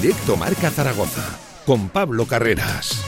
[0.00, 3.02] Directo Marca Zaragoza, con Pablo Carreras.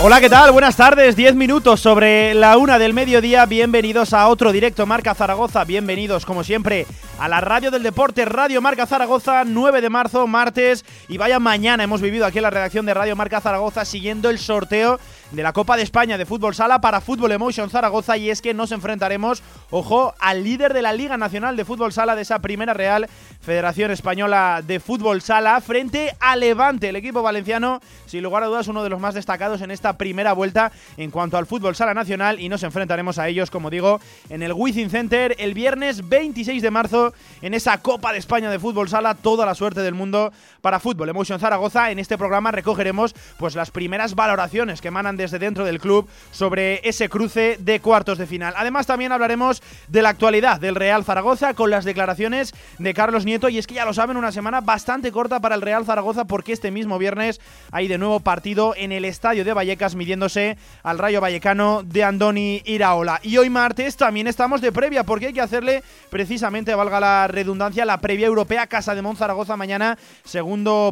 [0.00, 0.50] Hola, ¿qué tal?
[0.50, 3.46] Buenas tardes, 10 minutos sobre la una del mediodía.
[3.46, 5.64] Bienvenidos a otro directo Marca Zaragoza.
[5.64, 6.88] Bienvenidos, como siempre,
[7.20, 10.84] a la radio del deporte, Radio Marca Zaragoza, 9 de marzo, martes.
[11.08, 14.40] Y vaya mañana hemos vivido aquí en la redacción de Radio Marca Zaragoza siguiendo el
[14.40, 14.98] sorteo
[15.34, 18.16] de la Copa de España de Fútbol Sala para Fútbol Emotion Zaragoza.
[18.16, 22.14] Y es que nos enfrentaremos, ojo, al líder de la Liga Nacional de Fútbol Sala
[22.14, 23.08] de esa primera Real
[23.40, 28.68] Federación Española de Fútbol Sala frente a Levante, el equipo valenciano, sin lugar a dudas,
[28.68, 32.40] uno de los más destacados en esta primera vuelta en cuanto al fútbol sala nacional
[32.40, 36.70] y nos enfrentaremos a ellos, como digo, en el Wizzing Center el viernes 26 de
[36.70, 39.14] marzo en esa Copa de España de fútbol sala.
[39.14, 40.32] Toda la suerte del mundo
[40.64, 41.90] para Fútbol Emotion Zaragoza.
[41.90, 46.80] En este programa recogeremos pues las primeras valoraciones que emanan desde dentro del club sobre
[46.88, 48.54] ese cruce de cuartos de final.
[48.56, 53.50] Además también hablaremos de la actualidad del Real Zaragoza con las declaraciones de Carlos Nieto
[53.50, 56.54] y es que ya lo saben, una semana bastante corta para el Real Zaragoza porque
[56.54, 61.20] este mismo viernes hay de nuevo partido en el estadio de Vallecas midiéndose al Rayo
[61.20, 63.20] Vallecano de Andoni Iraola.
[63.22, 67.84] Y hoy martes también estamos de previa porque hay que hacerle precisamente, valga la redundancia,
[67.84, 69.98] la previa europea Casa de Monzaragoza mañana,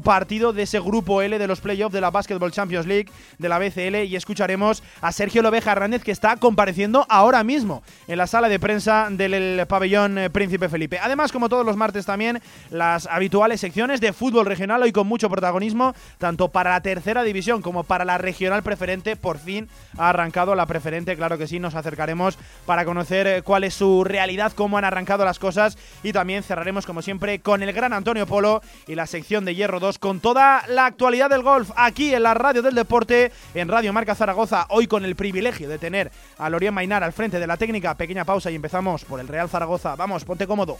[0.02, 3.58] partido de ese grupo L de los playoffs de la Basketball Champions League de la
[3.58, 8.48] BCL y escucharemos a Sergio Lobeja Hernández que está compareciendo ahora mismo en la sala
[8.48, 10.98] de prensa del pabellón eh, Príncipe Felipe.
[10.98, 15.30] Además, como todos los martes también, las habituales secciones de fútbol regional hoy con mucho
[15.30, 20.54] protagonismo, tanto para la tercera división como para la regional preferente por fin ha arrancado
[20.54, 24.78] la preferente, claro que sí, nos acercaremos para conocer eh, cuál es su realidad, cómo
[24.78, 28.94] han arrancado las cosas y también cerraremos como siempre con el gran Antonio Polo y
[28.94, 32.62] la sección de Hierro 2 con toda la actualidad del golf aquí en la radio
[32.62, 37.02] del deporte, en Radio Marca Zaragoza, hoy con el privilegio de tener a Lorien Mainar
[37.02, 40.46] al frente de la técnica, pequeña pausa y empezamos por el Real Zaragoza, vamos, ponte
[40.46, 40.78] cómodo.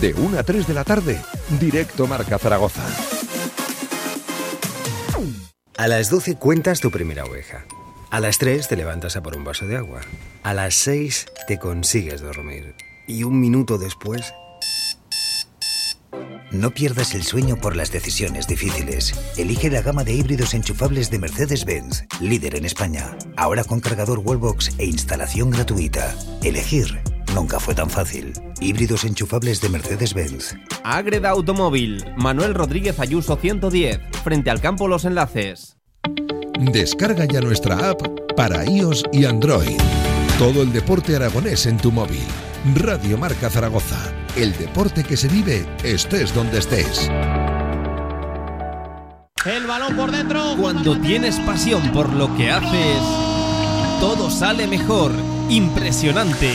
[0.00, 1.20] De 1 a 3 de la tarde,
[1.58, 2.82] directo Marca Zaragoza.
[5.76, 7.64] A las 12 cuentas tu primera oveja.
[8.10, 10.00] A las 3 te levantas a por un vaso de agua.
[10.42, 12.74] A las 6 te consigues dormir.
[13.06, 14.34] Y un minuto después...
[16.52, 19.14] No pierdas el sueño por las decisiones difíciles.
[19.36, 23.16] Elige la gama de híbridos enchufables de Mercedes-Benz, líder en España.
[23.36, 26.14] Ahora con cargador Wallbox e instalación gratuita.
[26.42, 27.00] Elegir
[27.34, 28.32] nunca fue tan fácil.
[28.60, 30.56] Híbridos enchufables de Mercedes-Benz.
[30.82, 35.76] Agreda Automóvil, Manuel Rodríguez Ayuso 110, frente al campo Los Enlaces.
[36.58, 38.02] Descarga ya nuestra app
[38.36, 39.78] para iOS y Android.
[40.38, 42.24] Todo el deporte aragonés en tu móvil.
[42.74, 44.19] Radio Marca Zaragoza.
[44.36, 47.10] El deporte que se vive estés donde estés.
[49.44, 50.56] El balón por dentro.
[50.58, 53.00] Cuando tienes pasión por lo que haces,
[54.00, 55.12] todo sale mejor.
[55.48, 56.52] Impresionante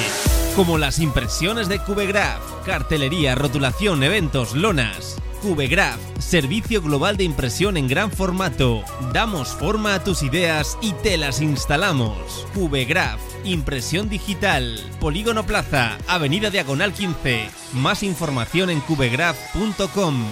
[0.55, 5.17] como las impresiones de Cubegraph, cartelería, rotulación, eventos, lonas.
[5.41, 8.83] Cubegraph, servicio global de impresión en gran formato.
[9.11, 12.47] Damos forma a tus ideas y te las instalamos.
[12.53, 14.79] Cubegraph, impresión digital.
[15.01, 17.49] Polígono Plaza, Avenida Diagonal 15.
[17.73, 20.25] Más información en cubegraph.com.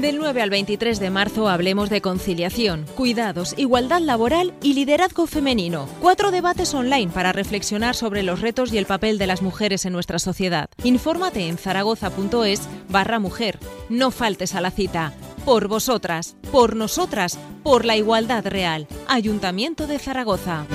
[0.00, 5.86] Del 9 al 23 de marzo hablemos de conciliación, cuidados, igualdad laboral y liderazgo femenino.
[6.00, 9.92] Cuatro debates online para reflexionar sobre los retos y el papel de las mujeres en
[9.92, 10.70] nuestra sociedad.
[10.82, 13.58] Infórmate en zaragoza.es barra mujer.
[13.90, 15.12] No faltes a la cita.
[15.44, 18.88] Por vosotras, por nosotras, por la igualdad real.
[19.08, 20.66] Ayuntamiento de Zaragoza.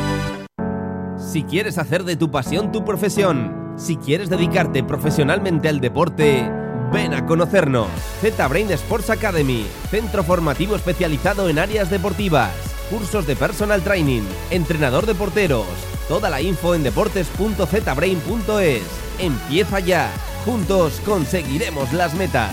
[1.18, 6.50] Si quieres hacer de tu pasión tu profesión, si quieres dedicarte profesionalmente al deporte,
[6.92, 7.90] Ven a conocernos.
[8.22, 12.52] Z-Brain Sports Academy, centro formativo especializado en áreas deportivas,
[12.90, 15.68] cursos de personal training, entrenador de porteros.
[16.08, 18.84] Toda la info en deportes.zbrain.es.
[19.20, 20.12] Empieza ya.
[20.46, 22.52] Juntos conseguiremos las metas.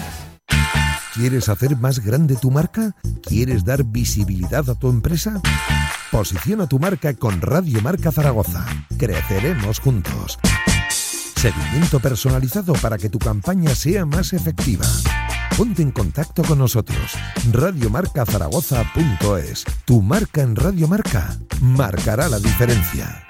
[1.14, 2.96] ¿Quieres hacer más grande tu marca?
[3.22, 5.40] ¿Quieres dar visibilidad a tu empresa?
[6.10, 8.66] Posiciona tu marca con Radio Marca Zaragoza.
[8.98, 10.40] Creceremos juntos.
[11.44, 14.86] Seguimiento personalizado para que tu campaña sea más efectiva.
[15.58, 17.12] Ponte en contacto con nosotros.
[17.52, 19.66] Radiomarcazaragoza.es.
[19.84, 23.26] Tu marca en Radio Marca marcará la diferencia.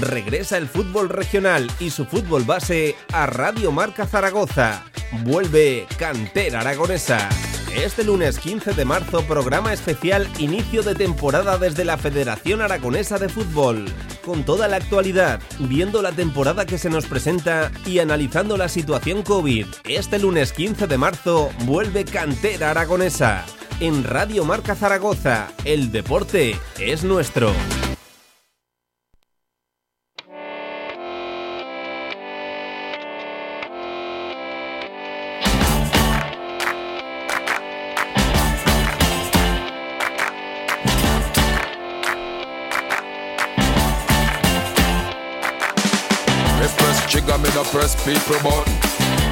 [0.00, 4.82] Regresa el fútbol regional y su fútbol base a Radio Marca Zaragoza.
[5.22, 7.28] Vuelve Cantera Aragonesa.
[7.74, 13.28] Este lunes 15 de marzo, programa especial inicio de temporada desde la Federación Aragonesa de
[13.28, 13.84] Fútbol.
[14.24, 19.22] Con toda la actualidad, viendo la temporada que se nos presenta y analizando la situación
[19.22, 19.66] COVID.
[19.84, 23.44] Este lunes 15 de marzo, vuelve Cantera Aragonesa.
[23.80, 27.52] En Radio Marca Zaragoza, el deporte es nuestro.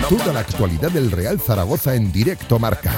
[0.08, 2.92] Toda la actualidad del Real Zaragoza en directo marca.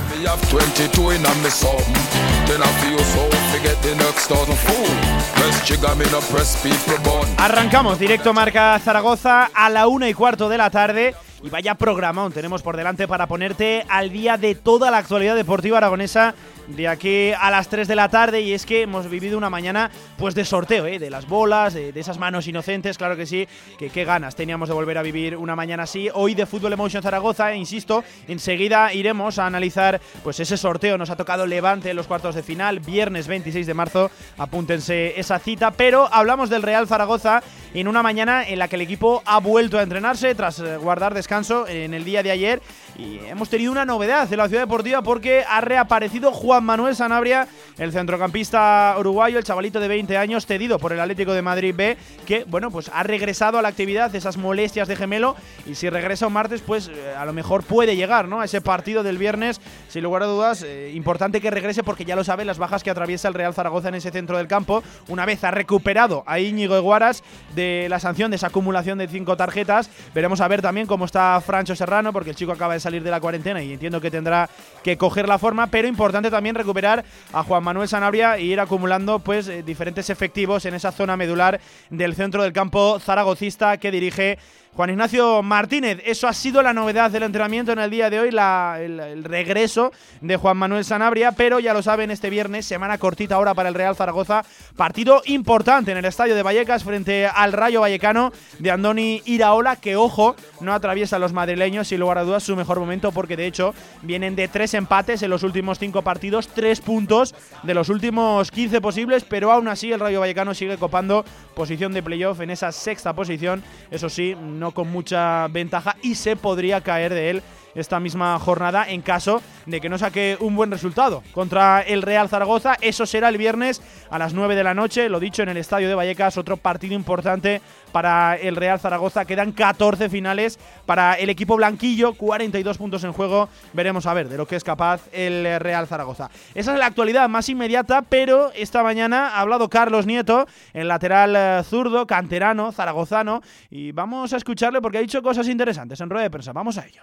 [7.39, 11.15] Arrancamos directo marca Zaragoza a la una y cuarto de la tarde.
[11.41, 15.79] Y vaya programón tenemos por delante para ponerte al día de toda la actualidad deportiva
[15.79, 16.35] aragonesa
[16.67, 19.91] de aquí a las 3 de la tarde y es que hemos vivido una mañana
[20.17, 20.99] pues de sorteo, ¿eh?
[20.99, 23.47] de las bolas, de, esas manos inocentes, claro que sí,
[23.79, 26.11] que qué ganas teníamos de volver a vivir una mañana así.
[26.13, 31.17] Hoy de Fútbol Emotion Zaragoza, insisto, enseguida iremos a analizar pues ese sorteo, nos ha
[31.17, 36.13] tocado Levante en los cuartos de final, viernes 26 de marzo, apúntense esa cita, pero
[36.13, 37.43] hablamos del Real Zaragoza
[37.75, 41.15] en una mañana en la que el equipo ha vuelto a entrenarse tras eh, guardar
[41.15, 42.63] descanso en el día de ayer
[42.97, 47.47] y hemos tenido una novedad en la ciudad deportiva porque ha reaparecido Juan Manuel Sanabria,
[47.77, 51.99] el centrocampista uruguayo, el chavalito de 20 años, cedido por el Atlético de Madrid B,
[52.27, 55.37] que bueno, pues ha regresado a la actividad, esas molestias de gemelo,
[55.67, 58.41] y si regresa un martes, pues eh, a lo mejor puede llegar, ¿no?
[58.41, 62.17] A ese partido del viernes, sin lugar a dudas, eh, importante que regrese porque ya
[62.17, 64.83] lo sabe las bajas que atraviesa el Real Zaragoza en ese centro del campo.
[65.09, 67.23] Una vez ha recuperado a Íñigo Eguaras
[67.55, 71.18] de la sanción de esa acumulación de cinco tarjetas, veremos a ver también cómo está
[71.45, 74.49] Francho Serrano, porque el chico acaba de salir de la cuarentena y entiendo que tendrá
[74.83, 79.19] que coger la forma, pero importante también recuperar a Juan Manuel Sanabria e ir acumulando
[79.19, 81.61] pues eh, diferentes efectivos en esa zona medular
[81.91, 84.39] del centro del campo zaragocista que dirige
[84.75, 86.01] Juan Ignacio Martínez.
[86.05, 90.37] Eso ha sido la novedad del entrenamiento en el día de hoy, el, regreso de
[90.37, 93.97] Juan Manuel Sanabria, pero ya lo saben, este viernes, semana cortita ahora para el Real
[93.97, 94.45] Zaragoza,
[94.77, 99.97] partido importante en el estadio de Vallecas frente al Rayo Vallecano de Andoni Iraola, que
[99.97, 103.47] ojo, no atraviesa a los madrileños sin lugar a dudas su mejor momento, porque de
[103.47, 108.51] hecho vienen de tres empates en los últimos cinco partidos, tres puntos de los últimos
[108.51, 111.25] 15 posibles, pero aún así el Rayo Vallecano sigue copando
[111.55, 116.37] posición de playoff en esa sexta posición, eso sí, no con mucha ventaja y se
[116.37, 117.43] podría caer de él
[117.75, 122.29] esta misma jornada en caso de que no saque un buen resultado contra el Real
[122.29, 122.77] Zaragoza.
[122.81, 125.89] Eso será el viernes a las 9 de la noche, lo dicho en el Estadio
[125.89, 127.61] de Vallecas, otro partido importante
[127.93, 129.25] para el Real Zaragoza.
[129.25, 133.49] Quedan 14 finales para el equipo blanquillo, 42 puntos en juego.
[133.73, 136.31] Veremos a ver de lo que es capaz el Real Zaragoza.
[136.55, 141.35] Esa es la actualidad más inmediata, pero esta mañana ha hablado Carlos Nieto, el lateral
[141.37, 146.25] eh, zurdo, canterano, zaragozano, y vamos a escucharle porque ha dicho cosas interesantes en rueda
[146.25, 146.53] de prensa.
[146.53, 147.03] Vamos a ello.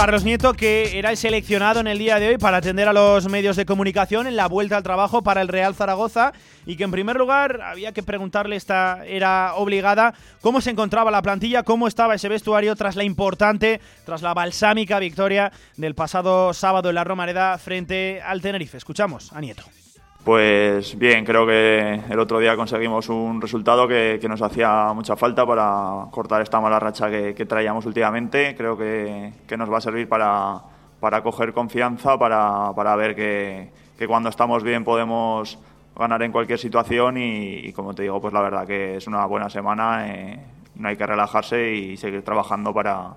[0.00, 3.28] Carlos Nieto que era el seleccionado en el día de hoy para atender a los
[3.28, 6.32] medios de comunicación en la vuelta al trabajo para el Real Zaragoza
[6.64, 11.20] y que en primer lugar había que preguntarle, esta era obligada, cómo se encontraba la
[11.20, 16.88] plantilla, cómo estaba ese vestuario tras la importante, tras la balsámica victoria del pasado sábado
[16.88, 18.78] en la Romareda frente al Tenerife.
[18.78, 19.64] Escuchamos a Nieto.
[20.24, 25.46] Pues bien, creo que el otro día conseguimos un resultado que, nos hacía mucha falta
[25.46, 28.54] para cortar esta mala racha que, traíamos últimamente.
[28.54, 30.60] Creo que, nos va a servir para,
[31.00, 33.70] para coger confianza, para, para ver que,
[34.06, 35.58] cuando estamos bien podemos
[35.96, 39.48] ganar en cualquier situación y, como te digo, pues la verdad que es una buena
[39.48, 40.38] semana, eh,
[40.74, 43.14] no hay que relajarse y seguir trabajando para,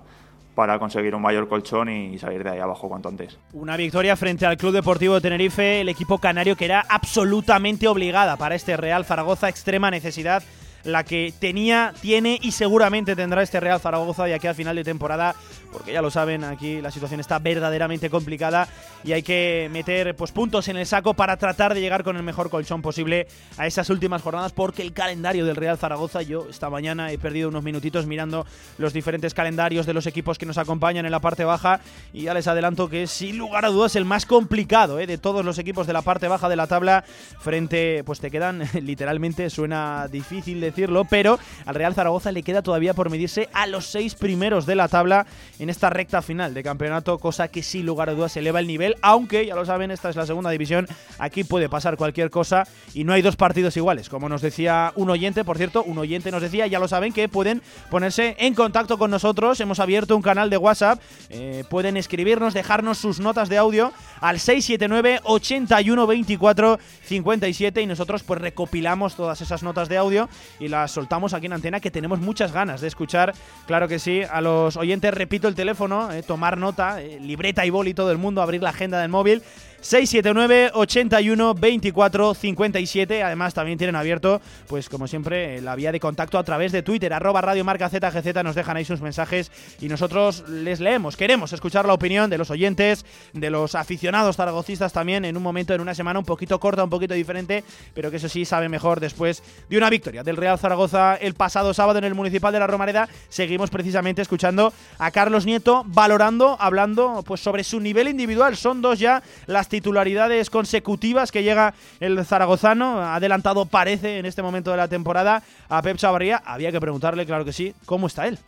[0.54, 3.38] para conseguir un mayor colchón y salir de ahí abajo cuanto antes.
[3.52, 8.36] Una victoria frente al Club Deportivo de Tenerife, el equipo canario que era absolutamente obligada
[8.36, 10.42] para este Real Zaragoza, extrema necesidad
[10.84, 14.84] la que tenía, tiene y seguramente tendrá este Real Zaragoza de aquí al final de
[14.84, 15.34] temporada
[15.74, 18.68] porque ya lo saben, aquí la situación está verdaderamente complicada
[19.02, 22.22] y hay que meter pues, puntos en el saco para tratar de llegar con el
[22.22, 23.26] mejor colchón posible
[23.58, 27.48] a esas últimas jornadas, porque el calendario del Real Zaragoza, yo esta mañana he perdido
[27.48, 28.46] unos minutitos mirando
[28.78, 31.80] los diferentes calendarios de los equipos que nos acompañan en la parte baja
[32.12, 35.08] y ya les adelanto que sin lugar a dudas el más complicado ¿eh?
[35.08, 37.04] de todos los equipos de la parte baja de la tabla
[37.40, 42.94] frente, pues te quedan literalmente, suena difícil decirlo, pero al Real Zaragoza le queda todavía
[42.94, 45.26] por medirse a los seis primeros de la tabla
[45.70, 49.46] esta recta final de campeonato, cosa que sin lugar a dudas eleva el nivel, aunque
[49.46, 50.86] ya lo saben, esta es la segunda división,
[51.18, 55.10] aquí puede pasar cualquier cosa y no hay dos partidos iguales, como nos decía un
[55.10, 58.98] oyente, por cierto, un oyente nos decía, ya lo saben, que pueden ponerse en contacto
[58.98, 63.58] con nosotros, hemos abierto un canal de WhatsApp, eh, pueden escribirnos, dejarnos sus notas de
[63.58, 70.28] audio al 679 81 24 57 y nosotros pues recopilamos todas esas notas de audio
[70.58, 73.34] y las soltamos aquí en antena que tenemos muchas ganas de escuchar,
[73.66, 77.70] claro que sí, a los oyentes, repito el teléfono, eh, tomar nota, eh, libreta y
[77.70, 79.42] boli todo el mundo, abrir la agenda del móvil.
[79.84, 83.22] 679 81 24 57.
[83.22, 87.12] Además, también tienen abierto, pues como siempre, la vía de contacto a través de Twitter,
[87.12, 88.42] arroba Radio Marca ZGZ.
[88.42, 91.18] Nos dejan ahí sus mensajes y nosotros les leemos.
[91.18, 95.74] Queremos escuchar la opinión de los oyentes, de los aficionados zaragocistas también, en un momento,
[95.74, 97.62] en una semana un poquito corta, un poquito diferente,
[97.92, 101.74] pero que eso sí sabe mejor después de una victoria del Real Zaragoza el pasado
[101.74, 103.06] sábado en el Municipal de la Romareda.
[103.28, 108.56] Seguimos precisamente escuchando a Carlos Nieto valorando, hablando pues sobre su nivel individual.
[108.56, 113.00] Son dos ya las titularidades consecutivas que llega el zaragozano.
[113.00, 116.40] Adelantado parece en este momento de la temporada a Pep Chavarría.
[116.46, 118.38] Había que preguntarle, claro que sí, ¿cómo está él?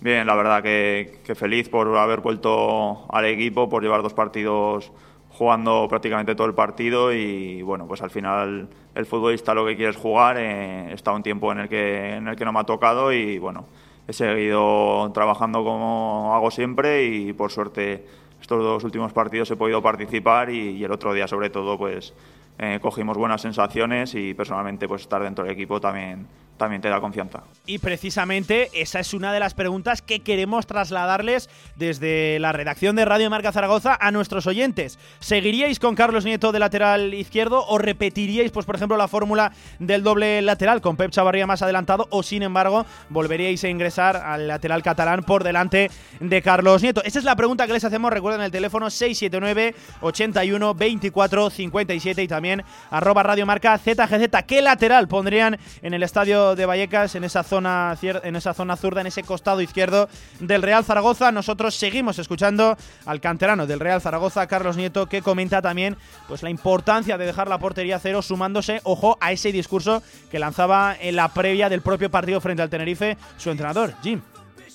[0.00, 4.90] Bien, la verdad que, que feliz por haber vuelto al equipo, por llevar dos partidos
[5.28, 9.92] jugando prácticamente todo el partido y bueno, pues al final el futbolista lo que quiere
[9.92, 10.36] es jugar.
[10.36, 13.38] Eh, estado un tiempo en el, que, en el que no me ha tocado y
[13.38, 13.66] bueno,
[14.08, 18.04] he seguido trabajando como hago siempre y por suerte
[18.40, 22.14] estos dos últimos partidos he podido participar y, el otro día sobre todo pues
[22.58, 26.26] eh, cogimos buenas sensaciones y personalmente pues estar dentro del equipo también
[26.56, 27.42] también te da confianza.
[27.66, 33.04] Y precisamente esa es una de las preguntas que queremos trasladarles desde la redacción de
[33.04, 34.98] Radio Marca Zaragoza a nuestros oyentes.
[35.20, 40.02] ¿Seguiríais con Carlos Nieto de lateral izquierdo o repetiríais, pues por ejemplo, la fórmula del
[40.02, 44.82] doble lateral con Pep Chavarría más adelantado o sin embargo volveríais a ingresar al lateral
[44.82, 47.02] catalán por delante de Carlos Nieto?
[47.04, 48.12] Esa es la pregunta que les hacemos.
[48.12, 54.44] Recuerden el teléfono 679 81 24 57 y también arroba Radio Marca ZGZ.
[54.46, 59.00] ¿Qué lateral pondrían en el estadio de Vallecas, en esa zona en esa zona zurda,
[59.00, 60.08] en ese costado izquierdo
[60.40, 61.32] del Real Zaragoza.
[61.32, 65.96] Nosotros seguimos escuchando al canterano del Real Zaragoza, Carlos Nieto, que comenta también
[66.28, 70.94] pues la importancia de dejar la portería cero, sumándose, ojo, a ese discurso que lanzaba
[71.00, 74.20] en la previa del propio partido frente al Tenerife su entrenador, Jim.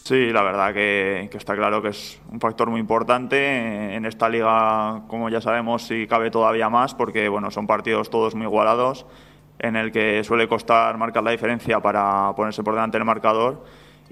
[0.04, 4.28] Sí, la verdad que, que, está claro que es un factor muy importante en esta
[4.30, 9.06] liga, como ya sabemos, si cabe todavía más, porque bueno, son partidos todos muy igualados
[9.62, 13.64] en el que suele costar marcar la diferencia para ponerse por delante del marcador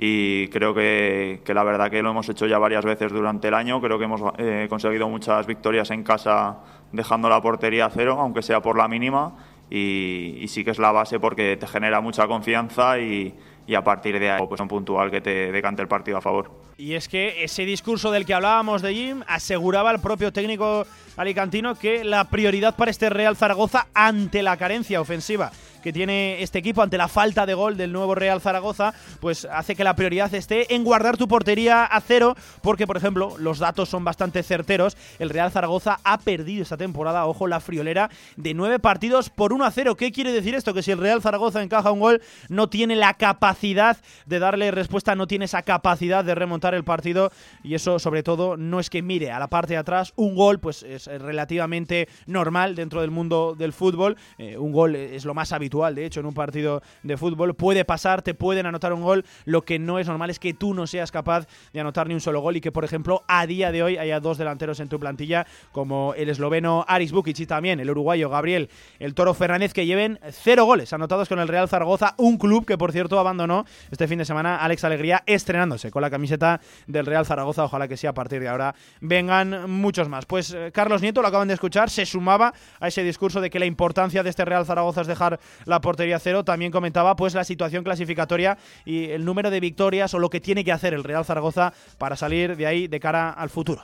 [0.02, 3.82] y creo que, la verdad que lo hemos hecho ya varias veces durante el año.
[3.82, 6.60] Creo que hemos eh, conseguido muchas victorias en casa
[6.94, 9.36] dejando la portería a cero, aunque sea por la mínima,
[9.70, 13.36] y, sí que es la base porque te genera mucha confianza y,
[13.68, 16.50] y a partir de ahí pues un puntual que te decante el partido a favor.
[16.78, 20.88] Y es que ese discurso del que hablábamos de Jim aseguraba al propio técnico
[21.20, 26.60] alicantino que la prioridad para este Real Zaragoza ante la carencia ofensiva que tiene este
[26.60, 30.34] equipo ante la falta de gol del nuevo Real Zaragoza, pues hace que la prioridad
[30.34, 34.98] esté en guardar tu portería a cero, porque por ejemplo los datos son bastante certeros.
[35.20, 39.66] El Real Zaragoza ha perdido esta temporada, ojo, la friolera de nueve partidos por 1
[39.66, 39.96] a 0.
[39.96, 40.74] ¿Qué quiere decir esto?
[40.74, 45.16] Que si el Real Zaragoza encaja un gol, no tiene la capacidad de darle respuesta,
[45.16, 47.32] no tiene esa capacidad de remontar el partido
[47.64, 50.14] y eso sobre todo no es que mire a la parte de atrás.
[50.16, 54.18] Un gol pues es relativamente normal dentro del mundo del fútbol.
[54.38, 57.56] Eh, un gol es lo más habitual de hecho, en un partido de fútbol.
[57.56, 59.26] Puede pasar, te pueden anotar un gol.
[59.46, 62.22] Lo que no es normal es que tú no seas capaz de anotar ni un
[62.22, 65.00] solo gol y que, por ejemplo, a día de hoy haya dos delanteros en tu
[65.00, 69.86] plantilla, como el esloveno Aris Bukic y también el uruguayo Gabriel El Toro Fernández, que
[69.86, 74.08] lleven cero goles anotados con el Real Zaragoza, un club que, por cierto, abandonó este
[74.08, 77.64] fin de semana Alex Alegría estrenándose con la camiseta del Real Zaragoza.
[77.64, 80.26] Ojalá que sí, a partir de ahora vengan muchos más.
[80.26, 83.60] Pues eh, Carlos Nieto, lo acaban de escuchar, se sumaba a ese discurso de que
[83.60, 86.44] la importancia de este Real Zaragoza es dejar la portería cero.
[86.44, 90.64] También comentaba pues la situación clasificatoria y el número de victorias o lo que tiene
[90.64, 93.84] que hacer el Real Zaragoza para salir de ahí de cara al futuro.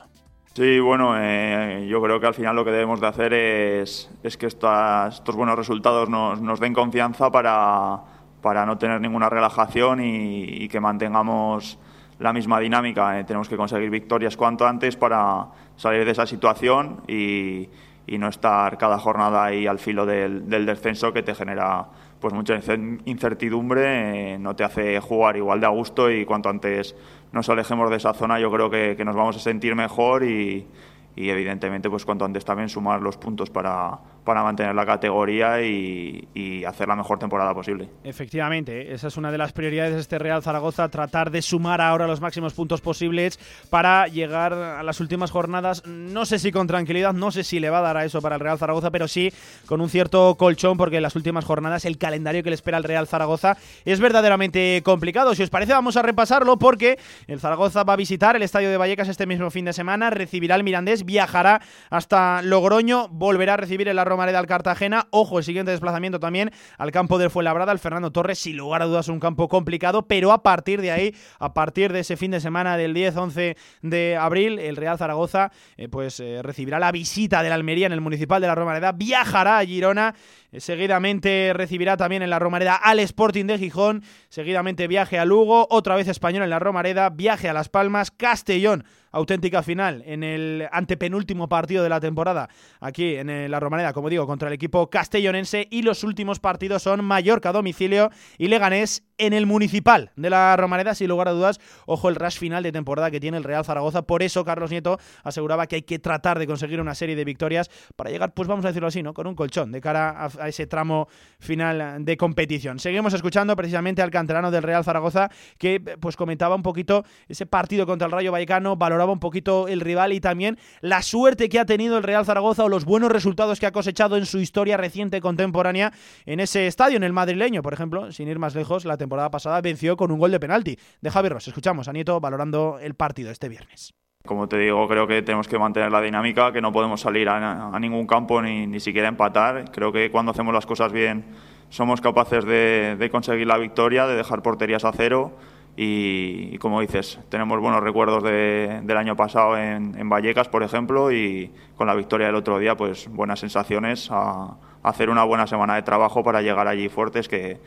[0.54, 4.36] Sí, bueno, eh, yo creo que al final lo que debemos de hacer es, es
[4.36, 8.00] que estos buenos resultados nos, nos den confianza para,
[8.42, 11.78] para, no tener ninguna relajación y, que mantengamos
[12.18, 13.18] la misma dinámica.
[13.18, 15.46] Eh, tenemos que conseguir victorias cuanto antes para
[15.76, 17.68] salir de esa situación y,
[18.06, 21.86] y no estar cada jornada ahí al filo del, descenso que te genera
[22.20, 22.58] pues mucha
[23.04, 26.96] incertidumbre, eh, no te hace jugar igual de a gusto y cuanto antes
[27.32, 30.66] nos alejemos de esa zona yo creo que, que nos vamos a sentir mejor y,
[31.14, 36.64] y evidentemente pues cuanto antes también sumar los puntos para, para mantener la categoría y,
[36.66, 37.88] hacer la mejor temporada posible.
[38.02, 42.08] Efectivamente, esa es una de las prioridades de este Real Zaragoza, tratar de sumar ahora
[42.08, 43.38] los máximos puntos posibles
[43.70, 47.70] para llegar a las últimas jornadas, no sé si con tranquilidad, no sé si le
[47.70, 49.32] va a dar a eso para el Real Zaragoza, pero sí
[49.66, 52.84] con un cierto colchón, porque en las últimas jornadas el calendario que le espera al
[52.84, 55.36] Real Zaragoza es verdaderamente complicado.
[55.36, 58.76] Si os parece, vamos a repasarlo porque el Zaragoza va a visitar el estadio de
[58.76, 63.86] Vallecas este mismo fin de semana, recibirá el Mirandés, viajará hasta Logroño, volverá a recibir
[63.86, 65.08] el Arroyo Romareda al Cartagena.
[65.10, 68.86] Ojo, el siguiente desplazamiento también al campo del Fuenlabrada, al Fernando Torres, sin lugar a
[68.86, 72.40] dudas un campo complicado, pero a partir de ahí, a partir de ese fin de
[72.40, 77.50] semana del 10-11 de abril, el Real Zaragoza eh, pues eh, recibirá la visita de
[77.50, 80.14] la Almería en el Municipal de la Romareda, viajará a Girona
[80.58, 84.02] Seguidamente recibirá también en la Romareda al Sporting de Gijón.
[84.28, 88.84] Seguidamente viaje a Lugo, otra vez español en la Romareda, viaje a Las Palmas, Castellón
[89.12, 92.48] auténtica final en el antepenúltimo partido de la temporada
[92.80, 97.04] aquí en la Romareda, como digo, contra el equipo castellonense y los últimos partidos son
[97.04, 101.58] Mallorca a domicilio y Leganés en el municipal de la Romareda, sin lugar a dudas,
[101.86, 104.98] ojo el rush final de temporada que tiene el Real Zaragoza, por eso Carlos Nieto
[105.24, 108.64] aseguraba que hay que tratar de conseguir una serie de victorias para llegar, pues vamos
[108.64, 109.14] a decirlo así, ¿no?
[109.14, 111.08] Con un colchón de cara a, ese tramo
[111.38, 112.78] final de competición.
[112.78, 117.86] Seguimos escuchando precisamente al canterano del Real Zaragoza que pues comentaba un poquito ese partido
[117.86, 121.66] contra el Rayo Vallecano, valoraba un poquito el rival y también la suerte que ha
[121.66, 125.20] tenido el Real Zaragoza o los buenos resultados que ha cosechado en su historia reciente
[125.20, 125.92] contemporánea
[126.24, 129.60] en ese estadio, en el madrileño, por ejemplo, sin ir más lejos, la temporada pasada
[129.60, 131.48] venció con un gol de penalti de Javi Ross.
[131.48, 133.92] Escuchamos a Nieto valorando el partido este viernes.
[134.24, 137.78] Como te digo, creo que tenemos que mantener la dinámica, que no podemos salir a,
[137.78, 139.70] ningún campo ni, ni siquiera empatar.
[139.70, 141.26] Creo que cuando hacemos las cosas bien
[141.68, 145.36] somos capaces de conseguir la victoria, de dejar porterías a cero
[145.78, 151.86] y, como dices, tenemos buenos recuerdos del año pasado en, Vallecas, por ejemplo, y con
[151.86, 156.22] la victoria del otro día, pues buenas sensaciones a, hacer una buena semana de trabajo
[156.24, 157.60] para llegar allí fuertes, que,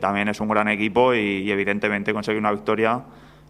[0.00, 3.02] también es un gran equipo y, evidentemente conseguir una victoria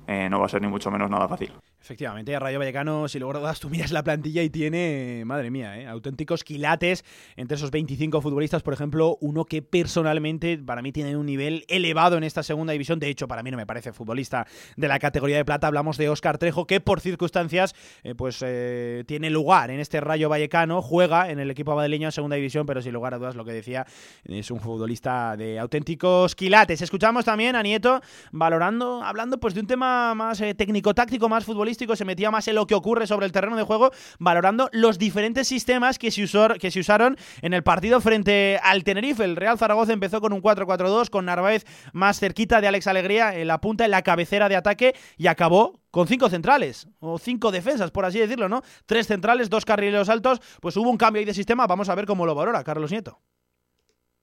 [0.09, 1.53] eh, no va a ser ni mucho menos nada fácil.
[1.83, 5.89] Efectivamente, Rayo Vallecano, si luego das, tú miras la plantilla y tiene, madre mía, ¿eh?
[5.89, 11.27] auténticos quilates entre esos 25 futbolistas, por ejemplo, uno que personalmente para mí tiene un
[11.27, 14.47] nivel elevado en esta segunda división, de hecho para mí no me parece futbolista
[14.77, 17.75] de la categoría de plata, hablamos de Óscar Trejo, que por circunstancias
[18.05, 22.13] eh, pues eh, tiene lugar en este Rayo Vallecano, juega en el equipo madrileño en
[22.13, 23.85] segunda división, pero sin lugar a dudas lo que decía,
[24.25, 26.81] es un futbolista de auténticos quilates.
[26.81, 32.05] Escuchamos también a Nieto valorando, hablando pues de un tema más técnico-táctico, más futbolista se
[32.05, 35.99] metía más en lo que ocurre sobre el terreno de juego, valorando los diferentes sistemas
[35.99, 36.27] que se,
[36.61, 39.25] que se usaron en el partido frente al Tenerife.
[39.25, 43.49] El Real Zaragoza empezó con un 4-4-2, con Narváez más cerquita de Alex Alegría en
[43.49, 47.91] la punta, en la cabecera de ataque, y acabó con cinco centrales, o cinco defensas,
[47.91, 48.63] por así decirlo, ¿no?
[48.87, 52.07] Tres centrales, dos carrileros altos, pues hubo un cambio ahí de sistema, vamos a ver
[52.07, 53.21] cómo lo valora Carlos Nieto.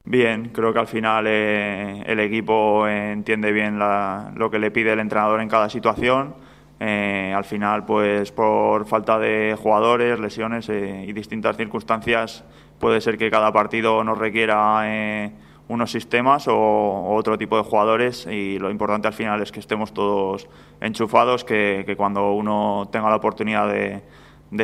[0.04, 5.00] Bien, creo que al final eh, el equipo entiende bien lo que le pide el
[5.00, 6.36] entrenador en cada situación
[6.80, 12.46] eh, al final, pues por falta de jugadores, lesiones eh, y distintas circunstancias,
[12.80, 15.32] puede ser que cada partido nos requiera eh,
[15.68, 19.94] unos sistemas o, otro tipo de jugadores y lo importante al final es que estemos
[19.94, 20.48] todos
[20.80, 24.02] enchufados, que, cuando uno tenga la oportunidad de,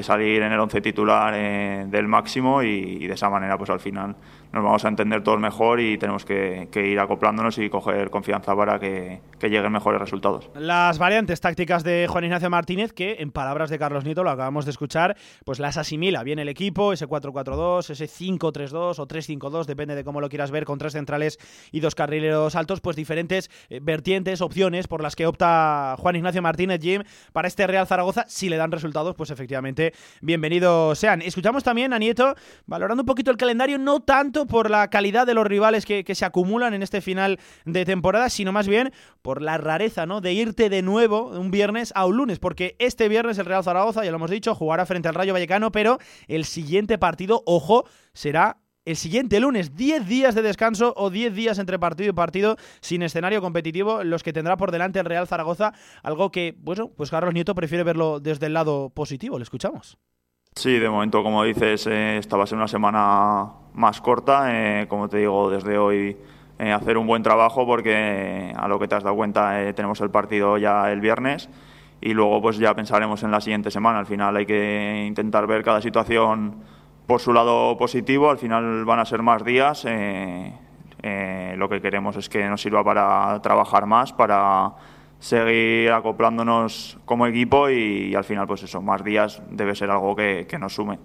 [0.01, 4.15] salir en el once titular del máximo y, de esa manera pues al final
[4.51, 8.79] nos vamos a entender todos mejor y tenemos que, ir acoplándonos y coger confianza para
[8.79, 10.49] que, lleguen mejores resultados.
[10.55, 14.65] Las variantes tácticas de Juan Ignacio Martínez, que en palabras de Carlos Nieto, lo acabamos
[14.65, 19.93] de escuchar, pues las asimila bien el equipo, ese 4-4-2, ese 5-3-2 o 3-5-2, depende
[19.93, 21.37] de cómo lo quieras ver, con tres centrales
[21.71, 26.41] y dos carrileros altos, pues diferentes eh, vertientes, opciones por las que opta Juan Ignacio
[26.41, 28.25] Martínez Jim para este Real Zaragoza.
[28.27, 31.21] Si le dan resultados, pues efectivamente bienvenidos sean.
[31.21, 35.33] Escuchamos también a Nieto valorando un poquito el calendario, no tanto por la calidad de
[35.33, 39.57] los rivales que, se acumulan en este final de temporada, sino más bien por la
[39.57, 40.21] rareza, ¿no?
[40.21, 44.03] De irte de nuevo un viernes a un lunes, porque este viernes el Real Zaragoza,
[44.03, 48.57] ya lo hemos dicho, jugará frente al Rayo Vallecano, pero el siguiente partido, ojo, será
[48.85, 53.01] el siguiente lunes, 10 días de descanso o 10 días entre partido y partido sin
[53.01, 57.33] escenario competitivo, los que tendrá por delante el Real Zaragoza, algo que, bueno, pues Carlos
[57.33, 59.97] Nieto prefiere verlo desde el lado positivo, le escuchamos.
[60.57, 64.45] Sí, de momento, como dices, eh, esta va a ser una semana más corta.
[64.53, 66.15] Eh, como te digo, desde hoy
[66.59, 70.11] eh, hacer un buen trabajo porque a lo que te has dado cuenta tenemos el
[70.11, 71.49] partido ya el viernes
[71.99, 73.99] y luego pues ya pensaremos en la siguiente semana.
[73.99, 76.55] Al final hay que intentar ver cada situación
[77.05, 78.29] por su lado positivo.
[78.29, 79.83] Al final van a ser más días.
[79.83, 84.73] lo que queremos es que nos sirva para trabajar más, para
[85.25, 90.45] seguir acoplándonos como equipo y, al final, pues eso, más días debe ser algo que,
[90.47, 90.99] que nos sume.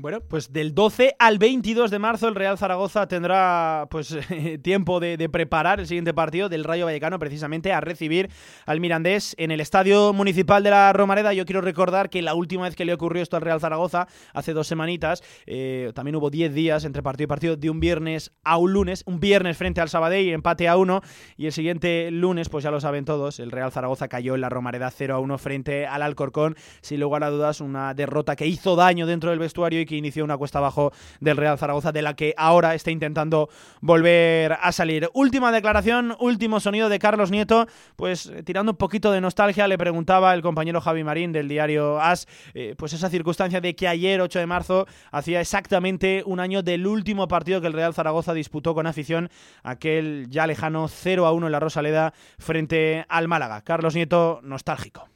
[0.00, 4.16] Bueno, pues del 12 al 22 de marzo el Real Zaragoza tendrá pues
[4.62, 8.30] tiempo de, preparar el siguiente partido del Rayo Vallecano precisamente a recibir
[8.64, 11.32] al Mirandés en el Estadio Municipal de la Romareda.
[11.32, 14.52] Yo quiero recordar que la última vez que le ocurrió esto al Real Zaragoza, hace
[14.52, 18.56] dos semanitas, eh, también hubo 10 días entre partido y partido de un viernes a
[18.56, 21.00] un lunes, un viernes frente al Sabadell, empate a uno
[21.36, 24.48] y el siguiente lunes, pues ya lo saben todos, el Real Zaragoza cayó en la
[24.48, 28.76] Romareda 0 a 1 frente al Alcorcón, sin lugar a dudas una derrota que hizo
[28.76, 32.14] daño dentro del vestuario y que inició una cuesta abajo del Real Zaragoza, de la
[32.14, 33.48] que ahora está intentando
[33.80, 35.10] volver a salir.
[35.14, 39.78] Última declaración, último sonido de Carlos Nieto, pues eh, tirando un poquito de nostalgia, le
[39.78, 44.20] preguntaba el compañero Javi Marín del diario AS, eh, pues esa circunstancia de que ayer,
[44.20, 48.74] 8 de marzo, hacía exactamente un año del último partido que el Real Zaragoza disputó
[48.74, 49.30] con afición,
[49.62, 53.62] aquel ya lejano 0 a 1 en la Rosaleda frente al Málaga.
[53.62, 55.08] Carlos Nieto, nostálgico.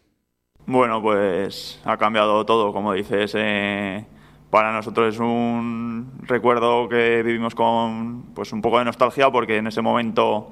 [0.66, 3.34] Bueno, pues ha cambiado todo, como dices.
[3.36, 4.06] Eh,
[4.52, 9.66] para nosotros es un recuerdo que vivimos con pues un poco de nostalgia porque en
[9.66, 10.50] ese momento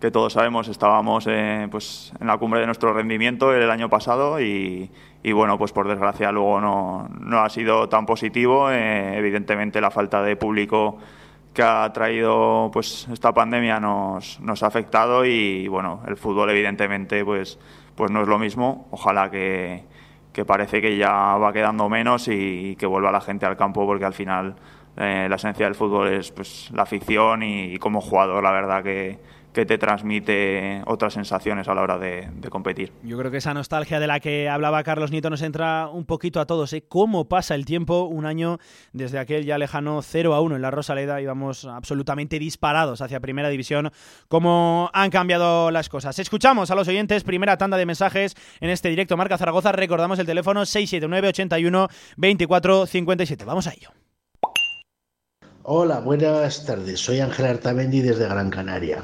[0.00, 4.40] que todos sabemos estábamos eh, pues en la cumbre de nuestro rendimiento el año pasado
[4.40, 4.90] y,
[5.32, 10.22] bueno pues por desgracia luego no, no ha sido tan positivo eh, evidentemente la falta
[10.22, 10.98] de público
[11.54, 17.24] que ha traído pues esta pandemia nos, nos ha afectado y bueno el fútbol evidentemente
[17.24, 17.60] pues
[17.96, 18.86] pues no es lo mismo.
[18.90, 19.82] Ojalá que,
[20.44, 24.14] parece que ya va quedando menos y, que vuelva la gente al campo porque al
[24.14, 24.54] final
[24.96, 29.18] eh, la esencia del fútbol es pues la afición y como jugador la verdad que,
[29.56, 32.92] que te transmite otras sensaciones a la hora de, competir.
[33.02, 36.40] Yo creo que esa nostalgia de la que hablaba Carlos Nieto nos entra un poquito
[36.40, 36.74] a todos.
[36.74, 36.84] ¿eh?
[36.86, 38.02] ¿Cómo pasa el tiempo?
[38.04, 38.58] Un año
[38.92, 43.48] desde aquel ya lejano 0 a 1 en la Rosaleda íbamos absolutamente disparados hacia Primera
[43.48, 43.92] División.
[44.28, 46.18] ¿Cómo han cambiado las cosas?
[46.18, 49.72] Escuchamos a los oyentes, primera tanda de mensajes en este directo Marca Zaragoza.
[49.72, 51.88] Recordamos el teléfono 679 81
[52.18, 53.44] 24 57.
[53.46, 53.88] Vamos a ello.
[55.62, 57.00] Hola, buenas tardes.
[57.00, 59.02] Soy Ángel Artamendi desde Gran Canaria.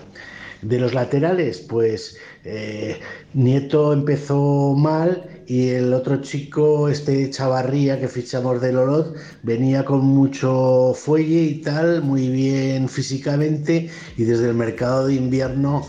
[0.62, 3.01] De los laterales, pues eh,
[3.35, 10.05] Nieto empezó mal y el otro chico, este Chavarría que fichamos del Olot, venía con
[10.05, 15.85] mucho fuelle y tal, muy bien físicamente y desde el mercado de invierno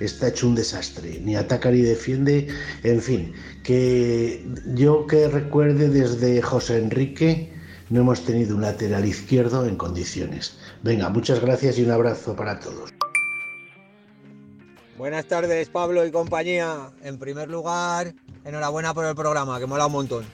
[0.00, 2.48] está hecho un desastre, ni ataca ni defiende,
[2.82, 7.52] en fin, que yo que recuerde desde José Enrique
[7.90, 10.58] no hemos tenido un lateral izquierdo en condiciones.
[10.82, 12.95] Venga, muchas gracias y un abrazo para todos.
[14.98, 16.90] Buenas tardes, Pablo y compañía.
[17.02, 18.14] En primer lugar,
[18.46, 20.24] enhorabuena por el programa, que mola un montón.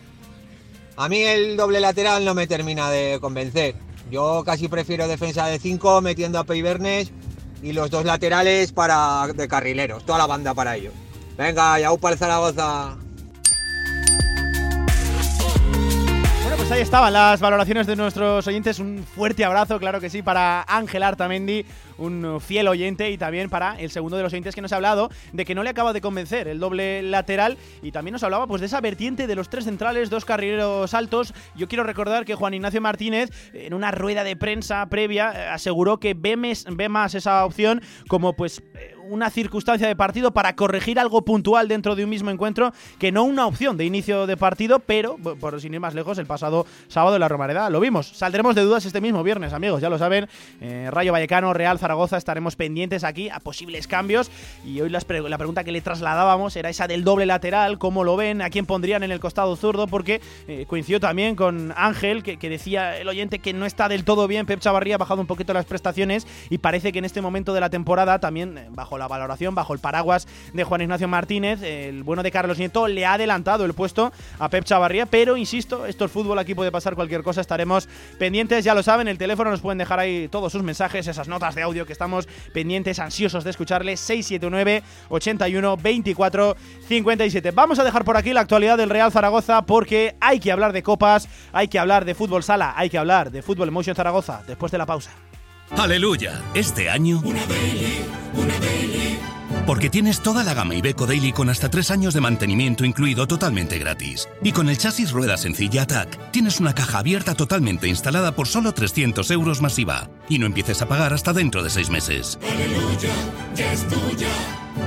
[0.96, 3.74] A mí el doble lateral no me termina de convencer.
[4.08, 7.10] Yo casi prefiero defensa de 5 metiendo a Peibernes
[7.60, 10.94] y los dos laterales para de carrileros, toda la banda para ellos.
[11.36, 12.98] Venga, ya para el Zaragoza.
[16.62, 18.78] Pues ahí estaban las valoraciones de nuestros oyentes.
[18.78, 21.66] Un fuerte abrazo, claro que sí, para Ángel Artamendi,
[21.98, 25.10] un fiel oyente y también para el segundo de los oyentes que nos ha hablado
[25.32, 28.60] de que no le acaba de convencer el doble lateral y también nos hablaba pues
[28.60, 31.34] de esa vertiente de los tres centrales, dos carrileros altos.
[31.56, 35.98] Yo quiero recordar que Juan Ignacio Martínez en una rueda de prensa previa eh, aseguró
[35.98, 36.36] que ve,
[36.70, 41.68] ve más esa opción como pues eh, una circunstancia de partido para corregir algo puntual
[41.68, 45.60] dentro de un mismo encuentro que no una opción de inicio de partido, pero por
[45.60, 48.08] sin ir más lejos, el pasado sábado en la Romareda lo vimos.
[48.08, 50.28] Saldremos de dudas este mismo viernes, amigos, ya lo saben.
[50.60, 54.30] Eh, Rayo Vallecano, Real Zaragoza, estaremos pendientes aquí a posibles cambios
[54.64, 58.42] y hoy la pregunta que le trasladábamos era esa del doble lateral, cómo lo ven,
[58.42, 62.48] a quién pondrían en el costado zurdo, porque eh, coincidió también con Ángel, que, que,
[62.48, 65.52] decía el oyente que no está del todo bien, Pep Chavarría ha bajado un poquito
[65.52, 69.54] las prestaciones y parece que en este momento de la temporada también eh, la valoración,
[69.54, 73.64] bajo el paraguas de Juan Ignacio Martínez, el bueno de Carlos Nieto le ha adelantado
[73.64, 77.40] el puesto a Pep Chavarría, pero insisto, esto es fútbol, aquí puede pasar cualquier cosa,
[77.40, 81.28] estaremos pendientes, ya lo saben, el teléfono nos pueden dejar ahí todos sus mensajes, esas
[81.28, 86.56] notas de audio que estamos pendientes, ansiosos de escucharles, 679 81 24
[86.88, 87.50] 57.
[87.52, 90.82] Vamos a dejar por aquí la actualidad del Real Zaragoza porque hay que hablar de
[90.82, 94.72] copas, hay que hablar de fútbol sala, hay que hablar de fútbol emotion Zaragoza después
[94.72, 95.10] de la pausa.
[95.76, 97.20] Aleluya, este año...
[97.24, 97.42] Una
[98.34, 98.54] una
[99.66, 103.78] porque tienes toda la gama Ibeco Daily con hasta tres años de mantenimiento incluido totalmente
[103.78, 104.28] gratis.
[104.42, 108.72] Y con el chasis rueda sencilla Attack, tienes una caja abierta totalmente instalada por solo
[108.72, 110.10] 300 euros masiva.
[110.28, 112.38] Y no empieces a pagar hasta dentro de seis meses.
[112.42, 113.10] ¡Aleluya!
[113.54, 114.28] ¡Ya es tuya!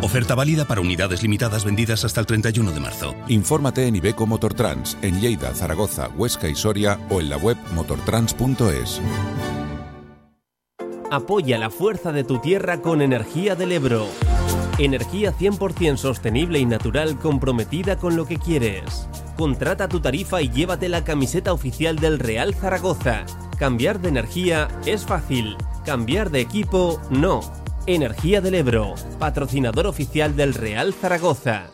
[0.02, 3.16] Oferta válida para unidades limitadas vendidas hasta el 31 de marzo.
[3.30, 9.02] Infórmate en Ibeco Motortrans, en Lleida, Zaragoza, Huesca y Soria o en la web motortrans.es.
[11.16, 14.06] Apoya la fuerza de tu tierra con energía del Ebro.
[14.78, 19.08] Energía 100% sostenible y natural comprometida con lo que quieres.
[19.38, 23.26] Contrata tu tarifa y llévate la camiseta oficial del Real Zaragoza.
[23.58, 27.40] Cambiar de energía es fácil, cambiar de equipo no.
[27.88, 31.68] Energía del Ebro, patrocinador oficial del Real Zaragoza.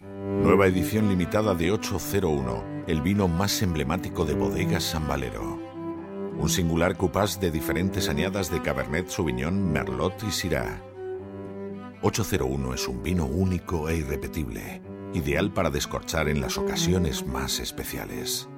[0.00, 5.67] Nueva edición limitada de 801, el vino más emblemático de bodegas San Valero.
[6.38, 10.80] Un singular cupás de diferentes añadas de Cabernet Sauvignon, Merlot y Syrah
[12.00, 14.80] 801 es un vino único e irrepetible,
[15.14, 18.48] ideal para descorchar en las ocasiones más especiales.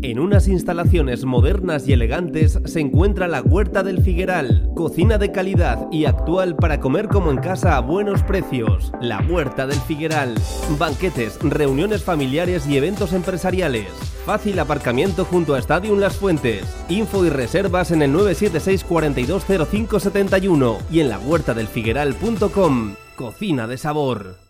[0.00, 5.88] En unas instalaciones modernas y elegantes se encuentra la Huerta del Figueral, cocina de calidad
[5.90, 8.92] y actual para comer como en casa a buenos precios.
[9.00, 10.36] La Huerta del Figueral,
[10.78, 13.88] banquetes, reuniones familiares y eventos empresariales.
[14.24, 16.62] Fácil aparcamiento junto a Stadium Las Fuentes.
[16.88, 22.94] Info y reservas en el 976 420571 y en la huertadelfigueral.com.
[23.16, 24.47] Cocina de sabor.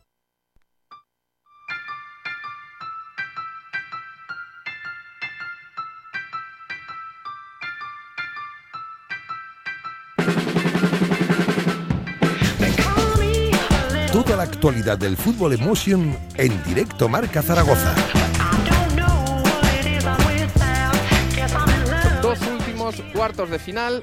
[14.59, 17.95] Actualidad del fútbol emotion en directo Marca Zaragoza.
[22.21, 24.03] Dos últimos cuartos de final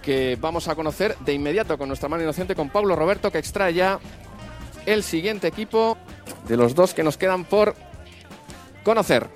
[0.00, 3.74] que vamos a conocer de inmediato con nuestra mano inocente con Pablo Roberto que extrae
[3.74, 3.98] ya
[4.86, 5.98] el siguiente equipo
[6.46, 7.74] de los dos que nos quedan por
[8.84, 9.28] conocer.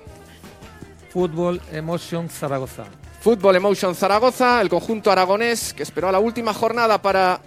[1.09, 2.85] Fútbol Emotion Zaragoza.
[3.19, 7.41] Fútbol Emotion Zaragoza, el conjunto aragonés que esperó a la última jornada para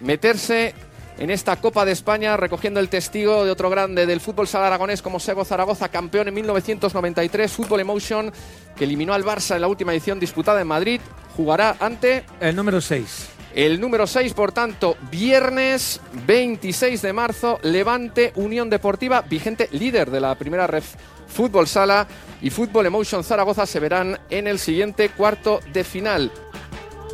[0.00, 0.74] meterse
[1.20, 5.02] en esta Copa de España, recogiendo el testigo de otro grande del fútbol sala aragonés
[5.02, 8.32] como Sego Zaragoza, campeón en 1993, Fútbol Emotion,
[8.74, 11.00] que eliminó al Barça en la última edición disputada en Madrid,
[11.36, 12.24] jugará ante...
[12.40, 13.28] El número 6.
[13.54, 20.20] El número 6, por tanto, viernes 26 de marzo, Levante Unión Deportiva, vigente líder de
[20.20, 20.94] la primera ref
[21.28, 22.06] Fútbol Sala
[22.40, 26.32] y Fútbol Emotion Zaragoza se verán en el siguiente cuarto de final.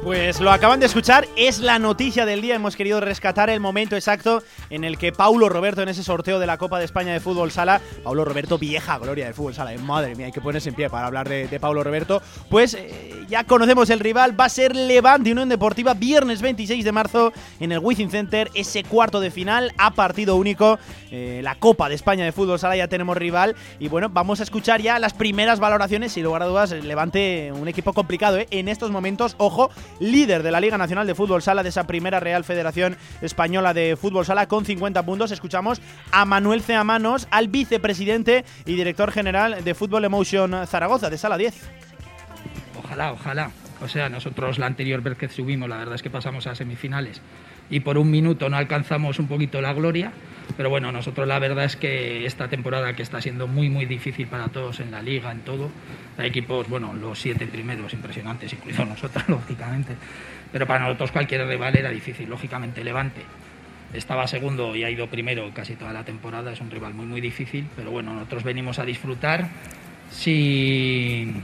[0.02, 2.54] Pues lo acaban de escuchar, es la noticia del día.
[2.54, 6.46] Hemos querido rescatar el momento exacto en el que Paulo Roberto, en ese sorteo de
[6.46, 9.78] la Copa de España de Fútbol Sala, Paulo Roberto, vieja gloria del Fútbol Sala, eh,
[9.78, 12.22] madre mía, hay que ponerse en pie para hablar de, Paulo Roberto.
[12.48, 16.92] Pues eh, ya conocemos el rival, va a ser Levante Unión Deportiva, viernes 26 de
[16.92, 20.78] marzo en el Wizzing Center, ese cuarto de final a partido único.
[21.11, 23.56] Eh, la Copa de España de Fútbol Sala ya tenemos rival.
[23.78, 26.12] Y bueno, vamos a escuchar ya las primeras valoraciones.
[26.12, 29.35] Sin lugar a dudas, Levante, un equipo complicado en estos momentos.
[29.38, 29.70] Ojo,
[30.01, 33.96] líder de la Liga Nacional de Fútbol Sala, de esa primera Real Federación Española de
[33.96, 35.31] Fútbol Sala, con 50 puntos.
[35.31, 41.37] Escuchamos a Manuel Ceamanos, al vicepresidente y director general de Fútbol Emotion Zaragoza, de Sala
[41.37, 41.55] 10.
[42.83, 43.51] Ojalá, ojalá.
[43.83, 47.20] O sea, nosotros la anterior vez que subimos, la verdad es que pasamos a semifinales
[47.70, 50.12] y por un minuto no alcanzamos un poquito la gloria.
[50.57, 54.29] Pero bueno, nosotros la verdad es que esta temporada que está siendo muy, muy difícil
[54.29, 55.70] para todos en la liga, en todo,
[56.16, 59.94] hay equipos, bueno, los siete primeros impresionantes, incluido nosotros, lógicamente.
[60.52, 63.22] Pero para nosotros cualquier rival era difícil, lógicamente Levante.
[63.92, 67.20] Estaba segundo y ha ido primero casi toda la temporada, es un rival muy, muy
[67.20, 69.48] difícil, pero bueno, nosotros venimos a disfrutar
[70.11, 71.42] sin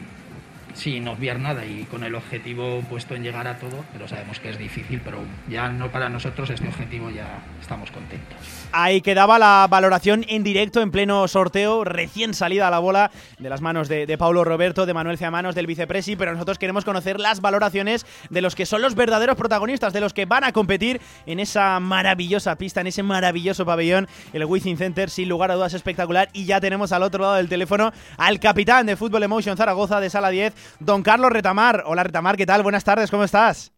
[0.74, 4.50] sin obviar nada y con el objetivo puesto en llegar a todo, pero sabemos que
[4.50, 8.38] es difícil, pero ya no para nosotros este objetivo ya estamos contentos.
[8.72, 13.48] Ahí quedaba la valoración en directo, en pleno sorteo, recién salida a la bola de
[13.48, 17.20] las manos de, de Paulo Roberto, de Manuel Ciamanos, del vicepresi, pero nosotros queremos conocer
[17.20, 21.00] las valoraciones de los que son los verdaderos protagonistas, de los que van a competir
[21.26, 25.74] en esa maravillosa pista, en ese maravilloso pabellón, el Wizzing Center, sin lugar a dudas
[25.74, 30.00] espectacular, y ya tenemos al otro lado del teléfono al capitán de Fútbol Emotion Zaragoza
[30.00, 31.82] de Sala 10, don Carlos Retamar.
[31.86, 32.62] Hola Retamar, ¿qué tal?
[32.62, 33.72] Buenas tardes, ¿cómo estás?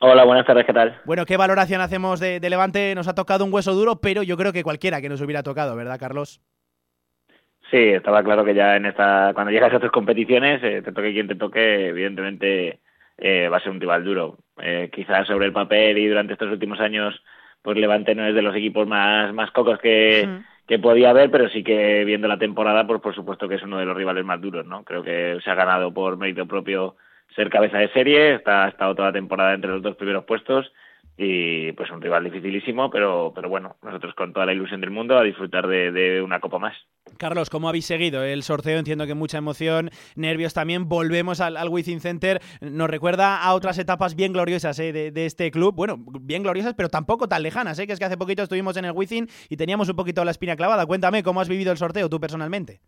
[0.00, 1.00] Hola, buenas tardes, ¿qué tal?
[1.06, 2.94] Bueno, ¿qué valoración hacemos de, Levante?
[2.94, 5.74] Nos ha tocado un hueso duro, pero yo creo que cualquiera que nos hubiera tocado,
[5.74, 6.42] ¿verdad, Carlos?
[7.70, 11.12] Sí, estaba claro que ya en esta, cuando llegas a otras competiciones, eh, te toque
[11.12, 12.80] quien te toque, evidentemente
[13.16, 14.38] eh, va a ser un rival duro.
[14.60, 17.20] Eh, quizás sobre el papel y durante estos últimos años,
[17.62, 20.28] pues Levante no es de los equipos más, más cocos que,
[20.66, 23.78] que podía haber, pero sí que viendo la temporada, pues por supuesto que es uno
[23.78, 24.84] de los rivales más duros, ¿no?
[24.84, 26.96] Creo que se ha ganado por mérito propio
[27.34, 30.72] ser cabeza de serie, está, ha estado toda la temporada entre los dos primeros puestos
[31.18, 35.16] y pues un rival dificilísimo, pero, pero bueno, nosotros con toda la ilusión del mundo
[35.16, 36.76] a disfrutar de, una copa más.
[37.18, 38.78] Carlos, ¿cómo habéis seguido el sorteo?
[38.78, 40.88] Entiendo que mucha emoción, nervios también.
[40.88, 42.40] Volvemos al, al Center.
[42.60, 44.92] Nos recuerda a otras etapas bien gloriosas ¿eh?
[44.92, 45.74] de, este club.
[45.74, 47.78] Bueno, bien gloriosas, pero tampoco tan lejanas.
[47.78, 47.86] ¿eh?
[47.86, 50.56] Que es que hace poquito estuvimos en el Wizzing y teníamos un poquito la espina
[50.56, 50.84] clavada.
[50.84, 52.80] Cuéntame, ¿cómo has vivido el sorteo tú personalmente?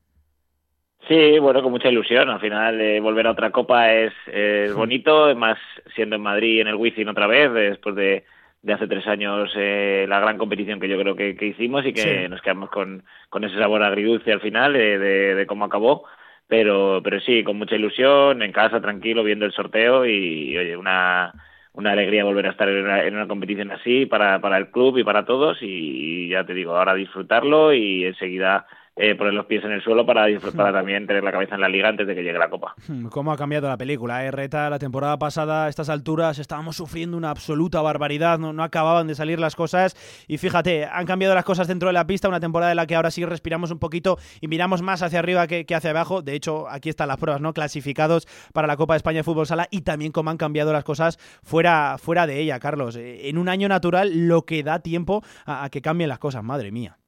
[1.08, 2.28] Sí, bueno, con mucha ilusión.
[2.28, 5.58] Al final, eh, volver a otra copa es, es bonito, más
[5.94, 8.24] siendo en Madrid en el Wizzing otra vez, después de,
[8.60, 12.28] de hace tres años eh, la gran competición que yo creo que, hicimos y que
[12.28, 14.98] nos quedamos con, con ese sabor agridulce al final de,
[15.34, 16.04] de, cómo acabó.
[16.46, 21.32] Pero, pero sí, con mucha ilusión, en casa, tranquilo, viendo el sorteo y, oye, una,
[21.72, 24.98] una alegría volver a estar en una, en una competición así para, para el club
[24.98, 28.66] y para todos y ya te digo, ahora disfrutarlo y enseguida
[28.98, 31.68] eh, poner los pies en el suelo para disfrutar también tener la cabeza en la
[31.68, 32.74] liga antes de que llegue la Copa.
[32.86, 34.24] Hmm, ¿Cómo ha cambiado la película?
[34.24, 34.30] Eh?
[34.30, 39.06] Reta, la temporada pasada a estas alturas estábamos sufriendo una absoluta barbaridad, no, no acababan
[39.06, 42.40] de salir las cosas y fíjate, han cambiado las cosas dentro de la pista, una
[42.40, 45.64] temporada en la que ahora sí respiramos un poquito y miramos más hacia arriba que,
[45.74, 46.22] hacia abajo.
[46.22, 47.52] De hecho, aquí están las pruebas, ¿no?
[47.52, 50.84] Clasificados para la Copa de España de Fútbol Sala y también cómo han cambiado las
[50.84, 52.96] cosas fuera, fuera de ella, Carlos.
[52.96, 56.72] Eh, en un año natural lo que da tiempo a que cambien las cosas, madre
[56.72, 56.98] mía.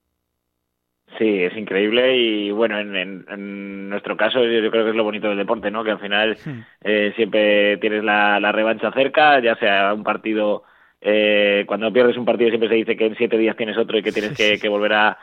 [1.19, 5.39] Sí, es increíble y bueno, en, nuestro caso yo, creo que es lo bonito del
[5.39, 5.83] deporte, ¿no?
[5.83, 6.61] Que al final hmm.
[6.83, 10.63] eh, siempre tienes la, revancha cerca, ya sea un partido,
[11.01, 14.03] eh, cuando pierdes un partido siempre se dice que en siete días tienes otro y
[14.03, 15.19] que tienes que, volver a,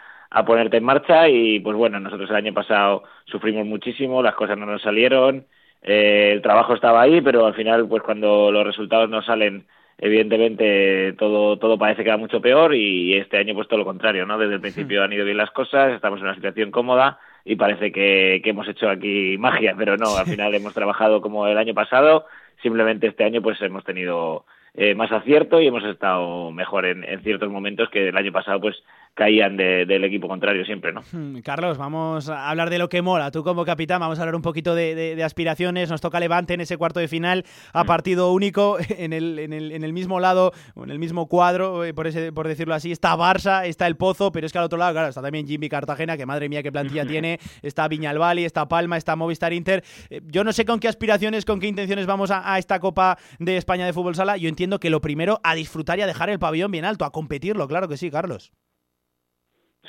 [0.45, 4.65] ponerte en marcha y pues bueno, nosotros el año pasado sufrimos muchísimo, las cosas no
[4.65, 5.45] nos salieron,
[5.82, 9.65] eh, el trabajo estaba ahí, pero al final pues cuando los resultados no salen
[9.97, 14.25] evidentemente todo, todo parece que va mucho peor y este año pues todo lo contrario,
[14.25, 14.38] ¿no?
[14.38, 17.91] Desde el principio han ido bien las cosas, estamos en una situación cómoda y parece
[17.91, 21.73] que, que hemos hecho aquí magia, pero no, al final hemos trabajado como el año
[21.73, 22.25] pasado,
[22.62, 27.21] simplemente este año pues hemos tenido eh, más acierto y hemos estado mejor en, en,
[27.21, 28.75] ciertos momentos que el año pasado pues
[29.17, 31.01] caían del equipo contrario siempre, ¿no?
[31.12, 33.32] Hmm, Carlos, vamos a hablar de lo que mola.
[33.32, 35.89] Tú como capitán, vamos a hablar un poquito de, aspiraciones.
[35.89, 37.88] Nos toca Levante en ese cuarto de final a hmm.
[37.88, 41.95] partido único en el, en el, en el mismo lado, en el mismo cuadro, eh,
[41.95, 42.91] por, ese, por decirlo así.
[42.91, 45.67] Está Barça, está el Pozo, pero es que al otro lado, claro, está también Jimmy
[45.67, 47.39] Cartagena, que madre mía qué plantilla tiene.
[47.63, 49.84] Está Viñalbali, está Palma, está Movistar Inter.
[50.12, 53.17] Eh, yo no sé con qué aspiraciones, con qué intenciones vamos a, a esta Copa
[53.39, 54.38] de España de Fútbol Sala.
[54.38, 57.12] Yo entiendo que lo primero, a disfrutar y a dejar el pabellón bien alto, a
[57.12, 58.51] competirlo, claro que sí, Carlos.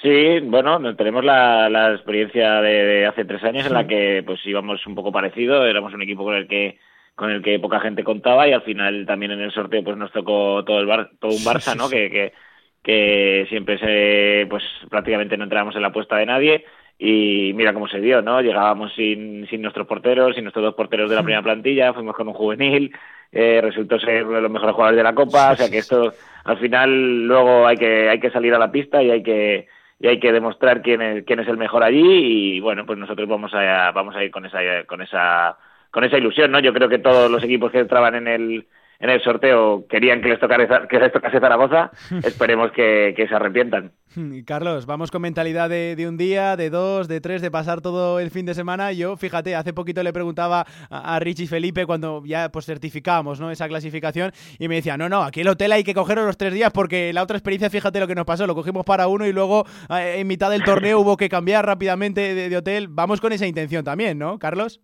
[0.03, 4.87] Sí, bueno, tenemos la, la experiencia de, hace tres años en la que pues íbamos
[4.87, 6.79] un poco parecido, éramos un equipo con el que
[7.17, 10.13] con el que poca gente contaba y al final también en el sorteo pues nos
[10.13, 11.89] tocó todo el bar, todo un Barça, ¿no?
[11.89, 12.33] Que, que,
[12.81, 16.65] que siempre se pues prácticamente no entrábamos en la apuesta de nadie
[16.97, 18.41] y mira cómo se dio, ¿no?
[18.41, 22.29] Llegábamos sin, sin nuestros porteros, sin nuestros dos porteros de la primera plantilla, fuimos con
[22.29, 22.95] un juvenil,
[23.33, 26.13] eh, resultó ser uno de los mejores jugadores de la Copa, o sea que esto
[26.45, 29.67] al final luego hay que hay que salir a la pista y hay que
[30.01, 33.29] y hay que demostrar quién es, quién es el mejor allí y bueno, pues nosotros
[33.29, 35.59] vamos a, vamos a ir con esa, con esa,
[35.91, 36.61] con esa ilusión, ¿no?
[36.61, 38.67] Yo creo que todos los equipos que entraban en el,
[39.01, 41.91] en el sorteo querían que les, tocara, que les tocase Zaragoza,
[42.25, 43.93] esperemos que, se arrepientan.
[44.47, 48.31] Carlos, vamos con mentalidad de, un día, de dos, de tres, de pasar todo el
[48.31, 48.93] fin de semana.
[48.93, 53.51] Yo, fíjate, hace poquito le preguntaba a, Richie Felipe cuando ya pues certificábamos ¿no?
[53.51, 56.53] esa clasificación y me decía, no, no, aquí el hotel hay que cogerlo los tres
[56.53, 59.33] días porque la otra experiencia, fíjate lo que nos pasó, lo cogimos para uno y
[59.33, 62.89] luego eh, en mitad del torneo hubo que cambiar rápidamente de hotel.
[62.89, 64.81] Vamos con esa intención también, ¿no, Carlos?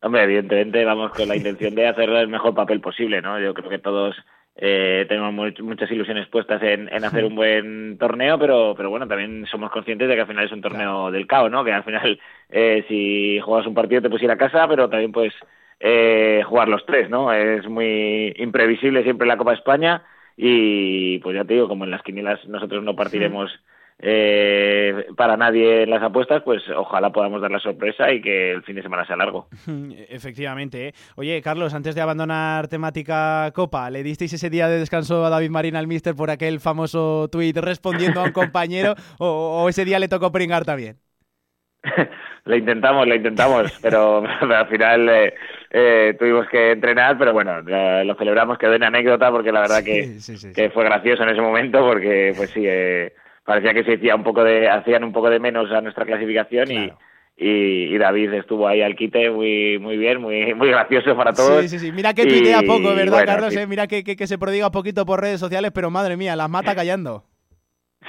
[0.00, 3.40] Hombre, evidentemente vamos con la intención de hacer el mejor papel posible, ¿no?
[3.40, 4.16] Yo creo que todos
[4.60, 9.70] eh, tenemos muchas ilusiones puestas en, hacer un buen torneo, pero, pero bueno, también somos
[9.70, 11.64] conscientes de que al final es un torneo del caos, ¿no?
[11.64, 15.12] Que al final, eh, si juegas un partido te puedes ir a casa, pero también
[15.12, 15.34] puedes
[15.78, 17.32] eh, jugar los tres, ¿no?
[17.32, 20.02] Es muy imprevisible siempre la Copa España
[20.36, 23.50] y pues ya te digo, como en las quinielas nosotros no partiremos
[24.00, 28.62] eh, para nadie en las apuestas, pues ojalá podamos dar la sorpresa y que el
[28.62, 29.48] fin de semana sea largo.
[30.08, 30.88] Efectivamente.
[30.88, 30.92] ¿eh?
[31.16, 35.50] Oye, Carlos, antes de abandonar temática Copa, ¿le disteis ese día de descanso a David
[35.50, 40.08] Marín al Mister por aquel famoso tuit respondiendo a un compañero o, ese día le
[40.08, 40.96] tocó pringar también?
[42.44, 45.34] lo intentamos, lo intentamos, pero, al final eh,
[45.70, 50.18] eh, tuvimos que entrenar, pero bueno, lo celebramos, quedó en anécdota porque la verdad que,
[50.54, 53.12] que fue gracioso en ese momento porque pues sí, eh,
[53.48, 56.70] parecía que se hacía un poco de, hacían un poco de menos a nuestra clasificación
[56.70, 56.92] y,
[57.38, 61.62] y, David estuvo ahí al quite muy muy bien, muy muy gracioso para todos.
[61.62, 61.90] Sí, sí, sí.
[61.90, 63.56] Mira que tuitea poco, ¿verdad, Carlos?
[63.56, 66.74] Eh, mira que, que, se prodiga poquito por redes sociales, pero madre mía, las mata
[66.74, 67.24] callando.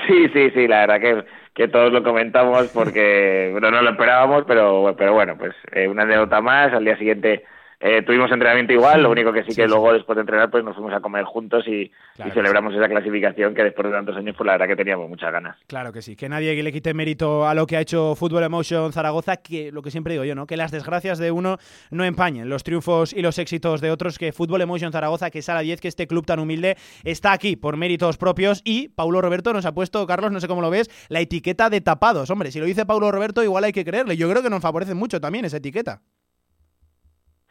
[0.08, 4.44] Sí, sí, sí, la verdad que, que todos lo comentamos porque bueno, no lo esperábamos,
[4.48, 6.74] pero, pero bueno, pues eh, una anécdota más.
[6.74, 7.44] Al día siguiente
[7.82, 10.76] eh, tuvimos entrenamiento igual, lo único que sí que luego después de entrenar pues nos
[10.76, 11.92] fuimos a comer juntos y,
[12.34, 15.58] celebramos esa clasificación que después de tantos años pues la verdad que teníamos muchas ganas.
[15.68, 18.92] Claro que sí, que nadie le quite mérito a lo que ha hecho Fútbol Emotion
[18.92, 20.46] Zaragoza, que lo que siempre digo yo, ¿no?
[20.46, 21.58] Que las desgracias de uno
[21.90, 25.48] no empañen los triunfos y los éxitos de otros, que Fútbol Emotion Zaragoza, que es
[25.48, 26.76] a la 10, que este club tan humilde
[27.06, 30.62] está aquí por méritos propios y Paulo Roberto nos ha puesto, Carlos, no sé cómo
[30.62, 32.30] lo ves, la etiqueta de tapados.
[32.30, 34.18] Hombre, si lo dice Paulo Roberto igual hay que creerle.
[34.18, 36.02] Yo creo que nos favorece mucho también esa etiqueta.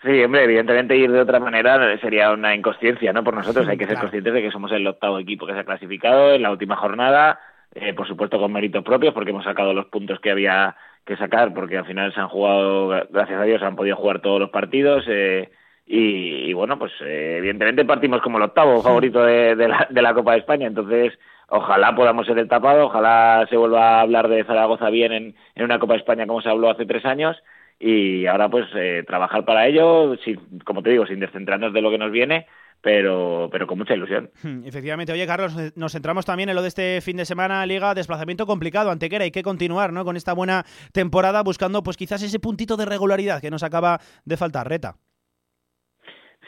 [0.03, 3.25] Sí, hombre, evidentemente ir de otra manera sería una inconsciencia, ¿no?
[3.25, 5.65] Por nosotros hay que ser conscientes de que somos el octavo equipo que se ha
[5.65, 7.41] clasificado en la última jornada,
[7.75, 11.53] eh, por supuesto con méritos propios, porque hemos sacado los puntos que había que sacar,
[11.53, 15.05] porque al final se han jugado, gracias a Dios, han podido jugar todos los partidos.
[15.09, 15.51] Eh,
[15.85, 20.33] y, bueno, pues eh, evidentemente partimos como el octavo favorito de, la, de la Copa
[20.33, 21.19] de España, entonces
[21.49, 25.65] ojalá podamos ser el tapado, ojalá se vuelva a hablar de Zaragoza bien en, en
[25.65, 27.43] una Copa de España como se habló hace tres años
[27.81, 31.91] y ahora pues eh, trabajar para ello, sin, como te digo, sin descentrarnos de lo
[31.91, 32.47] que nos viene,
[32.81, 34.31] pero, pero con mucha ilusión.
[34.43, 35.12] Hmm, efectivamente.
[35.12, 38.91] Oye, Carlos, nos centramos también en lo de este fin de semana, Liga, desplazamiento complicado,
[38.91, 40.05] Antequera, hay que continuar ¿no?
[40.05, 44.37] con esta buena temporada buscando pues quizás ese puntito de regularidad que nos acaba de
[44.37, 44.97] faltar, Reta.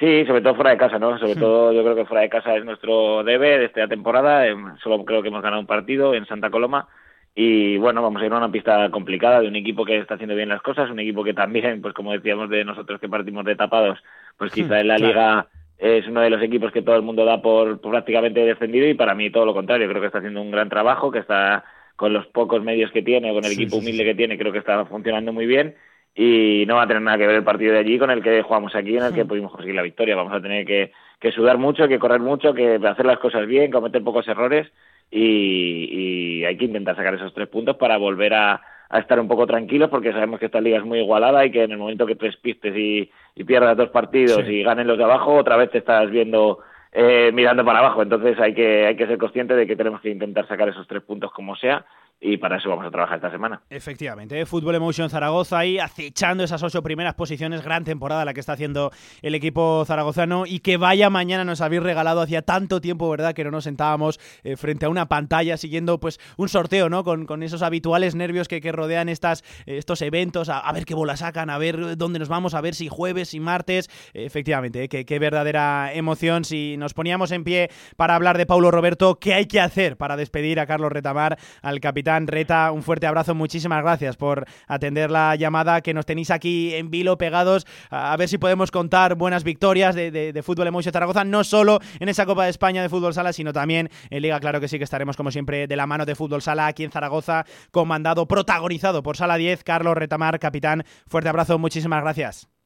[0.01, 1.18] Sí, sobre todo fuera de casa, ¿no?
[1.18, 1.41] Sobre hmm.
[1.41, 4.47] todo yo creo que fuera de casa es nuestro debe de esta temporada.
[4.47, 6.89] Em, solo creo que hemos ganado un partido en Santa Coloma.
[7.35, 10.35] Y bueno, vamos a ir a una pista complicada de un equipo que está haciendo
[10.35, 13.57] bien las cosas, un equipo que también, pues como decíamos de nosotros que partimos de
[13.57, 13.99] tapados,
[14.37, 15.47] pues quizá en la liga
[15.78, 19.14] es uno de los equipos que todo el mundo da por, prácticamente defendido y para
[19.14, 21.64] mí todo lo contrario, creo que está haciendo un gran trabajo, que está
[21.97, 24.85] con los pocos medios que tiene, con el equipo humilde que tiene, creo que está
[24.85, 25.76] funcionando muy bien
[26.14, 28.43] y no va a tener nada que ver el partido de allí con el que
[28.43, 30.16] jugamos aquí, en el que pudimos conseguir la victoria.
[30.16, 33.70] Vamos a tener que, que sudar mucho, que correr mucho, que hacer las cosas bien,
[33.70, 34.66] cometer pocos errores
[35.11, 39.29] y, y hay que intentar sacar esos tres puntos para volver a, a estar un
[39.29, 42.07] poco tranquilos porque sabemos que esta liga es muy igualada y que en el momento
[42.07, 45.71] que tres pistes y, y pierdas dos partidos y ganen los de abajo, otra vez
[45.71, 46.59] te estás viendo
[46.93, 48.03] eh, mirando para abajo.
[48.03, 51.03] Entonces hay que, hay que ser consciente de que tenemos que intentar sacar esos tres
[51.03, 51.85] puntos como sea
[52.21, 53.62] y para eso vamos a trabajar esta semana.
[53.71, 54.45] Efectivamente, ¿eh?
[54.45, 58.91] Fútbol Emotion Zaragoza ahí acechando esas ocho primeras posiciones, gran temporada la que está haciendo
[59.23, 63.33] el equipo zaragozano y que vaya mañana nos habéis regalado hacía tanto tiempo, ¿verdad?
[63.33, 67.05] Que no nos sentábamos eh, frente a una pantalla siguiendo pues un sorteo, ¿no?
[67.05, 71.16] Con, con esos habituales nervios que, rodean estas, eh, estos eventos, a, ver qué bola
[71.16, 75.18] sacan, a ver dónde nos vamos, a ver si jueves, si martes, efectivamente, qué, qué
[75.18, 79.61] verdadera emoción si nos poníamos en pie para hablar de Paulo Roberto, qué hay que
[79.61, 84.45] hacer para despedir a Carlos Retamar, al capitán Reta, un fuerte abrazo, muchísimas gracias por
[84.67, 89.15] atender la llamada que nos tenéis aquí en vilo pegados, a ver si podemos contar
[89.15, 93.15] buenas victorias de, Fútbol Emotion Zaragoza, no solo en esa Copa de España de Fútbol
[93.15, 96.05] Sala, sino también en Liga, claro que sí que estaremos como siempre de la mano
[96.07, 101.29] de Fútbol Sala aquí en Zaragoza, comandado, protagonizado por Sala 10, Carlos Retamar, capitán, fuerte
[101.29, 102.60] abrazo, muchísimas gracias.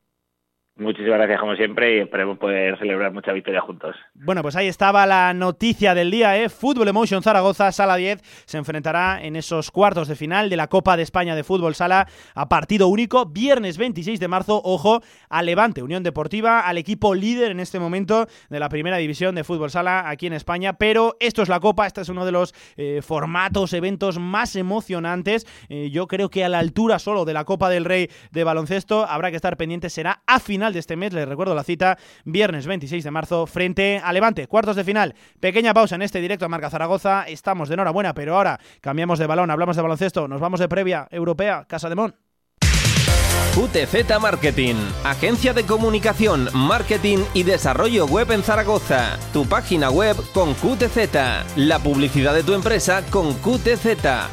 [0.76, 3.94] Muchísimas gracias como siempre y esperemos poder celebrar mucha victoria juntos.
[4.14, 6.48] Bueno, pues ahí estaba la noticia del día, ¿eh?
[6.48, 10.96] Fútbol Emotion Zaragoza, Sala 10, se enfrentará en esos cuartos de final de la Copa
[10.96, 15.80] de España de Fútbol Sala a partido único, viernes 26 de marzo, ojo, a Levante,
[15.80, 20.08] Unión Deportiva, al equipo líder en este momento de la primera división de Fútbol Sala
[20.10, 23.74] aquí en España, pero esto es la Copa, este es uno de los eh, formatos,
[23.74, 27.84] eventos más emocionantes, eh, yo creo que a la altura solo de la Copa del
[27.84, 31.12] Rey de baloncesto, habrá que estar pendiente, será a final de este mes.
[31.12, 34.46] Les recuerdo la cita, viernes 26 de marzo, frente a Levante.
[34.46, 35.14] Cuartos de final.
[35.40, 37.24] Pequeña pausa en este directo a Marca Zaragoza.
[37.28, 41.06] Estamos de enhorabuena, pero ahora cambiamos de balón, hablamos de baloncesto, nos vamos de previa
[41.10, 42.14] europea, Casa de Mon.
[43.54, 49.16] QTZ Marketing, agencia de comunicación, marketing y desarrollo web en Zaragoza.
[49.32, 53.86] Tu página web con QTZ, la publicidad de tu empresa con QTZ.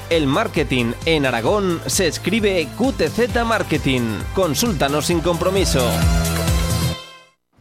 [0.09, 4.01] El marketing en Aragón se escribe QTZ Marketing.
[4.33, 5.87] Consúltanos sin compromiso.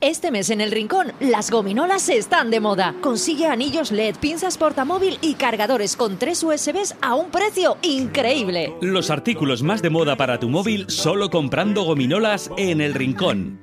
[0.03, 2.94] Este mes en El Rincón, las gominolas están de moda.
[3.03, 8.72] Consigue anillos LED, pinzas portamóvil y cargadores con tres USBs a un precio increíble.
[8.80, 13.59] Los artículos más de moda para tu móvil solo comprando gominolas en El Rincón.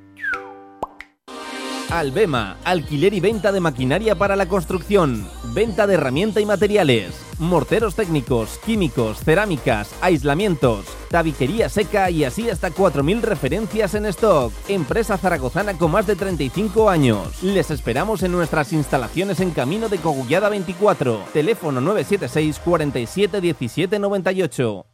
[1.90, 7.96] Albema, alquiler y venta de maquinaria para la construcción, venta de herramienta y materiales, morteros
[7.96, 14.52] técnicos, químicos, cerámicas, aislamientos, tabiquería seca y así hasta 4.000 referencias en stock.
[14.68, 17.42] Empresa zaragozana con más de 35 años.
[17.42, 24.86] Les esperamos en nuestras instalaciones en Camino de Cogullada 24, teléfono 976 47 17 98.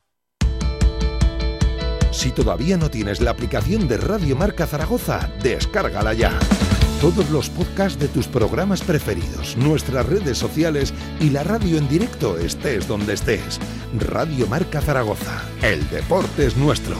[2.11, 6.37] Si todavía no tienes la aplicación de Radio Marca Zaragoza, descárgala ya
[7.03, 12.37] todos los podcasts de tus programas preferidos, nuestras redes sociales y la radio en directo
[12.37, 13.59] estés donde estés.
[13.99, 15.43] Radio Marca Zaragoza.
[15.61, 16.95] El deporte es nuestro.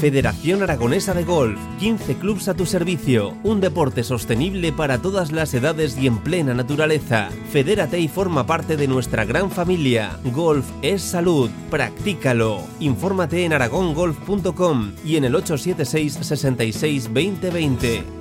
[0.00, 5.52] Federación Aragonesa de Golf, 15 clubs a tu servicio, un deporte sostenible para todas las
[5.52, 7.28] edades y en plena naturaleza.
[7.50, 10.18] Fedérate y forma parte de nuestra gran familia.
[10.32, 12.62] Golf es salud, practícalo.
[12.80, 18.19] Infórmate en aragongolf.com y en el 876 66 2020.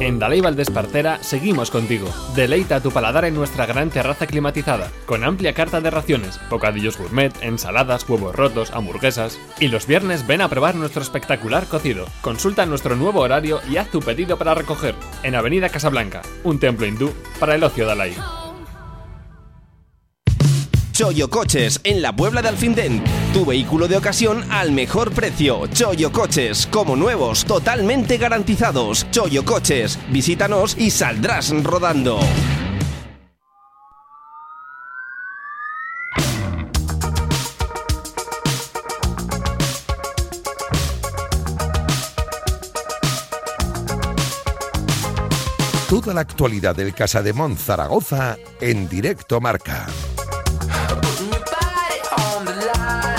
[0.00, 2.08] En Dalai Valdespartera seguimos contigo.
[2.36, 7.32] Deleita tu paladar en nuestra gran terraza climatizada, con amplia carta de raciones, bocadillos gourmet,
[7.42, 9.40] ensaladas, huevos rotos, hamburguesas.
[9.58, 12.06] Y los viernes ven a probar nuestro espectacular cocido.
[12.20, 14.94] Consulta nuestro nuevo horario y haz tu pedido para recoger
[15.24, 18.14] en Avenida Casablanca, un templo hindú para el ocio Dalai.
[20.98, 23.04] Choyo Coches, en la Puebla de Alfindén.
[23.32, 25.68] Tu vehículo de ocasión al mejor precio.
[25.68, 29.08] Choyo Coches, como nuevos, totalmente garantizados.
[29.12, 32.18] Choyo Coches, visítanos y saldrás rodando.
[45.88, 49.86] Toda la actualidad del Casa de Mon Zaragoza en directo marca.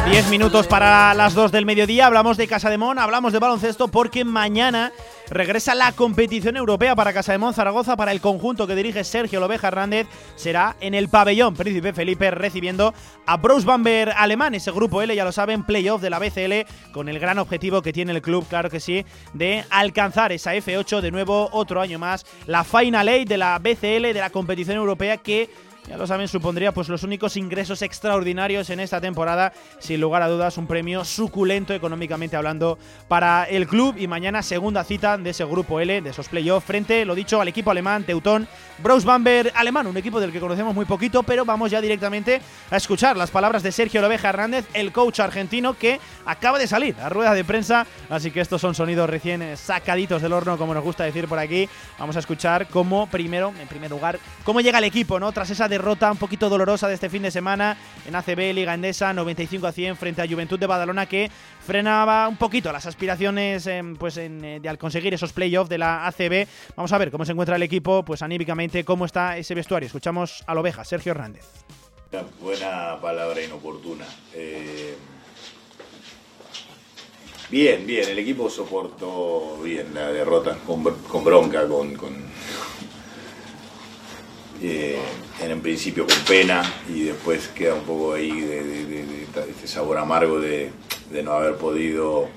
[0.10, 2.07] 10 minutos para las 2 del mediodía.
[2.07, 4.91] Hablamos de Casa de Mon, hablamos de baloncesto porque mañana
[5.30, 9.39] regresa la competición europea para Casa de Mon Zaragoza para el conjunto que dirige Sergio
[9.39, 10.07] Lobeja Hernández.
[10.36, 12.91] Será en el pabellón Príncipe Felipe recibiendo
[13.28, 14.55] a Bruce Bamber alemán.
[14.55, 17.93] Ese grupo L, ya lo saben, playoff de la BCL con el gran objetivo que
[17.93, 22.26] tiene el club, claro que sí, de alcanzar esa F8 de nuevo otro año más.
[22.47, 26.72] La Final Eight de la BCL de la competición europea que ya lo saben, supondría
[26.72, 31.74] pues los únicos ingresos extraordinarios en esta temporada, sin lugar a dudas un premio suculento
[31.74, 32.78] económicamente hablando
[33.08, 37.06] para el club y mañana segunda cita de ese grupo L, de esos playoffs frente,
[37.06, 38.48] lo dicho, al equipo alemán Teutón
[38.84, 42.78] Brose Bamber alemán, un equipo del que conocemos muy poquito, pero vamos ya directamente a
[42.78, 47.10] escuchar las palabras de Sergio Lobeja Hernández, el coach argentino que acaba de salir a
[47.10, 51.04] rueda de prensa, así que estos son sonidos recién sacaditos del horno, como nos gusta
[51.04, 51.68] decir por aquí.
[51.98, 55.32] Vamos a escuchar cómo primero, en primer lugar, cómo llega el equipo, ¿no?
[55.32, 59.14] Tras esa derrota un poquito dolorosa de este fin de semana en ACB, Liga Endesa,
[59.14, 61.32] 95 a 100 frente a Juventud de Badalona que
[61.66, 66.48] frenaba un poquito las aspiraciones em, pues de al conseguir esos playoffs de la ACB.
[66.76, 69.88] Vamos a ver cómo se encuentra el equipo, pues anímicamente, cómo está ese vestuario.
[69.88, 71.46] Escuchamos a la oveja, Sergio Hernández.
[72.42, 74.06] Buena palabra inoportuna.
[74.34, 74.98] Eh,
[77.50, 80.84] bien, bien, el equipo soportó bien la derrota con,
[81.24, 81.96] bronca, con,
[84.62, 85.00] eh,
[85.42, 86.62] en principio con pena
[86.94, 90.72] y después queda un poco ahí de, este sabor amargo de,
[91.24, 92.28] no haber podido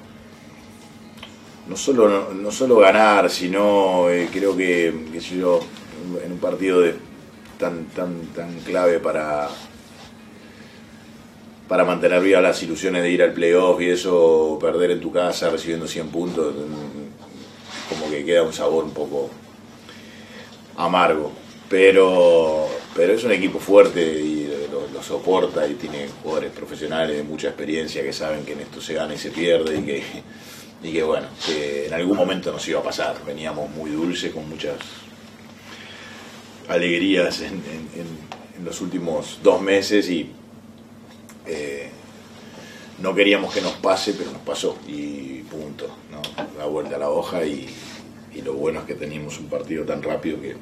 [1.68, 6.94] no solo, no, solo ganar, sino eh, creo que, en un partido de,
[7.59, 9.48] tan, tan, tan clave para,
[11.68, 15.50] para mantener vivas las ilusiones de ir al playoff y eso, perder en tu casa
[15.50, 16.55] recibiendo 100 puntos,
[17.88, 19.30] como que queda un sabor un poco
[20.76, 21.32] amargo.
[21.68, 27.49] Pero, pero es un equipo fuerte y lo, soporta y tiene jugadores profesionales de mucha
[27.49, 30.03] experiencia que saben que en esto se gana y se pierde y que,
[30.82, 33.16] y que bueno, que en algún momento nos iba a pasar.
[33.26, 34.76] Veníamos muy dulces con muchas
[36.68, 37.62] alegrías en,
[38.64, 40.30] los últimos dos meses y
[41.47, 41.90] eh,
[43.01, 45.88] no queríamos que nos pase, pero nos pasó y punto.
[46.12, 46.22] ¿no?
[46.57, 47.66] La vuelta a la hoja y,
[48.32, 50.55] y lo bueno es que teníamos un partido tan rápido que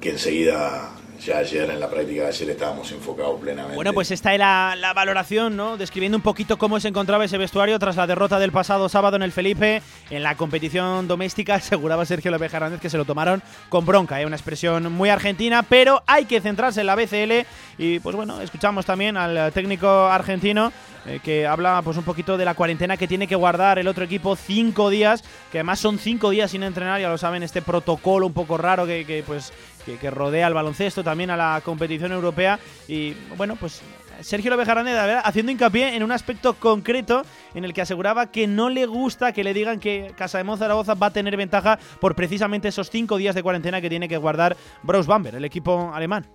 [0.00, 0.90] que enseguida
[1.24, 3.74] ya ayer en la práctica de ayer estábamos enfocados plenamente.
[3.74, 5.76] Bueno, pues esta era la valoración, ¿no?
[5.76, 9.22] Describiendo un poquito cómo se encontraba ese vestuario tras la derrota del pasado sábado en
[9.22, 9.82] el Felipe.
[10.10, 14.26] En la competición doméstica aseguraba Sergio López Hernández que se lo tomaron con bronca, ¿eh?
[14.26, 17.46] una expresión muy argentina, pero hay que centrarse en la BCL.
[17.78, 20.72] Y pues bueno, escuchamos también al técnico argentino
[21.06, 24.04] eh, que habla pues un poquito de la cuarentena que tiene que guardar el otro
[24.04, 28.26] equipo cinco días, que además son cinco días sin entrenar, ya lo saben, este protocolo
[28.26, 29.52] un poco raro que, pues
[29.84, 32.58] que, rodea al baloncesto, también a la competición europea.
[32.88, 33.82] Y bueno, pues
[34.20, 37.22] Sergio López Garraneda, haciendo hincapié en un aspecto concreto
[37.54, 40.94] en el que aseguraba que no le gusta que le digan que Casa de Zaragoza
[40.94, 44.56] va a tener ventaja por precisamente esos cinco días de cuarentena que tiene que guardar
[44.82, 46.26] Bruce Bamber, el equipo alemán.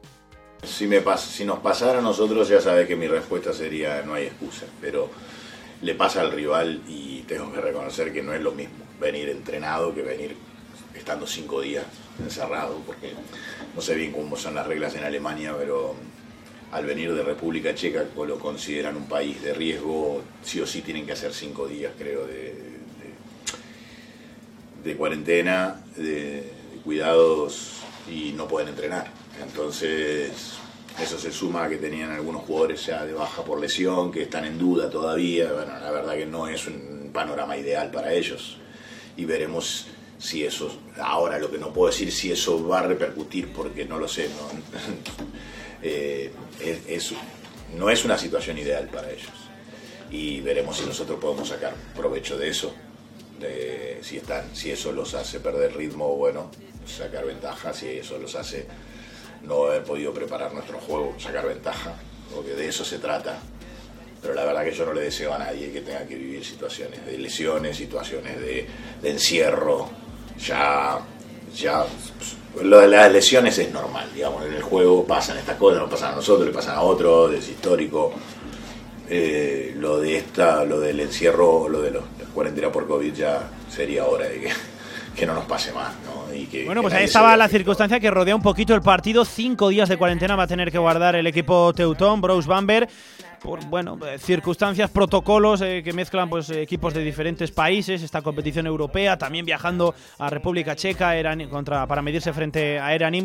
[0.64, 4.26] Si, me si nos pasara a nosotros, ya sabes que mi respuesta sería no hay
[4.26, 5.10] excusa, pero
[5.82, 9.94] le pasa al rival y tengo que reconocer que no es lo mismo venir entrenado
[9.96, 10.36] que venir
[10.94, 11.86] estando cinco días
[12.24, 13.14] encerrado, porque
[13.76, 15.96] no sé bien cómo son las reglas en Alemania, pero
[16.72, 21.06] al venir de República Checa lo consideran un país de riesgo, sí o sí tienen
[21.06, 22.56] que hacer cinco días, creo, de,
[24.84, 26.50] de, cuarentena, de,
[26.84, 29.21] cuidados y no pueden entrenar.
[29.42, 30.32] Entonces,
[31.02, 34.46] eso se suma a que tenían algunos jugadores ya de baja por lesión, que están
[34.46, 35.52] en duda todavía.
[35.52, 38.58] Bueno, la verdad que no es un panorama ideal para ellos.
[39.18, 39.88] Y veremos
[40.18, 43.98] si eso, ahora lo que no puedo decir si eso va a repercutir porque no
[43.98, 44.50] lo sé, no,
[45.82, 46.32] eh,
[46.88, 47.14] es,
[47.76, 49.32] no es una situación ideal para ellos.
[50.12, 52.74] Y veremos si nosotros podemos sacar provecho de eso,
[53.40, 56.52] de, si, están, si eso los hace perder ritmo, bueno,
[56.86, 58.68] sacar ventaja, si eso los hace
[59.44, 61.94] no haber podido preparar nuestro juego, sacar ventaja,
[62.34, 63.40] porque de eso se trata.
[64.22, 67.04] Pero la verdad que yo no le deseo a nadie que tenga que vivir situaciones
[67.06, 68.68] de lesiones, situaciones de,
[69.04, 69.90] encierro,
[70.38, 71.00] ya,
[71.56, 71.86] ya
[72.62, 76.14] Lo de las lesiones es normal, digamos, en el juego pasan estas cosas, nos pasan
[76.14, 78.14] a nosotros, le pasan a otros, es histórico.
[79.10, 83.50] Eh, lo de esta, lo del encierro, lo de los, la cuarentena por COVID ya
[83.70, 84.52] sería hora de que,
[85.16, 86.34] que no nos pase más, ¿no?
[86.34, 89.26] Y que, Bueno, pues ahí estaba la circunstancia que rodea un poquito el partido.
[89.26, 92.88] Cinco días de cuarentena va a tener que guardar el equipo Teutón, Bruce Bamber.
[93.42, 98.68] Por, bueno, eh, circunstancias, protocolos eh, que mezclan pues equipos de diferentes países, esta competición
[98.68, 101.14] europea, también viajando a República Checa
[101.50, 103.22] contra, para medirse frente a Eran y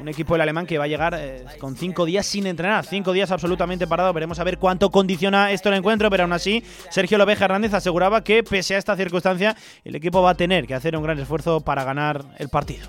[0.00, 3.12] un equipo el alemán que va a llegar eh, con cinco días sin entrenar, cinco
[3.12, 4.12] días absolutamente parado.
[4.12, 8.24] Veremos a ver cuánto condiciona esto el encuentro, pero aún así Sergio Lobeja Hernández aseguraba
[8.24, 11.60] que pese a esta circunstancia el equipo va a tener que hacer un gran esfuerzo
[11.60, 12.88] para ganar el partido.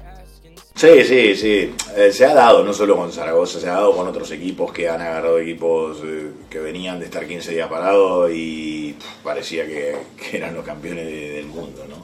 [0.81, 1.75] Sí, sí, sí.
[1.95, 4.89] Eh, se ha dado, no solo con Zaragoza, se ha dado con otros equipos que
[4.89, 9.95] han agarrado equipos eh, que venían de estar 15 días parados y parecía que,
[10.33, 11.97] eran los campeones de- del mundo, ¿no?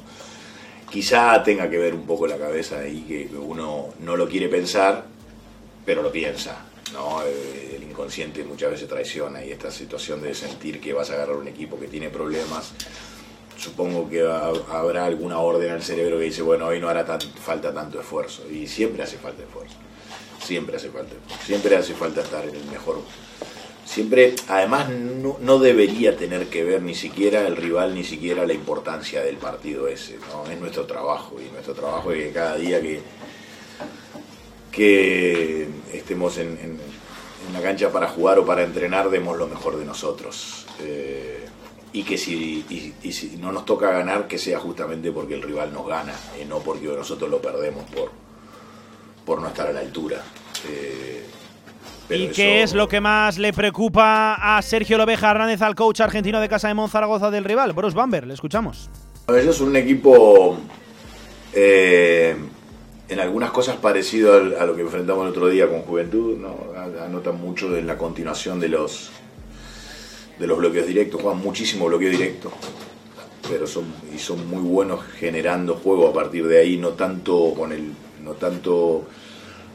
[0.91, 4.47] Quizá tenga que ver un poco la cabeza ahí, que que uno no lo quiere
[4.47, 5.05] pensar,
[5.83, 6.63] pero lo piensa,
[6.93, 7.23] ¿no?
[7.25, 11.37] Eh, El inconsciente muchas veces traiciona y esta situación de sentir que vas a agarrar
[11.37, 12.73] un equipo que tiene problemas,
[13.57, 17.05] supongo que ha- habrá alguna orden al cerebro que dice, bueno, hoy no hará
[17.43, 18.43] falta tanto esfuerzo.
[18.49, 19.75] Y siempre hace falta esfuerzo.
[20.43, 21.15] Siempre hace falta.
[21.45, 23.01] Siempre hace falta estar en el mejor.
[23.85, 29.21] Siempre, además, no, debería tener que ver ni siquiera el rival, ni siquiera la importancia
[29.23, 30.17] del partido ese.
[30.51, 31.37] Es nuestro trabajo.
[31.39, 33.01] Y nuestro trabajo es que cada día que,
[34.71, 36.79] que estemos en
[37.53, 40.65] la cancha para jugar o para entrenar, demos lo mejor de nosotros.
[40.81, 41.45] Eh,
[41.99, 45.41] y que si, y, y si no nos toca ganar, que sea justamente porque el
[45.41, 48.11] rival nos gana, y no porque nosotros lo perdemos por,
[49.25, 50.21] por no estar a la altura.
[50.69, 51.25] Eh,
[52.07, 55.75] pero ¿Y eso- qué es lo que más le preocupa a Sergio Lobeja Hernández, al
[55.75, 57.73] coach argentino de Casa de Monzaragoza del rival?
[57.73, 58.89] Bruce Bamber, le escuchamos.
[59.27, 60.57] Ellos son un equipo
[61.53, 62.35] eh,
[63.09, 66.37] en algunas cosas parecido a lo que enfrentamos el otro día con Juventud.
[66.37, 66.55] ¿no?
[67.03, 69.11] Anotan mucho en la continuación de los
[70.39, 72.51] de los bloqueos directos, juegan muchísimo bloqueo directo,
[73.49, 77.71] pero son y son muy buenos generando juego a partir de ahí, no tanto con
[77.71, 77.91] el
[78.23, 79.05] no tanto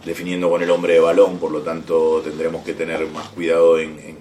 [0.05, 3.99] definiendo con el hombre de balón, por lo tanto tendremos que tener más cuidado en,
[4.01, 4.19] en,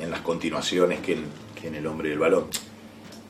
[0.00, 1.24] en las continuaciones que en,
[1.60, 2.46] que en el hombre del balón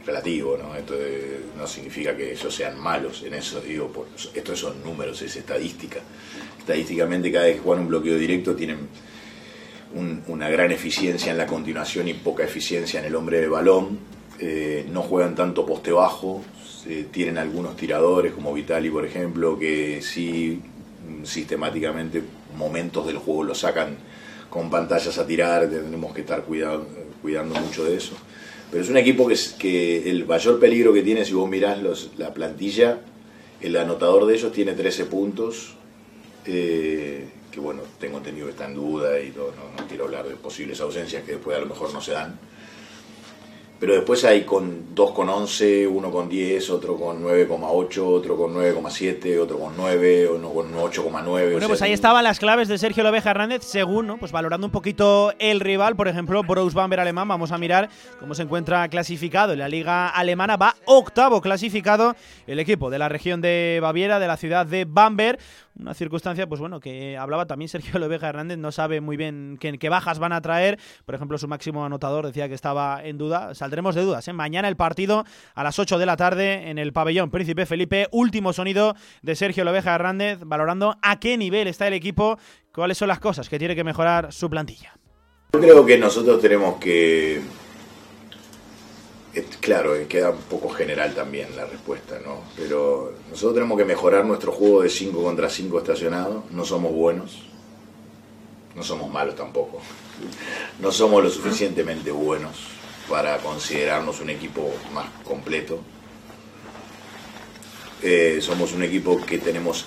[0.06, 0.74] relativo, ¿no?
[0.74, 5.20] Esto de- no significa que ellos sean malos en eso, digo, por- estos son números,
[5.22, 6.00] es estadística.
[6.58, 8.88] Estadísticamente cada vez que juegan un bloqueo directo tienen
[9.94, 13.98] un- una gran eficiencia en la continuación y poca eficiencia en el hombre de balón.
[14.38, 16.42] Eh, no juegan tanto poste bajo,
[16.88, 20.60] eh, tienen algunos tiradores como Vitali, por ejemplo, que sí
[21.08, 22.22] mm, sistemáticamente
[22.56, 23.96] momentos del juego lo sacan
[24.50, 28.14] con pantallas a tirar, tenemos que estar cuidando mucho de eso.
[28.70, 31.78] Pero es un equipo que, es- que el mayor peligro que tiene, si vos mirás
[32.18, 33.00] la plantilla,
[33.60, 35.74] el anotador de ellos tiene 13 puntos,
[36.46, 40.26] eh, que bueno, tengo entendido que está en duda y todo, no, no quiero hablar
[40.26, 42.36] de posibles ausencias que después a lo mejor no se dan.
[43.82, 48.54] Pero después hay con 2 con 11, uno con 10, otro con 9,8, otro con
[48.54, 51.50] 9,7, otro con 9, uno con 8,9.
[51.50, 54.18] Bueno, pues ahí estaban las claves de Sergio Lobeja Hernández, según, ¿no?
[54.18, 57.88] pues valorando un poquito el rival, por ejemplo, Bruce Bamber alemán, vamos a mirar
[58.20, 62.14] cómo se encuentra clasificado en la liga alemana, va octavo clasificado
[62.46, 65.40] el equipo de la región de Baviera, de la ciudad de Bamberg,
[65.78, 69.88] una circunstancia, pues bueno, que hablaba también Sergio Lobeja Hernández, no sabe muy bien qué,
[69.88, 73.94] bajas van a traer, por ejemplo, su máximo anotador decía que estaba en duda, saldremos
[73.94, 74.32] de dudas, ¿eh?
[74.32, 78.52] mañana el partido a las 8 de la tarde en el pabellón Príncipe Felipe, último
[78.52, 82.38] sonido de Sergio Lobeja Hernández, valorando a qué nivel está el equipo,
[82.72, 84.94] cuáles son las cosas que tiene que mejorar su plantilla.
[85.52, 87.42] Yo creo que nosotros tenemos que.
[89.34, 92.40] Eh, Claro, eh, queda un poco general también la respuesta, ¿no?
[92.56, 96.44] Pero nosotros tenemos que mejorar nuestro juego de 5 contra 5 estacionado.
[96.50, 97.42] No somos buenos.
[98.74, 99.80] No somos malos tampoco.
[100.80, 102.56] No somos lo suficientemente buenos
[103.08, 105.80] para considerarnos un equipo más completo.
[108.02, 109.86] Eh, somos un equipo que tenemos,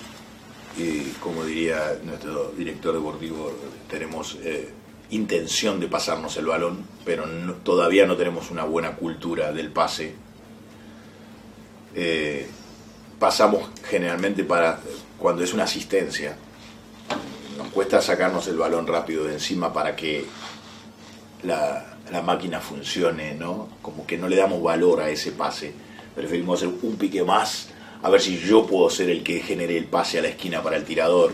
[0.78, 3.52] eh, como diría nuestro director deportivo,
[3.90, 4.38] tenemos
[5.10, 7.24] intención de pasarnos el balón, pero
[7.62, 10.14] todavía no tenemos una buena cultura del pase.
[11.94, 12.46] Eh,
[13.18, 14.80] pasamos generalmente para
[15.18, 16.36] cuando es una asistencia.
[17.56, 20.26] Nos cuesta sacarnos el balón rápido de encima para que
[21.42, 23.68] la, la máquina funcione, ¿no?
[23.82, 25.72] Como que no le damos valor a ese pase.
[26.14, 27.68] Preferimos hacer un pique más,
[28.02, 30.76] a ver si yo puedo ser el que genere el pase a la esquina para
[30.76, 31.32] el tirador.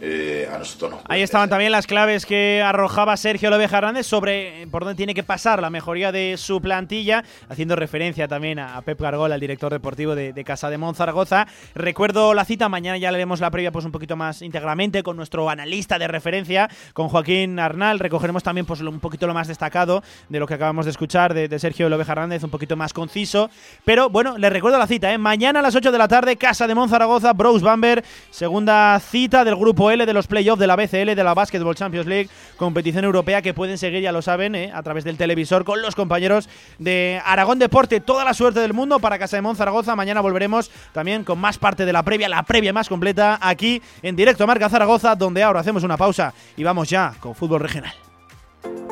[0.00, 4.66] Eh, a nosotros nos Ahí estaban también las claves que arrojaba Sergio López Hernández sobre
[4.70, 9.00] por dónde tiene que pasar la mejoría de su plantilla, haciendo referencia también a Pep
[9.00, 11.46] Gargol, al director deportivo de, Casa de Monzaragoza.
[11.74, 15.50] Recuerdo la cita, mañana ya leeremos la previa pues un poquito más íntegramente con nuestro
[15.50, 17.98] analista de referencia, con Joaquín Arnal.
[17.98, 21.58] Recogeremos también pues un poquito lo más destacado de lo que acabamos de escuchar de,
[21.58, 23.50] Sergio López Hernández, un poquito más conciso.
[23.84, 25.18] Pero bueno, les recuerdo la cita, ¿eh?
[25.18, 29.56] mañana a las 8 de la tarde, Casa de Monzaragoza, Brose Bamber, segunda cita del
[29.56, 33.42] grupo L de los playoffs de la BCL, de la Basketball Champions League, competición europea
[33.42, 37.20] que pueden seguir, ya lo saben, eh, a través del televisor con los compañeros de
[37.24, 38.00] Aragón Deporte.
[38.00, 39.96] Toda la suerte del mundo para Casa de Monzaragoza.
[39.96, 44.16] Mañana volveremos también con más parte de la previa, la previa más completa, aquí en
[44.16, 47.94] directo a Marca Zaragoza, donde ahora hacemos una pausa y vamos ya con fútbol regional.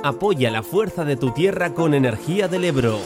[0.02, 3.00] Apoya la fuerza de tu tierra con Energía del Ebro.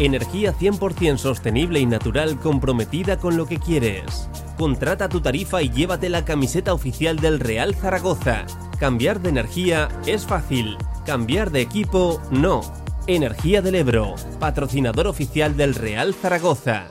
[0.00, 4.28] Energía 100% sostenible y natural comprometida con lo que quieres.
[4.58, 8.44] Contrata tu tarifa y llévate la camiseta oficial del Real Zaragoza.
[8.80, 10.76] Cambiar de energía es fácil,
[11.06, 12.62] cambiar de equipo no.
[13.06, 16.88] Energía del Ebro, patrocinador oficial del Real Zaragoza.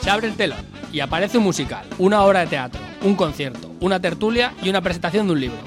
[0.00, 4.00] Se abre el telón y aparece un musical, una obra de teatro, un concierto, una
[4.00, 5.58] tertulia y una presentación de un libro.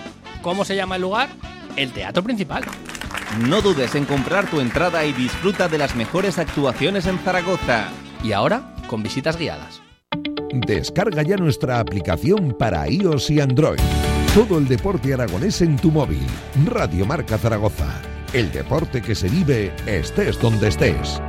[0.41, 1.30] ¿Cómo se llama el lugar?
[1.76, 2.64] El teatro principal.
[3.47, 7.89] No dudes en comprar tu entrada y disfruta de las mejores actuaciones en Zaragoza.
[8.24, 9.82] Y ahora, con visitas guiadas.
[10.51, 13.80] Descarga ya nuestra aplicación para iOS y Android.
[14.34, 16.26] Todo el deporte aragonés en tu móvil.
[16.66, 18.01] Radio Marca Zaragoza.
[18.34, 21.22] El deporte que se vive estés donde estés.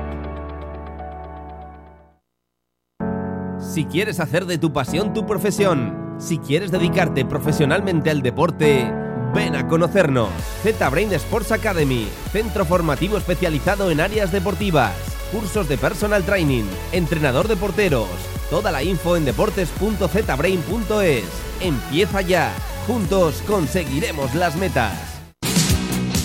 [3.59, 8.93] Si quieres hacer de tu pasión tu profesión, si quieres dedicarte profesionalmente al deporte,
[9.35, 10.31] ven a conocernos.
[10.63, 14.93] Z-Brain Sports Academy, centro formativo especializado en áreas deportivas
[15.31, 18.09] cursos de personal training, entrenador de porteros.
[18.51, 21.25] Toda la info en deportes.zbrain.es.
[21.61, 22.53] Empieza ya.
[22.87, 24.95] Juntos conseguiremos las metas.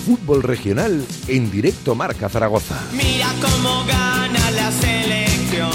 [0.06, 2.80] Fútbol regional en directo Marca Zaragoza.
[2.91, 5.72] Mira cómo gana la selección.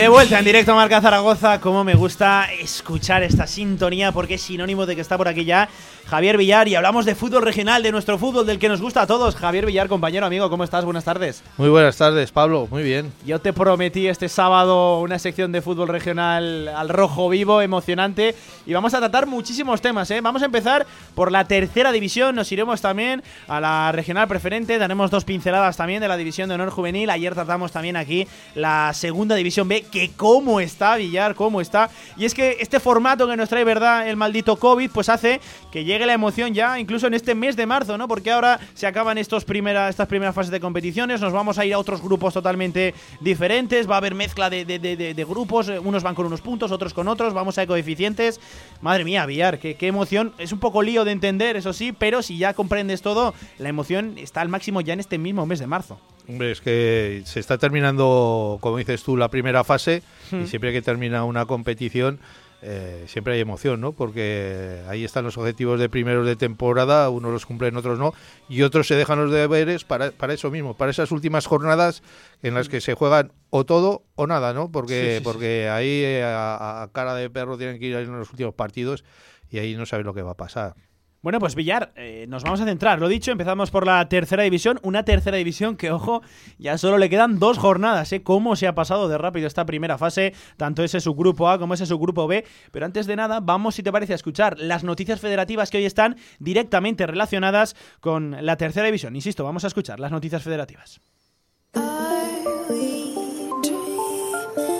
[0.00, 4.40] De vuelta en directo a Marca Zaragoza, como me gusta escuchar esta sintonía porque es
[4.40, 5.68] sinónimo de que está por aquí ya
[6.10, 9.06] Javier Villar y hablamos de fútbol regional, de nuestro fútbol del que nos gusta a
[9.06, 9.36] todos.
[9.36, 10.84] Javier Villar, compañero, amigo, ¿cómo estás?
[10.84, 11.44] Buenas tardes.
[11.56, 13.12] Muy buenas tardes, Pablo, muy bien.
[13.24, 18.34] Yo te prometí este sábado una sección de fútbol regional al rojo vivo, emocionante,
[18.66, 20.10] y vamos a tratar muchísimos temas.
[20.10, 20.20] ¿eh?
[20.20, 20.84] Vamos a empezar
[21.14, 26.00] por la tercera división, nos iremos también a la regional preferente, daremos dos pinceladas también
[26.00, 27.08] de la división de honor juvenil.
[27.10, 28.26] Ayer tratamos también aquí
[28.56, 31.90] la segunda división B, que cómo está Villar, cómo está.
[32.16, 34.08] Y es que este formato que nos trae, ¿verdad?
[34.08, 37.66] El maldito COVID, pues hace que llegue la emoción ya, incluso en este mes de
[37.66, 38.08] marzo, ¿no?
[38.08, 41.78] Porque ahora se acaban estos estas primeras fases de competiciones, nos vamos a ir a
[41.78, 46.40] otros grupos totalmente diferentes, va a haber mezcla de, grupos, eh, unos van con unos
[46.40, 48.40] puntos, otros con otros, vamos a coeficientes.
[48.80, 50.32] Madre mía, Villar, qué, qué emoción.
[50.38, 54.18] Es un poco lío de entender, eso sí, pero si ya comprendes todo, la emoción
[54.18, 55.98] está al máximo ya en este mismo mes de marzo.
[56.30, 60.46] Hombre, es que se está terminando, como dices tú, la primera fase y hmm.
[60.46, 62.20] siempre que termina una competición
[62.62, 63.92] eh, siempre hay emoción, ¿no?
[63.92, 68.12] Porque ahí están los objetivos de primeros de temporada, unos los cumplen, otros no,
[68.50, 72.02] y otros se dejan los deberes para, para eso mismo, para esas últimas jornadas
[72.42, 74.70] en las que se juegan o todo o nada, ¿no?
[74.70, 79.04] Porque, porque ahí eh, a, cara de perro tienen que ir en los últimos partidos
[79.48, 80.74] y ahí no saben lo que va a pasar.
[81.22, 82.98] Bueno, pues Villar, eh, nos vamos a centrar.
[82.98, 84.80] Lo dicho, empezamos por la tercera división.
[84.82, 86.22] Una tercera división que, ojo,
[86.58, 88.10] ya solo le quedan dos jornadas.
[88.14, 88.22] ¿eh?
[88.22, 90.32] ¿Cómo se ha pasado de rápido esta primera fase?
[90.56, 92.46] Tanto ese subgrupo A como ese subgrupo B.
[92.72, 95.84] Pero antes de nada, vamos, si te parece, a escuchar las noticias federativas que hoy
[95.84, 99.14] están directamente relacionadas con la tercera división.
[99.14, 101.02] Insisto, vamos a escuchar las noticias federativas.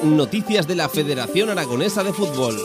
[0.03, 2.57] Noticias de la Federación Aragonesa de Fútbol.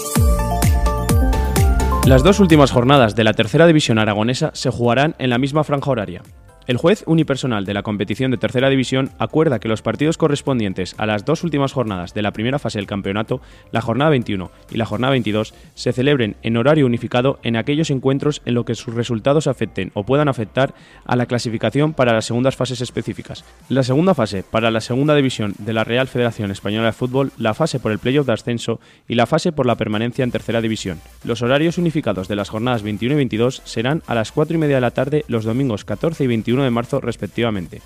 [2.06, 5.90] Las dos últimas jornadas de la tercera división aragonesa se jugarán en la misma franja
[5.90, 6.22] horaria.
[6.68, 11.06] El juez unipersonal de la competición de tercera división acuerda que los partidos correspondientes a
[11.06, 13.40] las dos últimas jornadas de la primera fase del campeonato,
[13.72, 18.42] la jornada 21 y la jornada 22, se celebren en horario unificado en aquellos encuentros
[18.46, 20.74] en los que sus resultados afecten o puedan afectar
[21.06, 23.46] a la clasificación para las segundas fases específicas.
[23.70, 27.54] La segunda fase para la segunda división de la Real Federación Española de Fútbol, la
[27.54, 31.00] fase por el playoff de ascenso y la fase por la permanencia en tercera división.
[31.24, 34.76] Los horarios unificados de las jornadas 21 y 22 serán a las 4 y media
[34.76, 37.82] de la tarde los domingos 14 y 21 de marzo respectivamente.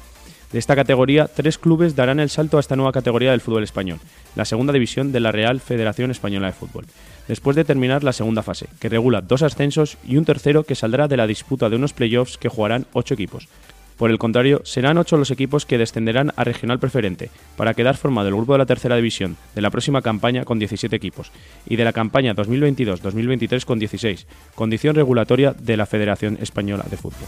[0.51, 3.99] De esta categoría, tres clubes darán el salto a esta nueva categoría del fútbol español,
[4.36, 6.88] la segunda división de la Real Federación Española de Fútbol,
[7.28, 11.07] después de terminar la segunda fase, que regula dos ascensos y un tercero que saldrá
[11.07, 13.47] de la disputa de unos playoffs que jugarán ocho equipos.
[13.95, 18.30] Por el contrario, serán ocho los equipos que descenderán a regional preferente, para quedar formado
[18.30, 21.32] el grupo de la tercera división de la próxima campaña con 17 equipos,
[21.67, 27.28] y de la campaña 2022-2023 con 16, condición regulatoria de la Federación Española de Fútbol.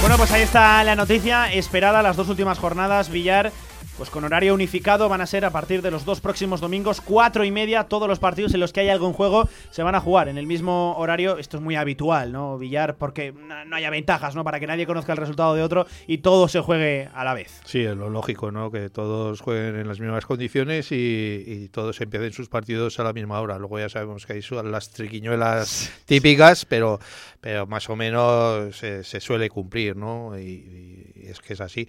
[0.00, 3.10] Bueno, pues ahí está la noticia esperada las dos últimas jornadas.
[3.10, 3.52] Villar
[3.98, 7.44] pues con horario unificado van a ser a partir de los dos próximos domingos, cuatro
[7.44, 10.00] y media, todos los partidos en los que hay algo en juego se van a
[10.00, 11.36] jugar en el mismo horario.
[11.36, 12.56] Esto es muy habitual, ¿no?
[12.58, 14.44] Billar, porque no haya ventajas, ¿no?
[14.44, 17.60] Para que nadie conozca el resultado de otro y todo se juegue a la vez.
[17.64, 18.70] Sí, es lo lógico, ¿no?
[18.70, 23.40] Que todos jueguen en las mismas condiciones y, todos empiecen sus partidos a la misma
[23.40, 23.58] hora.
[23.58, 27.00] Luego ya sabemos que hay las triquiñuelas típicas, pero,
[27.40, 30.38] pero más o menos se, suele cumplir, ¿no?
[30.38, 31.88] y es que es así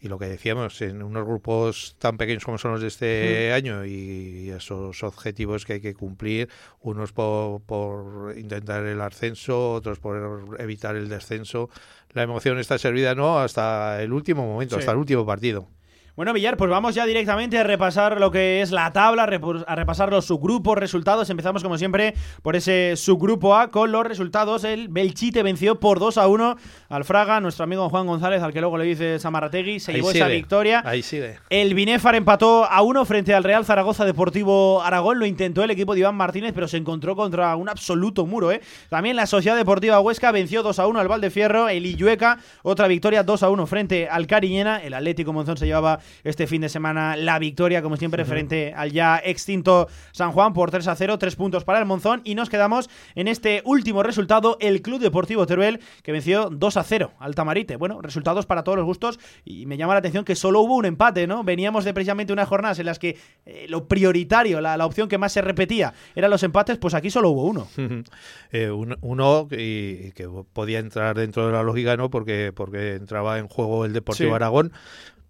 [0.00, 3.84] y lo que decíamos, en unos grupos tan pequeños como son los de este año
[3.84, 6.48] y esos objetivos que hay que cumplir,
[6.80, 11.70] unos por, por, intentar el ascenso, otros por evitar el descenso,
[12.12, 15.68] la emoción está servida no hasta el último momento, hasta el último partido.
[16.16, 20.10] Bueno, Villar, pues vamos ya directamente a repasar lo que es la tabla, a repasar
[20.10, 21.28] los subgrupos, resultados.
[21.28, 24.64] Empezamos, como siempre, por ese subgrupo A con los resultados.
[24.64, 26.56] El Belchite venció por 2 a 1
[26.88, 30.28] al Fraga, nuestro amigo Juan González, al que luego le dice Samarategui, se llevó esa
[30.28, 30.82] victoria.
[30.86, 31.38] Ahí sigue.
[31.50, 35.18] El Binefar empató a 1 frente al Real Zaragoza Deportivo Aragón.
[35.18, 38.52] Lo intentó el equipo de Iván Martínez, pero se encontró contra un absoluto muro.
[38.52, 38.62] ¿eh?
[38.88, 41.68] También la Sociedad Deportiva Huesca venció 2 a 1 al Valdefierro.
[41.68, 44.82] El Illueca, otra victoria 2 a 1 frente al Cariñena.
[44.82, 48.92] El Atlético Monzón se llevaba este fin de semana la victoria, como siempre, frente al
[48.92, 52.20] ya extinto San Juan por 3 a 0, tres puntos para el Monzón.
[52.24, 56.82] Y nos quedamos en este último resultado, el Club Deportivo Teruel, que venció 2 a
[56.82, 57.76] 0 al Tamarite.
[57.76, 60.84] Bueno, resultados para todos los gustos y me llama la atención que solo hubo un
[60.84, 61.44] empate, ¿no?
[61.44, 65.32] Veníamos de precisamente unas jornadas en las que eh, lo prioritario, la, opción que más
[65.32, 67.68] se repetía eran los empates, pues aquí solo hubo uno.
[68.52, 72.10] Eh, uno y, que podía entrar dentro de la lógica, ¿no?
[72.10, 74.72] Porque, porque entraba en juego el Deportivo Aragón,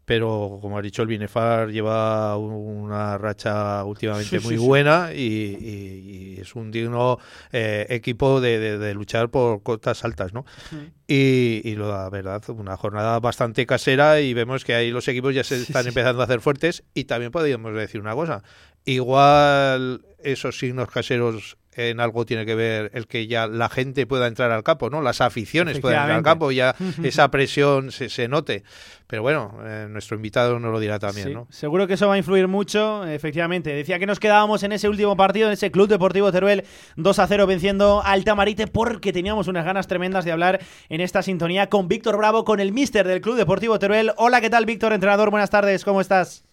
[0.07, 6.71] pero como ha dicho el Binefar lleva una racha últimamente muy buena y, es un
[6.71, 7.19] digno
[7.53, 10.47] eh, equipo de, luchar por cotas altas, ¿no?
[11.09, 15.57] Y, la verdad, una jornada bastante casera y vemos que ahí los equipos ya se
[15.57, 18.45] están empezando a hacer fuertes y también podríamos decir una cosa,
[18.87, 24.27] igual esos signos caseros en algo tiene que ver el que ya la gente pueda
[24.27, 25.03] entrar al campo, ¿no?
[25.03, 28.63] Las aficiones puedan entrar al campo, ya esa presión se, se note.
[29.07, 31.47] Pero bueno, eh, nuestro invitado nos lo dirá también, ¿no?
[31.51, 33.75] Seguro que eso va a influir mucho, efectivamente.
[33.75, 36.65] Decía que nos quedábamos en ese último partido, en ese Club Deportivo Teruel
[36.97, 41.23] 2 a 0 venciendo al Tamarite porque teníamos unas ganas tremendas de hablar en esta
[41.23, 44.13] sintonía con Víctor Bravo, con el míster del Club Deportivo Teruel.
[44.17, 44.95] Hola, ¿qué tal, Víctor?
[44.95, 46.46] Entrenador, buenas tardes, ¿cómo estás?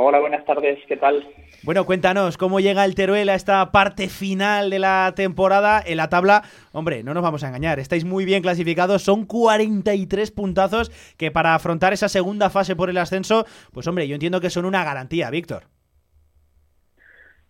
[0.00, 1.26] Hola, buenas tardes, ¿qué tal?
[1.64, 5.82] Bueno, cuéntanos, ¿cómo llega el Teruel a esta parte final de la temporada?
[5.84, 10.30] En la tabla, hombre, no nos vamos a engañar, estáis muy bien clasificados, son 43
[10.30, 14.50] puntazos que para afrontar esa segunda fase por el ascenso, pues hombre, yo entiendo que
[14.50, 15.64] son una garantía, Víctor.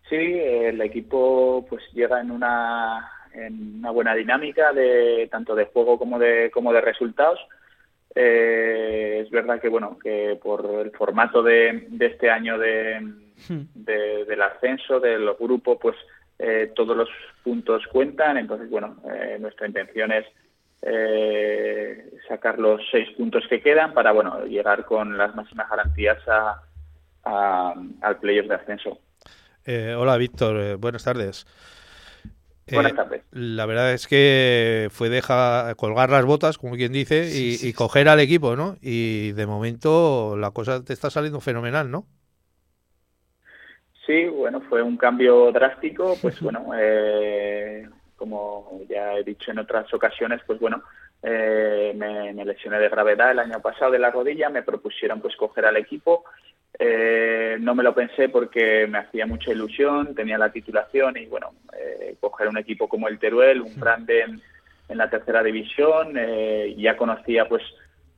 [0.08, 5.98] Sí, el equipo pues llega en una, en una buena dinámica de tanto de juego
[5.98, 7.38] como de, como de resultados
[8.20, 13.84] eh, es verdad que bueno que por el formato de, este año de, hmm.
[13.84, 15.94] del ascenso del grupo, pues
[16.36, 17.08] eh, todos los
[17.44, 18.36] puntos cuentan.
[18.36, 20.26] Entonces, bueno, eh, nuestra intención es
[22.26, 28.18] sacar los seis puntos que quedan para bueno llegar con las máximas garantías a, al
[28.18, 28.98] playoff de ascenso.
[29.96, 30.76] hola, Víctor.
[30.78, 31.46] buenas tardes.
[32.72, 33.22] Buenas eh.
[33.32, 38.20] La verdad es que fue dejar colgar las botas, como quien dice, y, coger al
[38.20, 38.76] equipo, ¿no?
[38.80, 42.06] Y de momento la cosa te está saliendo fenomenal, ¿no?
[44.06, 49.92] Sí, bueno, fue un cambio drástico, pues bueno, eh, como ya he dicho en otras
[49.92, 50.82] ocasiones, pues bueno,
[51.22, 55.36] eh, me, me, lesioné de gravedad el año pasado de la rodilla, me propusieron pues
[55.36, 56.24] coger al equipo
[56.80, 61.50] eh, no me lo pensé porque me hacía mucha ilusión, tenía la titulación y bueno,
[61.76, 64.40] eh, coger un equipo como el Teruel, un grande en,
[64.96, 67.62] la tercera división, eh, ya conocía pues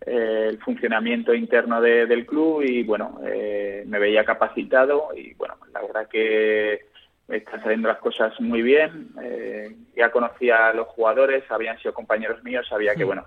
[0.07, 6.87] el funcionamiento interno del club y bueno, me veía capacitado y bueno, la verdad que
[7.29, 9.09] están saliendo las cosas muy bien,
[9.95, 13.27] ya conocía a los jugadores, habían sido compañeros míos, sabía que bueno,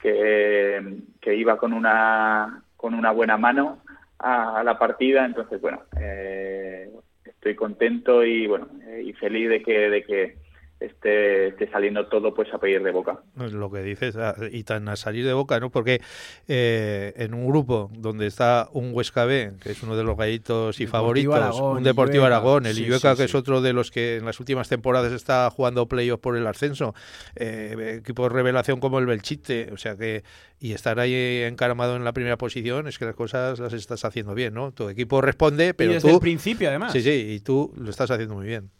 [0.00, 3.81] que, que iba con una, con una buena mano
[4.22, 5.24] a, la partida.
[5.24, 6.90] Entonces, bueno, eh,
[7.24, 10.41] estoy contento y bueno eh, y feliz de que, de que
[10.86, 13.20] esté, esté saliendo todo pues a pedir de boca.
[13.36, 15.70] Lo que dices, ah, y tan a salir de boca, ¿no?
[15.70, 16.00] Porque
[16.48, 20.80] eh, en un grupo donde está un Huesca B, que es uno de los gallitos
[20.80, 22.24] y favoritos, Aragón, un Deportivo.
[22.24, 25.86] Aragón, el Sí, que es otro de los que en las últimas temporadas está jugando
[25.86, 26.94] playoff por el ascenso,
[27.36, 30.24] eh, equipo de revelación como el Belchite, o sea que,
[30.58, 34.34] y estar ahí encaramado en la primera posición, es que las cosas las estás haciendo
[34.34, 34.72] bien, ¿no?
[34.72, 36.14] Tu equipo responde, pero desde tú...
[36.16, 36.92] el principio, además.
[36.92, 38.70] Sí, sí, y tú lo estás haciendo muy bien.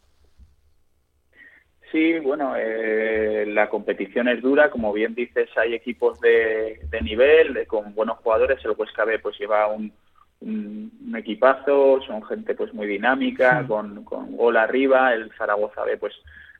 [1.92, 7.52] Sí, bueno, eh, la competición es dura, como bien dices, hay equipos de, de nivel,
[7.52, 9.92] de- con buenos jugadores, el Huesca B pues lleva un,
[10.40, 15.98] un, un equipazo, son gente pues muy dinámica, con, con gol arriba, el Zaragoza B
[15.98, 16.14] pues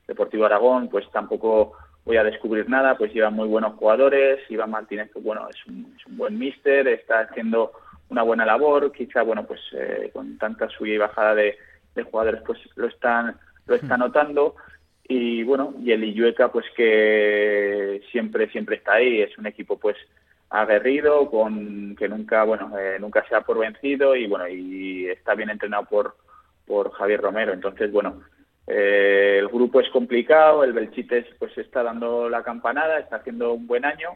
[0.07, 1.73] Deportivo Aragón pues tampoco
[2.05, 5.95] voy a descubrir nada, pues lleva muy buenos jugadores, Iván Martínez pues bueno, es un,
[5.99, 7.71] es un buen míster, está haciendo
[8.09, 11.57] una buena labor, quizá bueno pues eh, con tanta subida y bajada de,
[11.95, 14.55] de jugadores pues lo están lo está notando
[15.07, 19.21] y bueno y el Illueca pues que siempre siempre está ahí.
[19.21, 19.97] Es un equipo pues
[20.49, 25.35] aguerrido con que nunca bueno eh, nunca se da por vencido y bueno y está
[25.35, 26.15] bien entrenado por
[26.65, 27.53] por Javier Romero.
[27.53, 28.21] Entonces bueno
[28.67, 33.67] eh, el grupo es complicado el Belchites pues está dando la campanada está haciendo un
[33.67, 34.11] buen año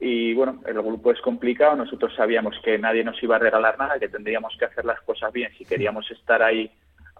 [0.00, 3.98] y bueno, el grupo es complicado, nosotros sabíamos que nadie nos iba a regalar nada,
[3.98, 6.70] que tendríamos que hacer las cosas bien si queríamos estar ahí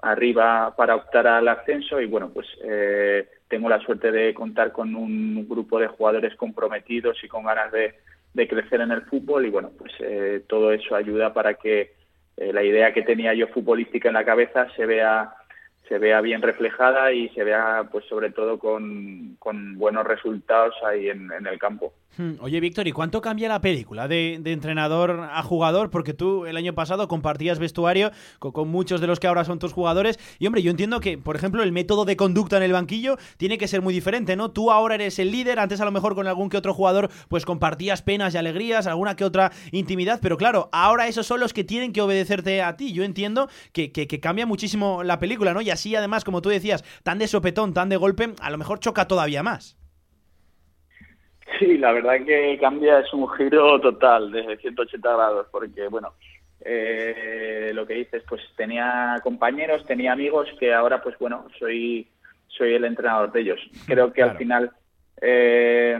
[0.05, 4.94] arriba para optar al ascenso y bueno, pues eh, tengo la suerte de contar con
[4.94, 7.94] un grupo de jugadores comprometidos y con ganas de,
[8.48, 11.92] crecer en el fútbol y bueno, pues eh, todo eso ayuda para que
[12.36, 15.34] eh, la idea que tenía yo futbolística en la cabeza se vea
[15.88, 19.36] se vea bien reflejada y se vea pues sobre todo con,
[19.76, 21.92] buenos resultados ahí en el campo.
[22.17, 25.91] Hmm, Oye, Víctor, ¿y cuánto cambia la película de, de entrenador a jugador?
[25.91, 29.73] Porque tú el año pasado compartías vestuario con, muchos de los que ahora son tus
[29.73, 30.21] jugadores.
[30.39, 33.59] Y hombre, yo entiendo que, por ejemplo, el método de conducta en el banquillo tiene
[33.59, 34.53] que ser muy diferente, ¿no?
[34.53, 37.45] Tú ahora eres el líder, antes a lo mejor con algún que otro jugador pues
[37.45, 41.65] compartías penas y alegrías, alguna que otra intimidad, pero claro, ahora esos son los que
[41.65, 42.93] tienen que obedecerte a ti.
[42.93, 45.61] Yo entiendo que, que, que cambia muchísimo la película, ¿no?
[45.62, 48.79] Y así además, como tú decías, tan de sopetón, tan de golpe, a lo mejor
[48.79, 49.77] choca todavía más.
[51.59, 56.14] Sí, la verdad que cambia, es un giro total de 180 grados, porque bueno,
[56.61, 62.09] eh, lo que dices, pues tenía compañeros, tenía amigos que ahora pues bueno, soy,
[62.49, 63.61] soy el entrenador de ellos.
[63.86, 64.70] Creo que al final
[65.20, 65.99] eh,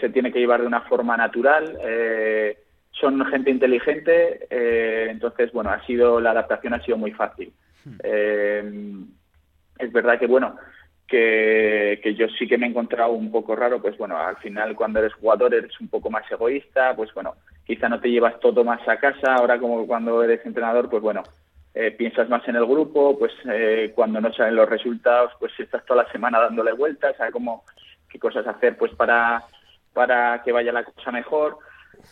[0.00, 1.78] se tiene que llevar de una forma natural.
[1.82, 2.58] eh,
[2.92, 7.52] son gente inteligente, eh, entonces bueno, ha sido la adaptación ha sido muy fácil.
[8.02, 8.64] Eh,
[9.78, 10.56] es verdad que bueno,
[11.08, 14.98] que, yo sí que me he encontrado un poco raro, pues bueno, al final cuando
[14.98, 17.34] eres jugador eres un poco más egoísta, pues bueno,
[17.64, 21.22] quizá no te llevas todo más a casa, ahora como cuando eres entrenador, pues bueno,
[21.74, 25.84] eh, piensas más en el grupo, pues eh, cuando no salen los resultados, pues estás
[25.86, 27.64] toda la semana dándole vueltas a cómo,
[28.08, 29.42] qué cosas hacer pues para,
[29.94, 31.58] para que vaya la cosa mejor.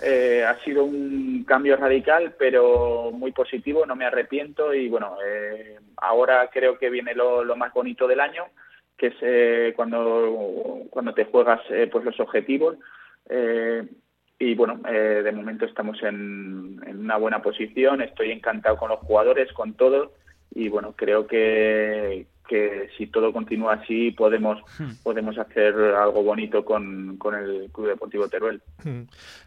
[0.02, 5.78] Eh, ha sido un cambio radical, pero muy positivo, no me arrepiento y bueno, eh,
[5.98, 8.46] ahora creo que viene lo, lo más bonito del año,
[8.96, 12.76] que es eh, cuando, cuando te juegas eh, pues los objetivos.
[13.28, 13.84] Eh,
[14.38, 19.00] y bueno, eh, de momento estamos en, en una buena posición, estoy encantado con los
[19.00, 20.12] jugadores, con todo
[20.54, 24.62] y bueno, creo que, que si todo continúa así podemos,
[25.02, 28.60] podemos hacer algo bonito con, con el Club Deportivo Teruel.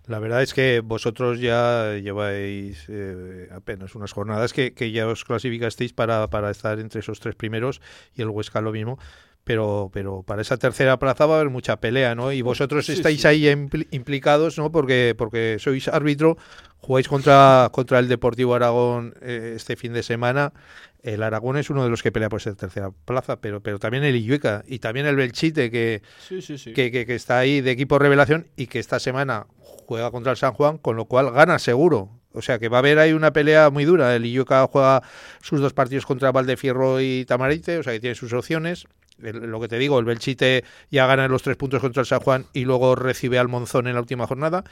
[0.07, 5.23] La verdad es que vosotros ya lleváis eh, apenas unas jornadas que, que ya os
[5.23, 7.79] clasificasteis para, para estar entre esos tres primeros
[8.15, 8.97] y el Huesca lo mismo.
[9.43, 12.31] Pero, pero para esa tercera plaza va a haber mucha pelea, ¿no?
[12.31, 13.27] Y vosotros Sí, estáis sí.
[13.27, 14.71] ahí impl- implicados, ¿no?
[14.71, 16.37] Porque, porque sois árbitro,
[16.77, 20.53] jugáis contra, contra el Deportivo Aragón eh, este fin de semana.
[21.01, 24.03] El Aragón es uno de los que pelea por esa tercera plaza, pero, pero también
[24.03, 26.41] el Illueca y también el Belchite, Sí,
[26.73, 29.47] que, que- que está ahí de equipo revelación y que esta semana
[29.87, 32.18] juega contra el San Juan, con lo cual gana seguro.
[32.33, 34.15] O sea que va a haber ahí una pelea muy dura.
[34.15, 35.01] El Illueca juega
[35.41, 38.87] sus dos partidos contra Valdefierro y Tamarite, o sea que tiene sus opciones.
[39.17, 42.45] Lo que te digo, el Belchite ya gana los tres puntos contra el San Juan
[42.53, 44.63] y luego recibe al Monzón en la última jornada.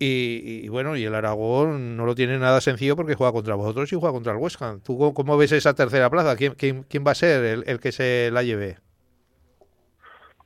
[0.00, 3.96] Y, bueno, y el Aragón no lo tiene nada sencillo porque juega contra vosotros y
[3.96, 4.76] juega contra el Huesca.
[4.84, 6.36] ¿Tú cómo, ves esa tercera plaza?
[6.36, 8.76] ¿Quién, va a ser el, el que se la lleve?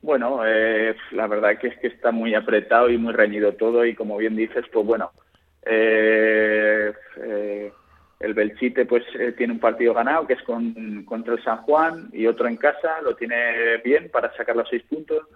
[0.01, 3.95] Bueno, eh, la verdad que es que está muy apretado y muy reñido todo y
[3.95, 5.11] como bien dices, pues bueno,
[5.65, 6.93] el
[8.33, 12.25] Belchite pues eh, tiene un partido ganado que es con, contra el San Juan y
[12.25, 15.27] otro en casa, lo tiene bien para sacar los seis puntos.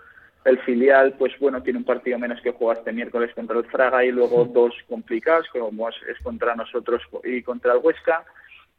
[0.46, 4.06] El filial, pues bueno, tiene un partido menos que juega este miércoles contra el Fraga
[4.06, 8.24] y luego dos complicados, como es, es contra nosotros y contra el Huesca.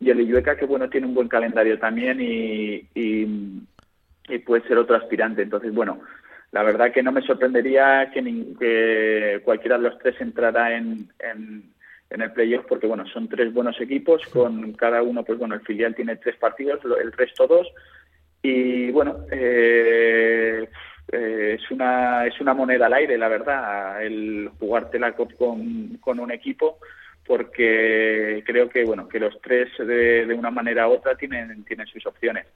[0.00, 3.26] Y el Illueca, que bueno, tiene un buen calendario también y, y,
[4.28, 5.42] y puede ser otro aspirante.
[5.42, 6.00] Entonces, bueno,
[6.52, 11.08] la verdad que no me sorprendería que, nin- que cualquiera de los tres entrara en,
[11.18, 11.62] en,
[12.10, 15.60] en el playoff porque, bueno, son tres buenos equipos, con cada uno, pues bueno, el
[15.60, 17.68] filial tiene tres partidos, el resto dos.
[18.40, 20.68] Y bueno, eh,
[21.10, 25.96] eh, es una es una moneda al aire, la verdad, el jugarte la COP con,
[25.98, 26.78] con un equipo,
[27.26, 31.86] porque creo que bueno que los tres de, de una manera u otra tienen tienen
[31.88, 32.46] sus opciones.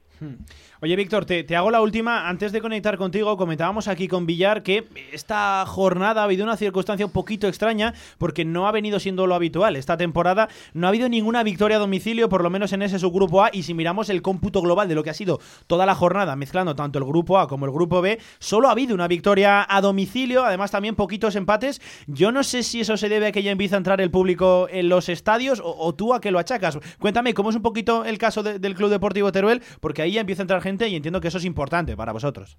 [0.81, 2.29] Oye, Víctor, te, te hago la última.
[2.29, 7.07] Antes de conectar contigo, comentábamos aquí con Villar que esta jornada ha habido una circunstancia
[7.07, 9.77] un poquito extraña porque no ha venido siendo lo habitual.
[9.77, 13.45] Esta temporada no ha habido ninguna victoria a domicilio, por lo menos en ese subgrupo
[13.45, 13.51] A.
[13.53, 16.75] Y si miramos el cómputo global de lo que ha sido toda la jornada, mezclando
[16.75, 20.45] tanto el grupo A como el grupo B, solo ha habido una victoria a domicilio,
[20.45, 21.81] además también poquitos empates.
[22.07, 24.67] Yo no sé si eso se debe a que ya empieza a entrar el público
[24.71, 26.79] en los estadios o, tú a qué lo achacas.
[26.99, 30.21] Cuéntame cómo es un poquito el caso de- del Club Deportivo Teruel, porque ahí ya
[30.21, 32.59] empieza a entrar gente y entiendo que eso es importante para vosotros.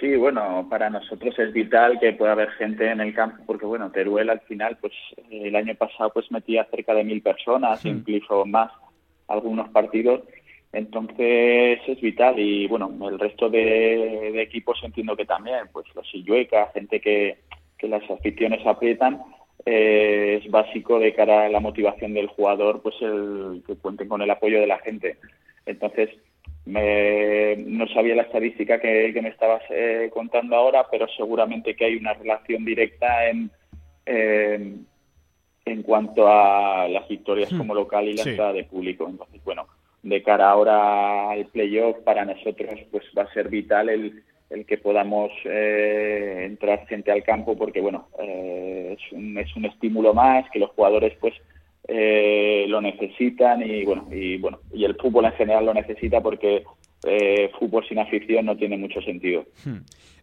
[0.00, 3.90] Sí, bueno, para nosotros es vital que pueda haber gente en el campo, porque bueno,
[3.90, 4.92] Teruel al final, pues
[5.30, 7.88] el año pasado pues metía cerca de mil personas, Sí.
[7.90, 8.70] incluso más
[9.28, 10.22] algunos partidos,
[10.72, 16.12] entonces es vital y bueno, el resto de, de equipos entiendo que también, pues los
[16.12, 17.38] Illueca, gente que,
[17.78, 19.22] que las aficiones aprietan,
[19.64, 24.20] eh, es básico de cara a la motivación del jugador, pues el que cuenten con
[24.20, 25.16] el apoyo de la gente.
[25.66, 26.10] Entonces,
[26.66, 31.84] me- no sabía la estadística que, que me estabas eh, contando ahora, pero seguramente que
[31.86, 33.50] hay una relación directa en,
[34.06, 34.86] en,
[35.66, 37.58] en cuanto a las victorias Hmm.
[37.58, 38.30] como local y la Sí.
[38.30, 39.06] entrada de público.
[39.08, 39.66] Entonces, bueno,
[40.02, 44.76] de cara ahora al playoff, para nosotros pues va a ser vital el, el que
[44.78, 50.48] podamos eh, entrar gente al campo, porque bueno, eh, es, un, es un estímulo más,
[50.50, 51.34] que los jugadores pues
[51.86, 56.64] eh, lo necesitan y bueno y bueno y el fútbol en general lo necesita porque
[57.06, 59.44] eh, fútbol sin afición no tiene mucho sentido.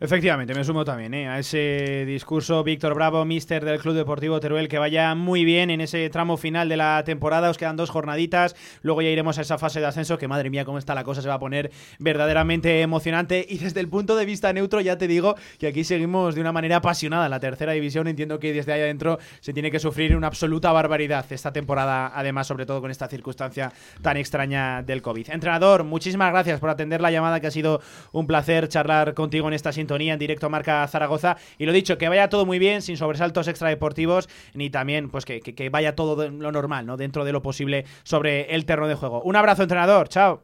[0.04, 1.28] Efectivamente, me sumo también ¿eh?
[1.28, 2.64] a ese discurso.
[2.64, 6.70] Víctor Bravo, mister del Club Deportivo Teruel, que vaya muy bien en ese tramo final
[6.70, 7.52] de la temporada.
[7.52, 8.56] Os quedan dos jornaditas.
[8.82, 11.22] Luego ya iremos a esa fase de ascenso, que madre mía, cómo está la cosa,
[11.22, 11.70] se va a poner
[12.00, 13.46] verdaderamente emocionante.
[13.48, 16.52] Y desde el punto de vista neutro, ya te digo que aquí seguimos de una
[16.52, 18.08] manera apasionada en la tercera división.
[18.08, 22.48] Entiendo que desde ahí adentro se tiene que sufrir una absoluta barbaridad esta temporada, además,
[22.48, 23.72] sobre todo con esta circunstancia
[24.02, 25.30] tan extraña del COVID.
[25.30, 29.54] Entrenador, muchísimas gracias por atender la llamada, que ha sido un placer charlar contigo en
[29.54, 31.38] esta sintonía en directo Marca Zaragoza.
[31.58, 35.40] Y lo dicho, que vaya todo muy bien, sin sobresaltos extradeportivos, ni también pues que,
[35.42, 36.98] que- que vaya todo lo normal, ¿no?
[36.98, 39.22] Dentro de lo posible sobre el terreno de juego.
[39.24, 40.08] Un abrazo, entrenador.
[40.10, 40.44] Chao.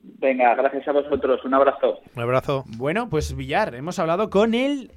[0.00, 2.00] Venga, gracias a vosotros, un abrazo.
[2.16, 2.64] Un abrazo.
[2.76, 4.90] Bueno, pues Villar, hemos hablado con el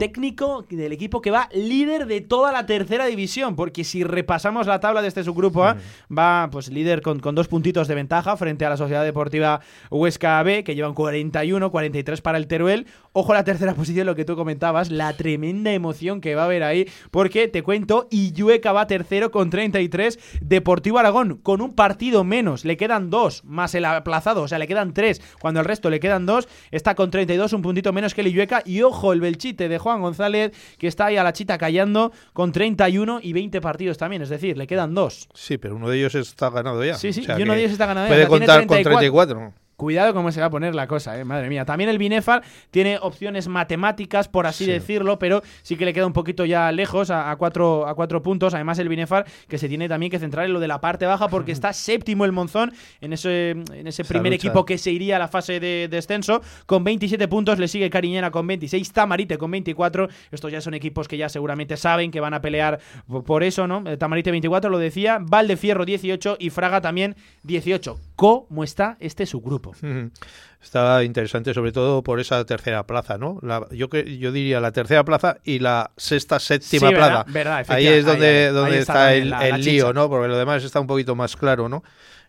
[0.00, 4.80] técnico del equipo que va líder de toda la tercera división, porque si repasamos la
[4.80, 5.76] tabla de este subgrupo A,
[6.10, 10.42] va pues líder con, con dos puntitos de ventaja frente a la Sociedad Deportiva Huesca
[10.42, 12.86] B, que llevan 41, 43 para el Teruel.
[13.12, 16.44] Ojo a la tercera posición, lo que tú comentabas, la tremenda emoción que va a
[16.46, 22.24] haber ahí, porque te cuento, Illueca va tercero con 33, Deportivo Aragón con un partido
[22.24, 25.90] menos, le quedan dos, más el aplazado, o sea, le quedan tres, cuando el resto
[25.90, 29.20] le quedan dos, está con 32, un puntito menos que el Illueca, y ojo, el
[29.20, 33.60] Belchite de Juan González, que está ahí a la chita callando, con 31 y 20
[33.60, 35.28] partidos también, es decir, le quedan dos.
[35.34, 36.94] Sí, pero uno de ellos está ganado ya.
[36.94, 39.52] Sí, sí, O sea y uno de ellos está ganado ya, Puede contar con 34.
[39.80, 39.90] 34.
[39.90, 41.64] Cuidado cómo se va a poner la cosa, eh, madre mía.
[41.64, 44.70] También el Binefar tiene opciones matemáticas, por así Sí.
[44.70, 48.22] decirlo, pero sí que le queda un poquito ya lejos, a, a cuatro, a cuatro
[48.22, 48.54] puntos.
[48.54, 51.28] Además, el Binefar que se tiene también que centrar en lo de la parte baja,
[51.28, 54.46] porque está séptimo el Monzón en ese, en ese primer lucha.
[54.48, 56.42] equipo que se iría a la fase de descenso.
[56.66, 60.08] Con 27 puntos le sigue Cariñena con 26, Tamarite con 24.
[60.30, 62.78] Estos ya son equipos que ya seguramente saben que van a pelear
[63.08, 63.82] por- por eso, ¿no?
[63.86, 67.98] Eh, Tamarite 24, lo decía, Valdefierro 18 y Fraga también 18.
[68.20, 69.72] ¿Cómo está este subgrupo?
[70.62, 73.38] Está interesante, sobre todo por esa tercera plaza, ¿no?
[73.40, 77.24] La- yo, yo diría la tercera plaza y la sexta, séptima Sí, plaza.
[77.28, 79.92] verdad, ahí es donde, ahí, donde Ahí está, está el, también la- el la lío.
[79.94, 80.10] ¿no?
[80.10, 81.82] Porque lo demás está un poquito más claro, ¿no?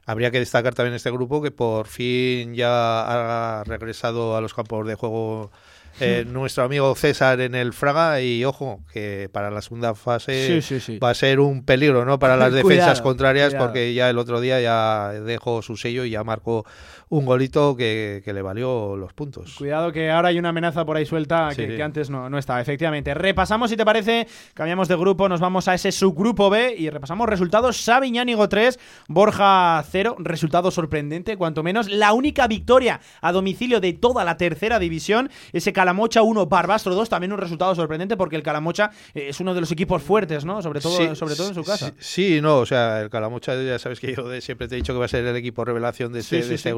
[0.06, 4.88] Habría que destacar también este grupo que por fin ya ha regresado a los campos
[4.88, 5.52] de juego
[6.00, 10.62] eh, nuestro amigo César en el Fraga y ojo que para la segunda fase Sí,
[10.62, 10.98] sí, sí.
[11.00, 13.66] va a ser un peligro no para las defensas Cuidado, contrarias cuidado.
[13.68, 16.66] porque ya el otro día ya dejó su sello y ya marcó
[17.12, 19.56] un golito que, que le valió los puntos.
[19.58, 21.76] Cuidado que ahora hay una amenaza por ahí suelta Sí, que, sí.
[21.76, 23.14] que antes no, no estaba, efectivamente.
[23.14, 27.28] Repasamos, si te parece, cambiamos de grupo, nos vamos a ese subgrupo B y repasamos
[27.28, 27.76] resultados.
[27.78, 28.80] Sabiñánigo 3,
[29.10, 31.90] Borja 0, resultado sorprendente, cuanto menos.
[31.90, 37.10] La única victoria a domicilio de toda la tercera división, ese Calamocha 1, Barbastro 2,
[37.10, 40.62] también un resultado sorprendente porque el Calamocha eh, es uno de los equipos fuertes, ¿no?
[40.62, 41.92] Sobre todo, Sí, sobre todo en su casa.
[42.00, 45.00] Sí, no, o sea, el Calamocha ya sabes que yo siempre te he dicho que
[45.00, 46.74] va a ser el equipo revelación de este, sí, de este sí.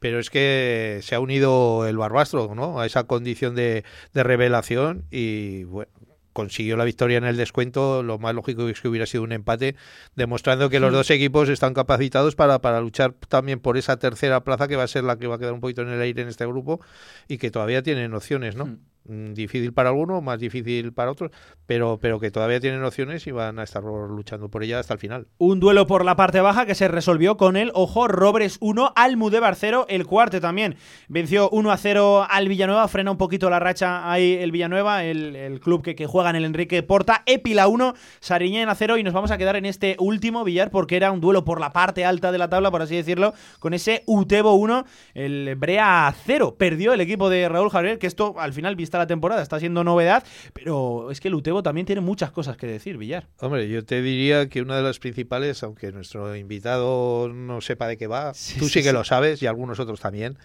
[0.00, 2.80] Pero es que se ha unido el Barbastro, ¿no?
[2.80, 5.90] A esa condición de, de revelación y bueno,
[6.36, 9.74] consiguió la victoria en el descuento, lo más lógico es que hubiera sido un empate,
[10.16, 14.68] demostrando que los dos equipos están capacitados para, para luchar también por esa tercera plaza
[14.68, 16.28] que va a ser la que va a quedar un poquito en el aire en
[16.28, 16.82] este grupo
[17.26, 18.66] y que todavía tienen opciones, ¿no?
[18.66, 18.78] Mm,
[19.08, 21.30] Difícil para algunos, más difícil para otros,
[21.66, 24.98] pero, pero que todavía tienen opciones y van a estar luchando por ella hasta el
[24.98, 25.28] final.
[25.38, 29.54] Un duelo por la parte baja que se resolvió con el Ojo Robres 1, Almudévar
[29.54, 30.76] 0, el cuarto también.
[31.08, 35.36] Venció 1 a 0 al Villanueva, frena un poquito la racha ahí el Villanueva, el,
[35.36, 37.22] el club que, que juega en el Enrique Porta.
[37.26, 41.12] Epila 1, Sariñena 0 y nos vamos a quedar en este último billar porque era
[41.12, 44.54] un duelo por la parte alta de la tabla, por así decirlo, con ese Utebo
[44.54, 44.84] 1,
[45.14, 46.56] el Brea 0.
[46.58, 49.84] Perdió el equipo de Raúl Javier, que esto al final vista la temporada está siendo
[49.84, 53.28] novedad, pero es que el Utebo también tiene muchas cosas que decir, Villar.
[53.40, 57.96] Hombre, yo te diría que una de las principales, aunque nuestro invitado no sepa de
[57.96, 58.92] qué va, tú sí, sí, que sí.
[58.92, 60.38] lo sabes y algunos otros también,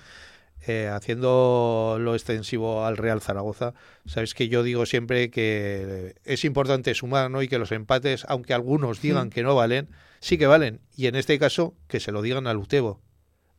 [0.67, 3.73] eh, haciendo lo extensivo al Real Zaragoza,
[4.05, 7.41] sabes que yo digo siempre que es importante sumar, ¿no?
[7.41, 10.79] Y que los empates, aunque algunos digan que no valen, sí que valen.
[10.95, 13.01] Y en este caso, que se lo digan al Utebo.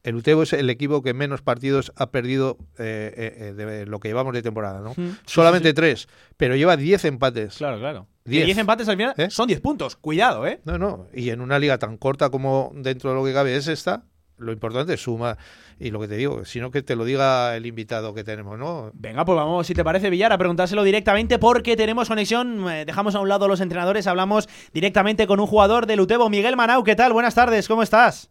[0.03, 4.01] El Utebo es el equipo que menos partidos ha perdido eh, eh, eh, de lo
[4.01, 4.91] que llevamos de temporada, ¿no?
[4.91, 5.74] Mm, sí, Solamente sí, sí.
[5.74, 7.57] tres, pero lleva 10 empates.
[7.57, 8.09] Claro, claro.
[8.24, 8.47] Y Diez.
[8.47, 9.97] 10 empates al final son 10 puntos.
[9.97, 10.61] Cuidado, ¿eh?
[10.65, 11.07] No, no.
[11.15, 14.05] Y en una liga tan corta como dentro de lo que cabe es esta,
[14.39, 15.39] lo importante es suma.
[15.79, 18.91] Y lo que te digo, sino que te lo diga el invitado que tenemos, ¿no?
[18.95, 22.65] Venga, pues vamos, si te parece, Villar, a preguntárselo directamente porque tenemos conexión.
[22.87, 26.57] Dejamos a un lado a los entrenadores, hablamos directamente con un jugador del Utebo, Miguel
[26.57, 26.83] Manau.
[26.83, 27.12] ¿Qué tal?
[27.12, 28.31] Buenas tardes, ¿cómo estás?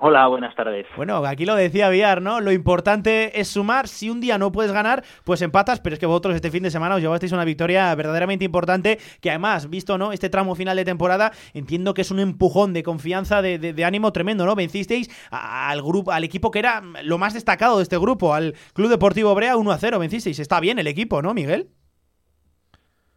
[0.00, 0.86] Hola, buenas tardes.
[0.96, 2.40] Bueno, aquí lo decía Villar, ¿no?
[2.40, 3.88] Lo importante es sumar.
[3.88, 6.70] Si un día no puedes ganar, pues empatas, pero es que vosotros este fin de
[6.70, 10.12] semana os llevasteis una victoria verdaderamente importante, que además, visto, ¿no?
[10.12, 13.84] Este tramo final de temporada, entiendo que es un empujón de confianza, de, de- de
[13.84, 14.54] ánimo tremendo, ¿no?
[14.54, 18.90] Vencisteis al grupo, al equipo que era lo más destacado de este grupo, al Club
[18.90, 20.38] Deportivo Brea 1 a 0, vencisteis.
[20.38, 21.70] Está bien el equipo, ¿no, Miguel?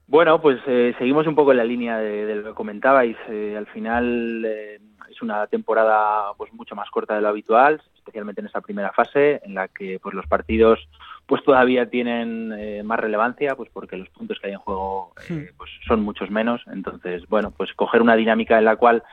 [0.08, 3.16] Bueno, pues eh, seguimos un poco en la línea de, de lo que comentabais.
[3.30, 4.80] Eh, al final eh,
[5.22, 9.56] una temporada pues mucho más corta de lo habitual, especialmente en esta primera fase, en
[9.56, 10.80] la que pues los partidos
[11.26, 15.52] pues todavía tienen eh, más relevancia, pues porque los puntos que hay en juego eh,
[15.58, 16.62] pues son muchos menos.
[16.68, 19.04] Entonces, bueno, pues coger una dinámica en la cual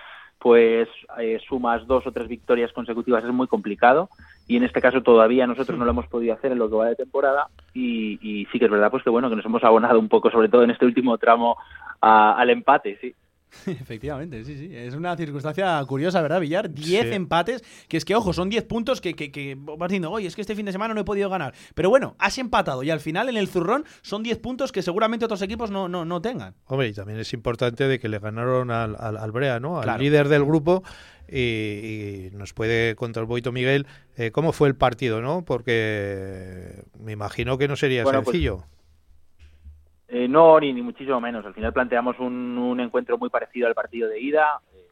[0.41, 4.09] pues eh, sumas dos o tres victorias consecutivas es muy complicado.
[4.47, 6.87] Y en este caso todavía nosotros no lo hemos podido hacer en lo que va
[6.87, 7.49] de temporada.
[7.75, 10.31] Y, y sí que es verdad pues que bueno que nos hemos abonado un poco
[10.31, 11.57] sobre todo en este último tramo
[12.01, 13.15] a- al empate sí
[13.67, 14.71] Efectivamente, sí, sí.
[14.75, 16.71] Es una circunstancia curiosa, ¿verdad, Villar?
[16.73, 17.15] 10 Sí.
[17.15, 20.35] empates, que es que, ojo, son 10 puntos que, que, que vas diciendo, oye, es
[20.35, 21.55] que este fin de semana no he podido ganar.
[21.75, 25.25] Pero bueno, has empatado y al final en el zurrón son 10 puntos que seguramente
[25.25, 26.55] otros equipos no, no, no tengan.
[26.67, 29.79] Hombre, y también es importante de que le ganaron al, al, al Brea, ¿no?
[29.79, 30.03] Al Claro.
[30.03, 30.83] líder del grupo.
[31.31, 35.45] Y, y nos puede contar un poquito, Miguel, eh, cómo fue el partido, ¿no?
[35.45, 38.65] Porque me imagino que no sería Bueno, pues, sencillo.
[40.09, 41.45] Eh, no, ni, ni muchísimo menos.
[41.45, 44.61] Al final planteamos un, encuentro muy parecido al partido de ida.
[44.75, 44.87] Eh,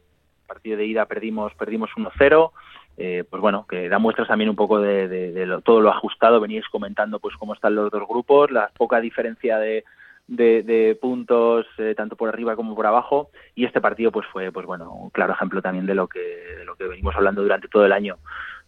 [0.47, 2.51] partido de ida perdimos perdimos 1-0.
[2.99, 6.39] Eh, pues bueno, que da muestras también un poco de, lo- todo lo ajustado.
[6.39, 9.83] Veníais comentando pues cómo están los dos grupos, la poca diferencia de,
[10.27, 13.29] de, puntos eh, tanto por arriba como por abajo.
[13.55, 16.65] Y este partido pues fue pues bueno un claro ejemplo también de lo que de
[16.65, 18.17] lo que venimos hablando durante todo el año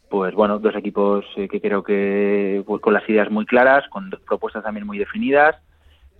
[0.09, 4.09] pues bueno, dos equipos eh, que creo que pues, con las ideas muy claras, con
[4.27, 5.55] propuestas también muy definidas,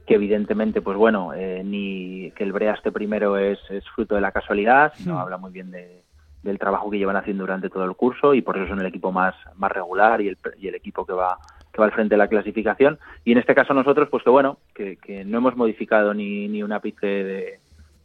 [0.09, 4.21] que evidentemente, pues bueno, eh, ni que el Brea esté primero es, es fruto de
[4.21, 6.01] la casualidad, sino habla muy bien de-
[6.41, 9.11] del trabajo que llevan haciendo durante todo el curso y por eso son el equipo
[9.11, 11.37] más, más regular y el, y el equipo que va
[11.71, 12.97] que va al frente de la clasificación.
[13.23, 16.63] Y en este caso nosotros pues que bueno que, que no hemos modificado ni, ni
[16.63, 17.59] un ápice de,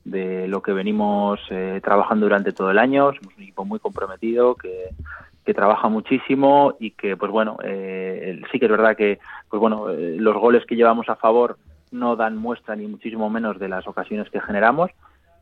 [0.04, 3.14] de lo que venimos eh, trabajando durante todo el año.
[3.14, 4.90] Somos un equipo muy comprometido que,
[5.42, 9.18] que trabaja muchísimo y que pues bueno eh, sí que es verdad que
[9.48, 11.56] pues bueno eh, los goles que llevamos a favor
[11.94, 14.90] no dan muestra ni muchísimo menos de las ocasiones que generamos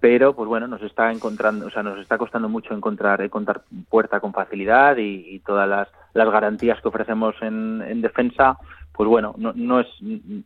[0.00, 4.20] pero pues bueno nos está encontrando o sea nos está costando mucho encontrar encontrar puerta
[4.20, 8.58] con facilidad y, y todas las, las garantías que ofrecemos en, en defensa
[8.92, 9.86] pues bueno no, no es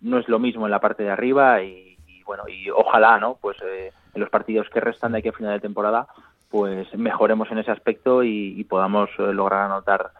[0.02, 3.38] no es lo mismo en la parte de arriba y, y, bueno y ojalá no
[3.40, 6.06] pues eh, en los partidos que restan de aquí a final de temporada
[6.50, 10.10] pues mejoremos en ese aspecto y, y podamos eh, lograr anotar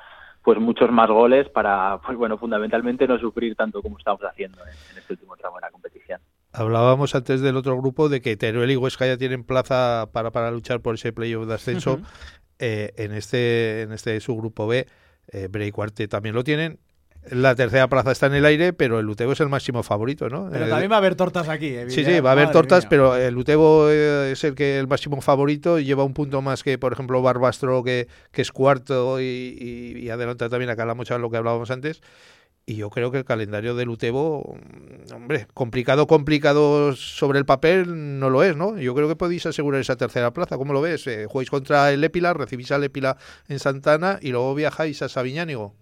[0.47, 4.69] pues muchos más goles para pues bueno fundamentalmente no sufrir tanto como estamos haciendo en,
[4.93, 6.21] en este último tramo de la competición
[6.53, 10.51] Hablábamos antes del otro grupo de que Teruel y Huesca ya tienen plaza para, para
[10.51, 12.01] luchar por ese playoff de ascenso.
[12.59, 14.87] Eh, en este en este subgrupo B,
[15.33, 16.79] eh, Cuarte también lo tienen.
[17.31, 20.49] La tercera plaza está en el aire, pero el Utebo es el máximo favorito, ¿no?
[20.51, 21.67] Pero Eh, también va a haber tortas aquí.
[21.69, 22.89] eh, Sí, sí, va a haber tortas, mía.
[22.91, 26.63] pero el Utebo eh, es el que el máximo favorito y lleva un punto más
[26.63, 31.19] que, por ejemplo, Barbastro, que, que es cuarto y, y- y adelanta también a Calamocha,
[31.19, 32.01] lo que hablábamos antes.
[32.69, 38.19] Y yo creo que el calendario del Utebo, mm, hombre, complicado, complicado sobre el papel
[38.19, 38.77] no lo es, ¿no?
[38.77, 40.57] Yo creo que podéis asegurar esa tercera plaza.
[40.57, 41.07] ¿Cómo lo ves?
[41.07, 43.17] Eh, jugáis contra el Épila, recibís al Épila
[43.49, 45.75] en Santana y luego viajáis a Sabiñánigo.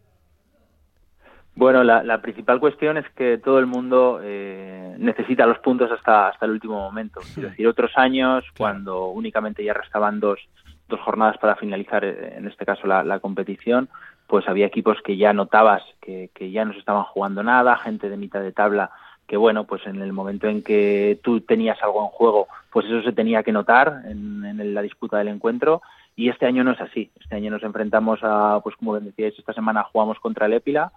[1.56, 6.28] Bueno, la, la principal cuestión es que todo el mundo eh, necesita los puntos hasta,
[6.28, 7.20] hasta el último momento.
[7.20, 10.40] Es decir, otros años, cuando únicamente ya restaban dos,
[10.88, 13.88] dos jornadas para finalizar, eh, en este caso, la, la competición,
[14.26, 18.08] pues había equipos que ya notabas que, que ya no se estaban jugando nada, gente
[18.08, 18.90] de mitad de tabla
[19.28, 23.02] que, bueno, pues en el momento en que tú tenías algo en juego, pues eso
[23.02, 25.82] se tenía que notar en, en la disputa del encuentro.
[26.16, 27.10] Y este año no es así.
[27.18, 30.92] Este año nos enfrentamos a, pues como decíais, esta semana jugamos contra el Épila,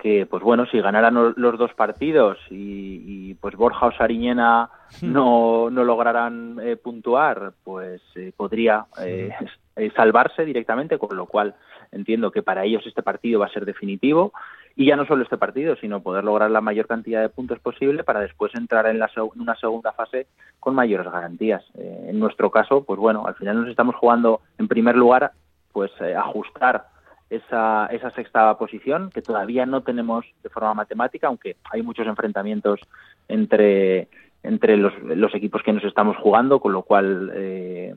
[0.00, 4.70] que pues bueno, si ganaran lo- los dos partidos y, y, pues Borja o Sariñena
[5.02, 9.30] no, no lograran eh, puntuar, pues eh, podría eh,
[9.76, 11.54] eh, salvarse directamente, con lo cual
[11.90, 14.32] entiendo que para ellos este partido va a ser definitivo.
[14.76, 18.04] Y ya no solo este partido, sino poder lograr la mayor cantidad de puntos posible
[18.04, 20.28] para después entrar en, la en una segunda fase
[20.60, 21.64] con mayores garantías.
[21.74, 25.32] Eh, en nuestro caso, pues bueno, al final nos estamos jugando en primer lugar
[25.72, 26.84] pues eh, ajustar
[27.30, 32.80] esa, esa sexta posición que todavía no tenemos de forma matemática, aunque hay muchos enfrentamientos
[33.28, 34.08] entre,
[34.42, 37.94] entre los, equipos que nos estamos jugando, con lo cual eh,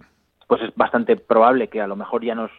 [0.48, 2.52] pues es bastante probable que a lo mejor ya nos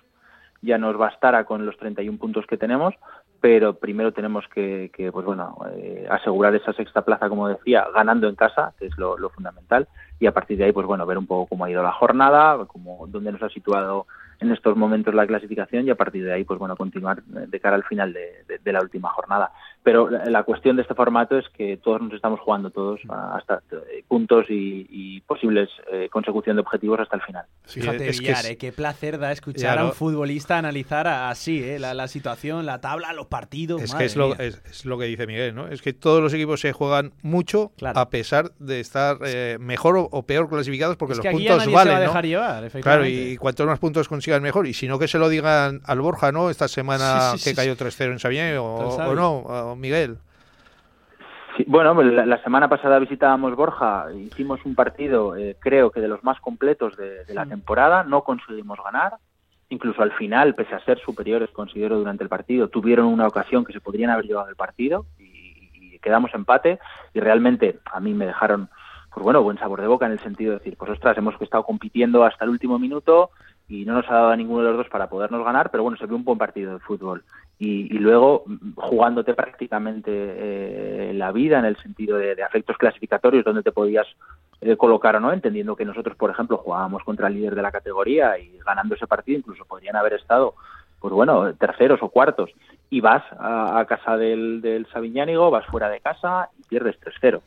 [0.63, 2.95] ya nos bastara con los 31 puntos que tenemos,
[3.41, 8.29] pero primero tenemos que, que, pues bueno, eh, asegurar esa sexta plaza, como decía, ganando
[8.29, 9.89] en casa, que es lo, lo fundamental,
[10.21, 12.65] y a partir de ahí, pues bueno, ver un poco cómo ha ido la jornada,
[12.67, 14.07] cómo, dónde nos ha situado
[14.43, 17.77] en estos momentos la clasificación y a partir de ahí, pues bueno, continuar de cara
[17.77, 19.53] al final de, de- la última jornada.
[19.85, 23.37] Pero la, la cuestión de este formato es que todos nos estamos jugando todos a-
[23.37, 27.45] hasta eh, puntos y, y posibles eh, consecución de objetivos hasta el final.
[27.65, 29.95] Fíjate, es que es- eh, qué placer da escuchar Ya, a un ¿no?
[29.95, 33.83] futbolista analizar así eh, la, la situación, la tabla, los partidos.
[33.83, 35.67] Es que es lo, es, es lo que dice Miguel, ¿no?
[35.67, 40.09] Es que todos los equipos se juegan mucho a pesar de estar eh, mejor o,
[40.13, 42.03] o peor clasificados porque Es los puntos nadie se va valen, a ¿no?
[42.07, 44.69] dejar llevar, Claro, y cuantos más puntos consigan mejor.
[44.69, 46.51] Y si no, que se lo digan al Borja, ¿no?
[46.51, 49.09] Esta semana Sí, sí, que sí, cayó 3-0 en Sabiñán, o, o sabe.
[49.73, 50.19] No, Miguel.
[51.57, 56.09] Sí, bueno, la, la semana pasada visitábamos Borja, hicimos un partido, eh, creo que de
[56.09, 59.17] los más completos de, de la temporada, no conseguimos ganar,
[59.69, 63.73] incluso al final, pese a ser superiores, considero, durante el partido, tuvieron una ocasión que
[63.75, 66.79] se podrían haber llevado el partido y, y quedamos empate
[67.13, 68.71] y realmente a mí me dejaron,
[69.13, 71.65] pues bueno, buen sabor de boca en el sentido de decir, pues ostras, hemos estado
[71.65, 73.31] compitiendo hasta el último minuto
[73.73, 75.97] y no nos ha dado a ninguno de los dos para podernos ganar, pero bueno,
[75.97, 77.25] se vio un buen partido de fútbol.
[77.59, 83.63] Y, luego mm, jugándote prácticamente eh, la vida en el sentido de, afectos clasificatorios donde
[83.63, 84.07] te podías
[84.61, 87.73] eh, colocar o no, entendiendo que nosotros, por ejemplo, jugábamos contra el líder de la
[87.73, 90.55] categoría y ganando ese partido incluso podrían haber estado,
[91.01, 92.51] pues bueno, terceros o cuartos.
[92.91, 97.41] Y vas a, a casa del, del Sabiñánigo, vas fuera de casa y pierdes 3-0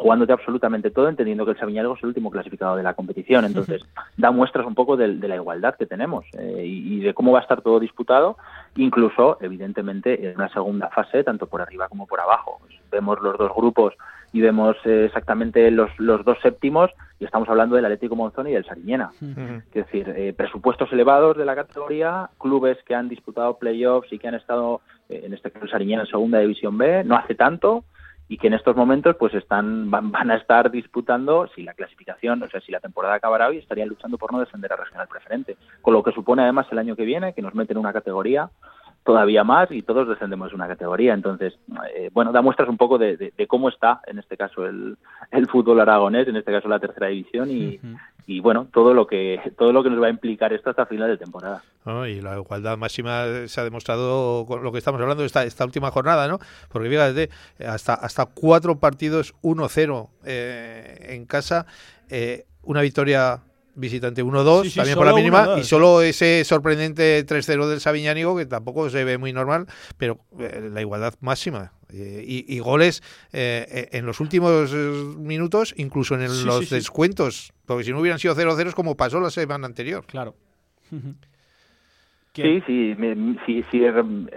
[0.00, 3.44] jugándote absolutamente todo, entendiendo que el Sabiñánigo es el último clasificado de la competición.
[3.44, 3.82] Entonces,
[4.16, 7.32] da muestras un poco de, de la igualdad que tenemos eh, y, y de cómo
[7.32, 8.36] va a estar todo disputado,
[8.76, 12.60] incluso, evidentemente, en una segunda fase, tanto por arriba como por abajo.
[12.90, 13.94] Vemos los dos grupos
[14.32, 18.52] y vemos eh, exactamente los, los dos séptimos y estamos hablando del Atlético Monzón y
[18.52, 19.10] del Sariñena.
[19.20, 24.28] Es decir, eh, presupuestos elevados de la categoría, clubes que han disputado playoffs y que
[24.28, 27.84] han estado, eh, en este caso el Sariñena en segunda división B, no hace tanto,
[28.30, 32.40] y que en estos momentos pues están van, van a estar disputando si la clasificación,
[32.44, 35.56] o sea, si la temporada acabará hoy, estarían luchando por no descender a regional preferente,
[35.82, 38.48] con lo que supone además el año que viene que nos meten en una categoría
[39.10, 41.14] todavía más y todos descendemos de una categoría.
[41.14, 41.54] Entonces,
[41.96, 44.96] eh, bueno, da muestras un poco de, de- de cómo está, en este caso, el,
[45.32, 47.80] el fútbol aragonés, en este caso la tercera división, y,
[48.26, 51.08] y bueno, todo lo que todo lo que nos va a implicar esto hasta final
[51.08, 51.62] de temporada.
[52.06, 55.90] Y la igualdad máxima se ha demostrado con lo que estamos hablando esta, esta última
[55.90, 56.38] jornada, ¿no?
[56.70, 57.30] Porque fíjate,
[57.66, 61.66] hasta, hasta cuatro partidos 1-0 eh, en casa,
[62.08, 63.40] eh, una victoria
[63.80, 67.80] visitante 1-2, Sí, sí, también por la mínima, 1-2, y solo ese sorprendente 3-0 del
[67.80, 69.66] Sabiñánigo, que tampoco se ve muy normal,
[69.96, 71.72] pero eh, la igualdad máxima.
[71.92, 73.02] Eh, y, y goles
[73.32, 76.74] eh, eh, en los últimos minutos, incluso en el- Sí, los sí, sí.
[76.76, 80.04] descuentos, porque si no hubieran sido 0-0 como pasó la semana anterior.
[80.06, 80.36] Claro.
[82.32, 83.92] Sí, sí, me- si, si eh,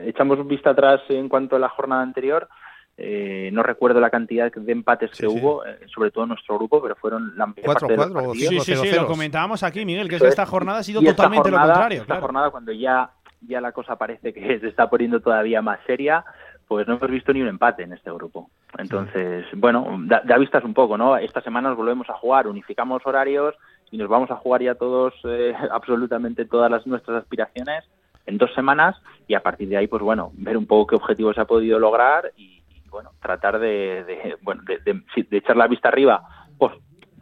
[0.06, 2.50] echamos vista atrás en cuanto a la jornada anterior,
[2.96, 6.82] eh, no recuerdo la cantidad de empates que hubo, eh, sobre todo en nuestro grupo,
[6.82, 8.66] pero fueron la mayor parte de los partidos.
[8.66, 11.58] Sí, sí, sí, lo comentábamos aquí, Miguel, que es esta jornada ha sido totalmente lo
[11.58, 12.02] contrario.
[12.02, 12.22] Esta claro.
[12.22, 13.10] jornada, cuando ya,
[13.42, 16.24] ya la cosa parece que se está poniendo todavía más seria,
[16.68, 18.50] pues no hemos visto ni un empate en este grupo.
[18.78, 21.18] Entonces, bueno, da, da, vistas un poco, ¿no?
[21.18, 23.56] Esta semana nos volvemos a jugar, unificamos horarios
[23.92, 27.84] y nos vamos a jugar ya todos eh, absolutamente todas las nuestras aspiraciones
[28.26, 28.96] en dos semanas
[29.28, 31.78] y a partir de ahí, pues bueno, ver un poco qué objetivos se ha podido
[31.80, 32.63] lograr y
[32.94, 36.24] bueno, tratar de, de bueno, de, de, de, echar la vista arriba,
[36.58, 36.72] pues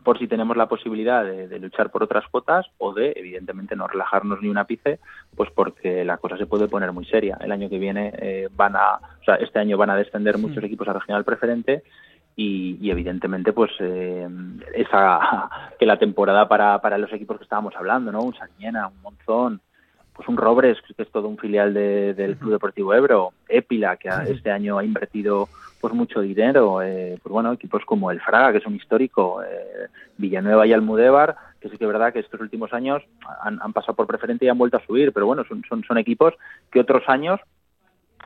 [0.03, 3.87] por si tenemos la posibilidad de, de, luchar por otras cuotas o de, evidentemente, no
[3.87, 4.99] relajarnos ni un ápice,
[5.35, 7.37] pues porque la cosa se puede poner muy seria.
[7.39, 10.63] El año que viene eh, van a, o sea, este año van a descender muchos
[10.63, 11.83] equipos a regional preferente
[12.35, 14.27] y, y evidentemente, pues eh,
[14.73, 15.49] esa
[15.79, 18.21] que la temporada para, para los equipos que estábamos hablando, ¿no?
[18.21, 19.61] Un Sariñena, un Monzón,
[20.13, 24.09] pues un Robres, que es todo un filial de, del Club Deportivo Ebro, Épila, que
[24.27, 25.47] este año ha invertido
[25.79, 29.87] pues mucho dinero, eh, pues bueno, equipos como el Fraga, que es un histórico, eh,
[30.17, 33.01] Villanueva y Almudévar, que sí que es verdad que estos últimos años
[33.41, 35.97] han, han, pasado por preferente y han vuelto a subir, pero bueno, son, son, son
[35.97, 36.35] equipos
[36.71, 37.39] que otros años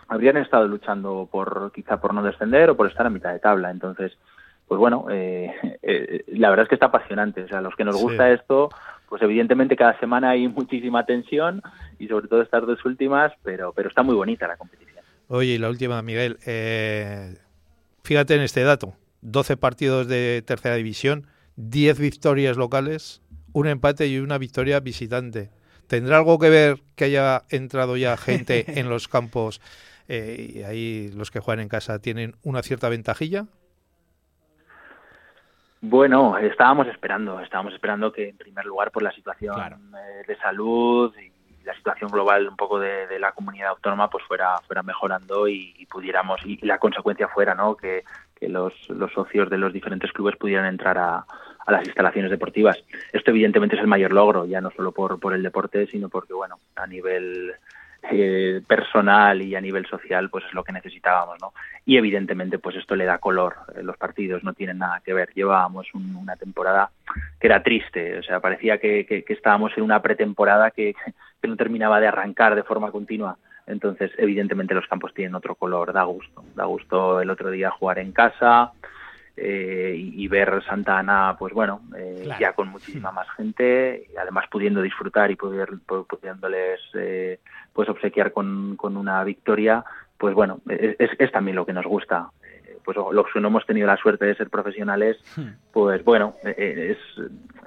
[0.10, 3.72] habrían estado luchando por quizá por no descender o por estar a mitad de tabla,
[3.72, 4.18] entonces
[4.68, 7.44] pues bueno, eh, eh, la verdad es que está apasionante.
[7.44, 8.34] O sea, a los que nos gusta sí.
[8.34, 8.70] esto,
[9.10, 11.62] pues evidentemente cada semana hay muchísima tensión
[12.00, 15.04] y sobre todo estas dos últimas, pero, pero está muy bonita la competición.
[15.28, 17.38] Oye, y la última, Miguel, eh,
[18.04, 23.22] fíjate en este dato, 12 partidos de tercera división, 10 victorias locales,
[23.54, 25.50] un empate y una victoria visitante.
[25.88, 29.62] ¿Tendrá algo que ver que haya entrado ya gente en los campos
[30.08, 33.48] eh, y ahí los que juegan en casa tienen una cierta ventajilla?
[35.88, 39.78] Bueno, estábamos esperando, estábamos esperando que en primer lugar por la situación claro.
[39.78, 41.32] eh, de salud y
[41.64, 45.76] la situación global un poco de, de, la comunidad autónoma pues fuera fuera mejorando y,
[45.78, 48.04] y pudiéramos y, y, la consecuencia fuera no que,
[48.36, 51.26] que los, los, socios de los diferentes clubes pudieran entrar a,
[51.66, 52.84] a, las instalaciones deportivas
[53.14, 56.34] esto evidentemente es el mayor logro ya no solo por por el deporte sino porque
[56.34, 57.54] bueno a nivel
[58.12, 61.54] eh, personal y a nivel social pues es lo que necesitábamos no
[61.86, 63.56] y evidentemente pues esto le da color.
[63.76, 65.30] Eh, los partidos no tienen nada que ver.
[65.34, 66.90] Llevábamos un, una temporada
[67.40, 68.18] que era triste.
[68.18, 70.96] O sea parecía que, que, que estábamos en una pretemporada que,
[71.42, 73.38] que no terminaba de arrancar de forma continua.
[73.68, 75.94] Entonces evidentemente los campos tienen otro color.
[75.94, 76.44] Da gusto.
[76.56, 78.72] Da gusto el otro día jugar en casa
[79.38, 82.40] eh, y, y, ver Santa Ana, pues bueno, eh, claro.
[82.40, 87.40] ya con muchísima más gente, y además pudiendo disfrutar y poder, pudiéndoles eh,
[87.76, 89.84] pues obsequiar con, con, una victoria,
[90.18, 92.30] pues bueno, es, es, también lo que nos gusta.
[92.42, 95.18] Eh, pues los que no hemos tenido la suerte de ser profesionales,
[95.74, 96.98] pues bueno, es,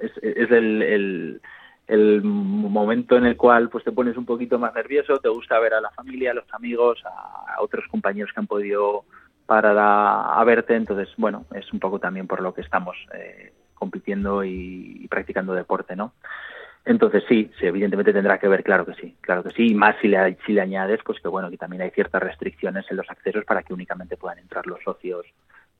[0.01, 1.41] es, es el, el,
[1.89, 5.75] el, momento en el cual pues te pones un poquito más nervioso, te gusta ver
[5.75, 9.05] a la familia, a los amigos, a, a otros compañeros que han podido
[9.45, 10.75] para la, a verte.
[10.75, 15.53] Entonces, bueno, es un poco también por lo que estamos eh, compitiendo y, y, practicando
[15.53, 16.15] deporte, ¿no?
[16.85, 19.97] Entonces sí, sí, evidentemente tendrá que ver, claro que sí, claro que sí, y más
[20.01, 23.11] si le, si le añades, pues que bueno, que también hay ciertas restricciones en los
[23.11, 25.27] accesos para que únicamente puedan entrar los socios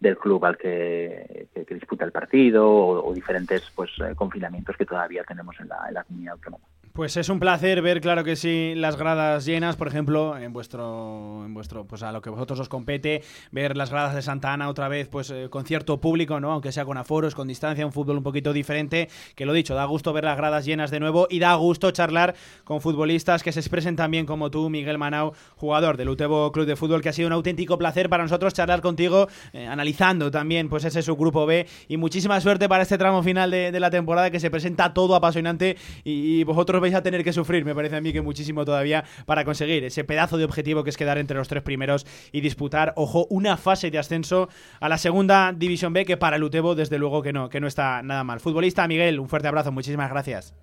[0.01, 4.87] del club al que, que, que disputa el partido o, diferentes pues eh, confinamientos que
[4.87, 6.65] todavía tenemos en la, en la comunidad autónoma.
[6.99, 11.45] Pues es un placer ver, claro que sí, las gradas llenas, por ejemplo, en vuestro,
[11.45, 13.23] en vuestro, pues a lo que vosotros os compete,
[13.53, 16.51] ver las gradas de Santa Ana otra vez, pues eh, con cierto público, ¿no?
[16.51, 19.85] Aunque sea con aforos, con distancia, un fútbol un poquito diferente, que lo dicho, da
[19.85, 22.35] gusto ver las gradas llenas de nuevo y da gusto charlar
[22.65, 26.75] con futbolistas que se expresen también como tú, Miguel Manau, jugador del Utebo Club de
[26.75, 30.85] Fútbol, que ha sido un auténtico placer para nosotros charlar contigo, eh, analizando también, pues
[30.85, 34.41] ese subgrupo B y muchísima suerte para este tramo final de, de la temporada que
[34.41, 38.01] se presenta todo apasionante y, y vosotros vais a tener que sufrir, me parece a
[38.01, 41.49] mí que muchísimo todavía para conseguir ese pedazo de objetivo que es quedar entre los
[41.49, 44.49] tres primeros y disputar, ojo, una fase de ascenso
[44.81, 47.67] a la segunda división B que para el Utebo desde luego que no, que no
[47.67, 48.41] está nada mal.
[48.41, 50.55] Futbolista Miguel, un fuerte abrazo, muchísimas gracias.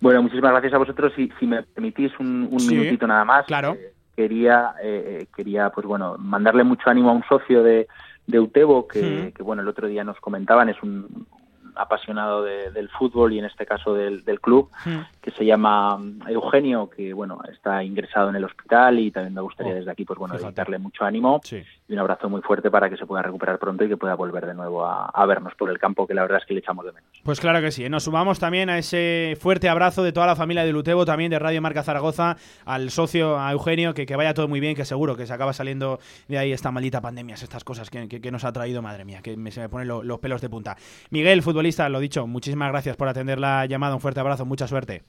[0.00, 1.12] Bueno, muchísimas gracias a vosotros.
[1.14, 3.74] Si, si me permitís un, un sí, minutito nada más, claro.
[3.74, 7.86] Eh, quería, eh, quería, pues bueno, mandarle mucho ánimo a un socio de,
[8.26, 11.26] de Utebo que, que, bueno, el otro día nos comentaban, es un,
[11.76, 15.20] apasionado de, del fútbol y en este caso del, del club, mm.
[15.20, 15.98] que se llama
[16.28, 20.04] Eugenio, que bueno, está ingresado en el hospital y también me gustaría oh, desde aquí
[20.04, 21.62] pues bueno, darle mucho ánimo sí.
[21.86, 24.46] Y un abrazo muy fuerte para que se pueda recuperar pronto y que pueda volver
[24.46, 26.86] de nuevo a, a, vernos por el campo, que la verdad es que le echamos
[26.86, 27.10] de menos.
[27.22, 30.64] Pues claro que sí, nos sumamos también a ese fuerte abrazo de toda la familia
[30.64, 34.48] de Lutebo, también de Radio Marca Zaragoza, al socio, a Eugenio, que, que vaya todo
[34.48, 37.90] muy bien, que seguro que se acaba saliendo de ahí esta maldita pandemia, estas cosas
[37.90, 40.18] que, que, que nos ha traído, madre mía, que me, se me ponen lo, los
[40.20, 40.76] pelos de punta.
[41.10, 45.02] Miguel, futbolista, lo dicho, muchísimas gracias por atender la llamada, un fuerte abrazo, mucha suerte.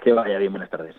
[0.00, 0.94] Que vaya bien, buenas tardes.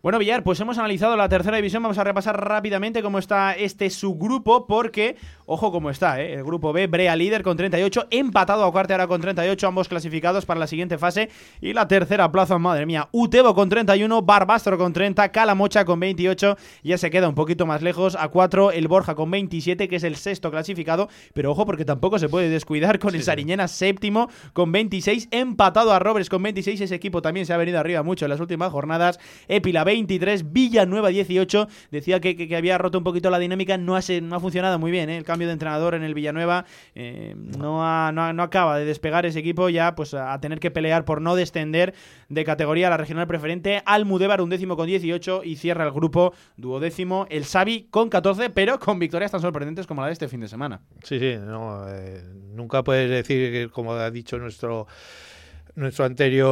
[0.00, 1.82] Bueno, Villar, pues hemos analizado la tercera división.
[1.82, 5.16] Vamos a repasar rápidamente cómo está este subgrupo, porque,
[5.46, 6.34] ojo cómo está, ¿eh?
[6.34, 10.46] el grupo B, Brea líder con 38, empatado a cuarta ahora con 38, ambos clasificados
[10.46, 11.28] para la siguiente fase.
[11.60, 16.56] Y la tercera plaza, madre mía, Utebo con 31, Barbastro con 30, Calamocha con 28,
[16.82, 20.04] ya se queda un poquito más lejos, a 4 el Borja con 27, que es
[20.04, 24.72] el sexto clasificado, pero ojo porque tampoco se puede descuidar con el Sariñena séptimo con
[24.72, 28.30] 26, empatado a Robles con 26, ese equipo también se ha venido arriba mucho en
[28.30, 31.68] las últimas jornadas, Epila 23, Villanueva 18.
[31.90, 35.10] Decía que, había roto un poquito la dinámica, no ha, no ha funcionado muy bien
[35.10, 35.16] ¿eh?
[35.16, 36.64] el cambio de entrenador en el Villanueva.
[36.94, 40.70] Eh, no, no, no, acaba de despegar ese equipo ya pues a, a, tener que
[40.70, 41.94] pelear por no descender
[42.28, 43.82] de categoría a la regional preferente.
[43.86, 48.78] Almudévar un décimo con 18 y cierra el grupo duodécimo el Xavi con 14, pero
[48.78, 50.80] con victorias tan sorprendentes como la de este fin de semana.
[51.02, 52.22] Sí, sí, no, eh,
[52.54, 54.86] nunca puedes decir, como ha dicho nuestro
[55.74, 56.50] nuestro anterior.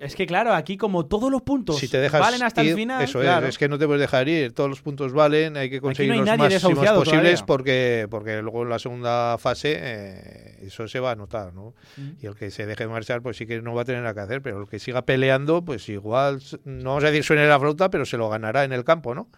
[0.00, 2.76] Es que claro, aquí como todos los puntos si te dejas valen hasta ir, el
[2.76, 3.02] final.
[3.02, 3.46] Eso claro.
[3.46, 4.52] es, es que no te puedes dejar ir.
[4.52, 7.46] Todos los puntos valen, hay que conseguir no hay los máximos posibles todavía.
[7.46, 11.74] porque, porque luego en la segunda fase eh, eso se va a notar, ¿no?
[12.20, 14.20] Y el que se deje marchar, pues sí que no va a tener nada que
[14.20, 17.90] hacer, pero el que siga peleando, pues igual, no vamos a decir suene la flauta,
[17.90, 19.28] pero se lo ganará en el campo, ¿no?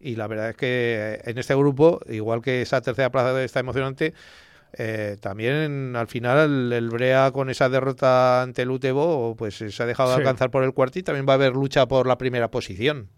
[0.00, 4.14] Y la verdad es que en este grupo, igual que esa tercera plaza está emocionante,
[4.72, 9.86] eh, también al final el, Brea con esa derrota ante el Utebo pues se ha
[9.86, 12.50] dejado de alcanzar por el cuarto y también va a haber lucha por la primera
[12.50, 13.08] posición.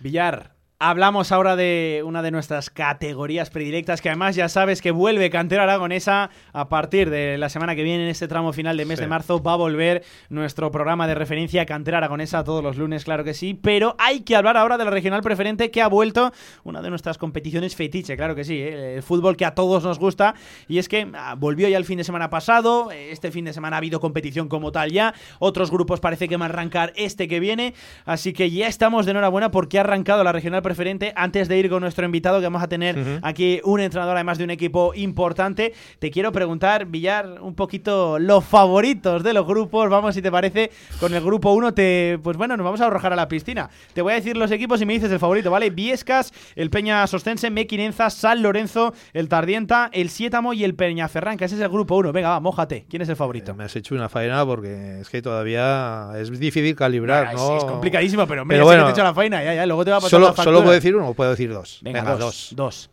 [0.00, 5.28] Villar, hablamos ahora de una de nuestras categorías predilectas, que además ya sabes que vuelve
[5.28, 8.98] Cantera Aragonesa a partir de la semana que viene, en este tramo final de mes
[8.98, 9.04] Sí.
[9.04, 13.24] de marzo, va a volver nuestro programa de referencia Cantera Aragonesa todos los lunes, claro
[13.24, 16.32] que sí, pero hay que hablar ahora de la regional preferente que ha vuelto
[16.64, 18.94] una de nuestras competiciones fetiche, claro que sí, ¿eh?
[18.96, 20.34] el fútbol que a todos nos gusta,
[20.66, 23.76] y es que ah, volvió ya el fin de semana pasado, este fin de semana
[23.76, 27.38] ha habido competición como tal ya, otros grupos parece que van a arrancar este que
[27.38, 27.74] viene,
[28.06, 30.69] así que ya estamos de enhorabuena porque ha arrancado la regional preferente.
[31.16, 34.44] Antes de ir con nuestro invitado, que vamos a tener aquí un entrenador además de
[34.44, 39.88] un equipo importante, te quiero preguntar, Villar, un poquito los favoritos de los grupos.
[39.90, 43.12] Vamos, si te parece, con el grupo 1, te, pues bueno, nos vamos a arrojar
[43.12, 43.70] a la piscina.
[43.94, 45.70] Te voy a decir los equipos y me dices el favorito, ¿vale?
[45.70, 51.44] Viescas, el Peña Sostense, Mequinenza, San Lorenzo, el Tardienta, el Siétamo y el Peñaferrán, que
[51.44, 52.12] ese es el grupo 1.
[52.12, 52.86] Venga, va, mójate.
[52.88, 53.54] ¿Quién es el favorito?
[53.54, 57.56] Me has hecho una faena porque es que todavía es difícil calibrar, Bueno, ¿no?
[57.56, 59.54] es, es complicadísimo, pero mira, Pero sí bueno, que te he hecho la faena, ya,
[59.54, 60.59] ya, luego te va a pasar solo, la factura.
[60.60, 61.80] ¿Solo puedo decir uno o puedo decir dos?
[61.82, 62.90] Venga, dos, dos.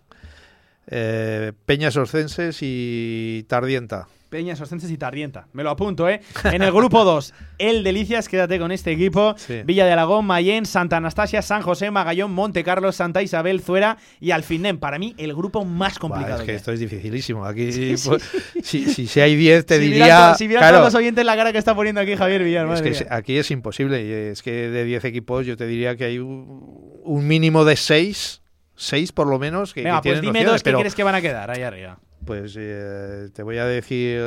[0.87, 4.07] Eh, Peñas Orcenses y Tardienta.
[4.29, 5.47] Peña, Sostenses y Tardienta.
[5.53, 6.21] Me lo apunto, ¿eh?
[6.45, 9.35] En el grupo 2, el Delicias, quédate con este equipo.
[9.37, 9.61] Sí.
[9.65, 14.31] Villa de Alagón, Mayén, Santa Anastasia, San José, Magallón, Monte Carlos, Santa Isabel, Zuera y
[14.31, 14.77] Alfinem.
[14.79, 16.41] Para mí, el grupo más complicado.
[16.41, 17.45] Es que esto es dificilísimo.
[17.45, 18.09] Aquí, Sí, sí.
[18.09, 18.23] pues,
[18.63, 20.35] si, si, si hay 10, te si diría.
[20.35, 22.81] si vieran claro, todos los oyentes la cara que está poniendo aquí Javier Villar, es
[22.81, 23.07] que mía.
[23.09, 24.03] aquí es imposible.
[24.05, 27.75] y Es que de 10 equipos, yo te diría que hay un, un mínimo de
[27.75, 28.41] 6.
[28.79, 31.03] 6 por lo menos que, Venga, que pues tienen dime dos que pero crees que
[31.03, 31.99] van a quedar ahí arriba.
[32.27, 34.21] Pues eh, te voy a decir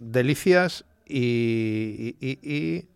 [0.00, 2.88] Delicias y, y, y- y-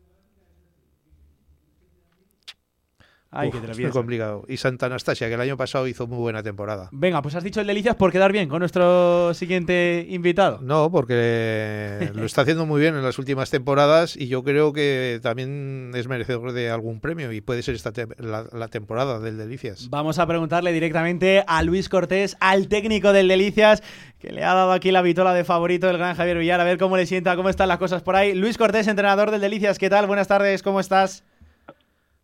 [3.33, 4.45] Ay, Uf, que te lo es muy complicado.
[4.49, 6.89] Y Santa Anastasia, que el año pasado hizo muy buena temporada.
[6.91, 10.59] Venga, pues has dicho el Delicias por quedar bien con nuestro siguiente invitado.
[10.63, 15.21] No, porque lo está haciendo muy bien en las últimas temporadas y yo creo que
[15.23, 19.39] también es merecedor de algún premio y puede ser esta te- la, la temporada del
[19.39, 19.89] Delicias.
[19.91, 23.83] Vamos a preguntarle directamente a Luis Cortés, al técnico del Delicias,
[24.19, 26.79] que le ha dado aquí la vitola de favorito del gran Javier Villar, a ver
[26.79, 28.35] cómo le sienta, cómo están las cosas por ahí.
[28.35, 30.09] Luis Cortés, entrenador del Delicias, ¿qué tal?
[30.09, 31.23] Buenas tardes, ¿cómo estás?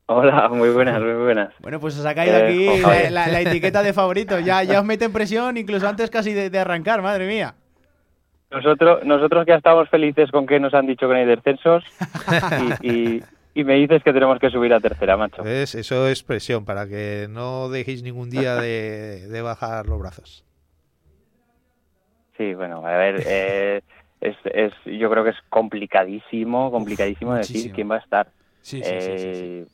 [0.09, 1.53] Hola, muy buenas, muy buenas.
[1.59, 4.39] Bueno, pues os ha caído Eh, aquí la, la etiqueta de favorito.
[4.39, 7.55] Ya, ya os meten presión, incluso antes casi de, de arrancar, madre mía.
[8.51, 11.83] Nosotros, nosotros ya estamos felices con que nos han dicho que no hay descensos
[12.83, 13.23] y, y-
[13.55, 15.43] y me dices que tenemos que subir a tercera, macho.
[15.43, 15.75] ¿Ves?
[15.75, 20.45] Eso es presión para que no dejéis ningún día de, de bajar los brazos.
[22.37, 23.81] Sí, bueno, a ver, eh,
[24.21, 27.75] es, es, yo creo que es complicadísimo, complicadísimo decir muchísimo.
[27.75, 28.31] quién va a estar.
[28.61, 29.35] Sí, sí, sí, sí,
[29.65, 29.67] sí.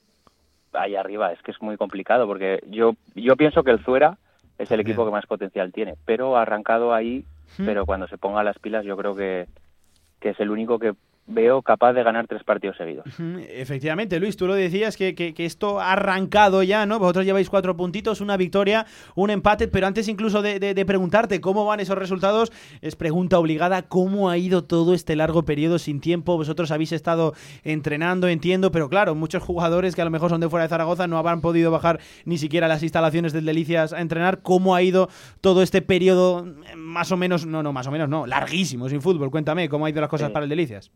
[0.72, 4.18] Ahí arriba, es que es muy complicado porque yo, yo pienso que el Zuera
[4.58, 7.24] es el equipo que más potencial tiene, pero ha arrancado ahí,
[7.58, 7.66] Hmm.
[7.66, 9.46] pero cuando se ponga las pilas yo creo que,
[10.20, 10.94] que es el único que
[11.26, 13.04] veo capaz de ganar tres partidos seguidos.
[13.48, 16.98] Efectivamente, Luis, tú lo decías que, que- que esto ha arrancado ya, ¿no?
[16.98, 21.40] Vosotros lleváis cuatro puntitos, una victoria, un empate, pero antes incluso de, de- de preguntarte
[21.40, 26.00] cómo van esos resultados, es pregunta obligada, ¿cómo ha ido todo este largo periodo sin
[26.00, 26.36] tiempo?
[26.36, 30.48] Vosotros habéis estado entrenando, entiendo, pero claro, muchos jugadores que a lo mejor son de
[30.48, 34.42] fuera de Zaragoza no habrán podido bajar ni siquiera las instalaciones del Delicias a entrenar.
[34.42, 35.08] ¿Cómo ha ido
[35.40, 39.00] todo este periodo eh, más o menos, no, no, más o menos, no, larguísimo sin
[39.00, 39.30] fútbol?
[39.30, 40.32] Cuéntame, ¿cómo ha ido las cosas Sí.
[40.32, 40.90] para el Delicias?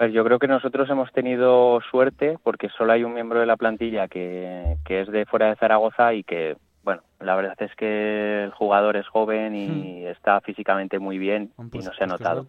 [0.00, 3.58] Pues yo creo que nosotros hemos tenido suerte porque solo hay un miembro de la
[3.58, 8.44] plantilla que, que es de fuera de Zaragoza y que, bueno, la verdad es que
[8.44, 12.46] el jugador es joven y está físicamente muy bien y no se ha notado.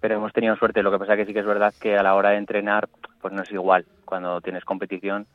[0.00, 2.14] Pero hemos tenido suerte, lo que pasa que sí que es verdad que a la
[2.14, 2.90] hora de entrenar
[3.22, 5.26] pues no es igual cuando tienes competición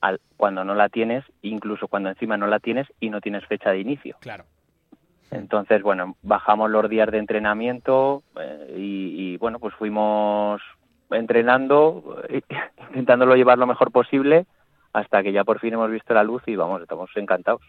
[0.00, 3.70] al, cuando no la tienes, incluso cuando encima no la tienes y no tienes fecha
[3.70, 4.16] de inicio.
[4.20, 4.44] Claro.
[5.30, 10.62] Entonces, bueno, bajamos los días de entrenamiento eh, y, y, bueno, pues fuimos
[11.10, 12.42] entrenando, eh,
[12.90, 14.46] intentándolo llevar lo mejor posible
[14.92, 17.62] hasta que ya por fin hemos visto la luz y vamos, estamos encantados.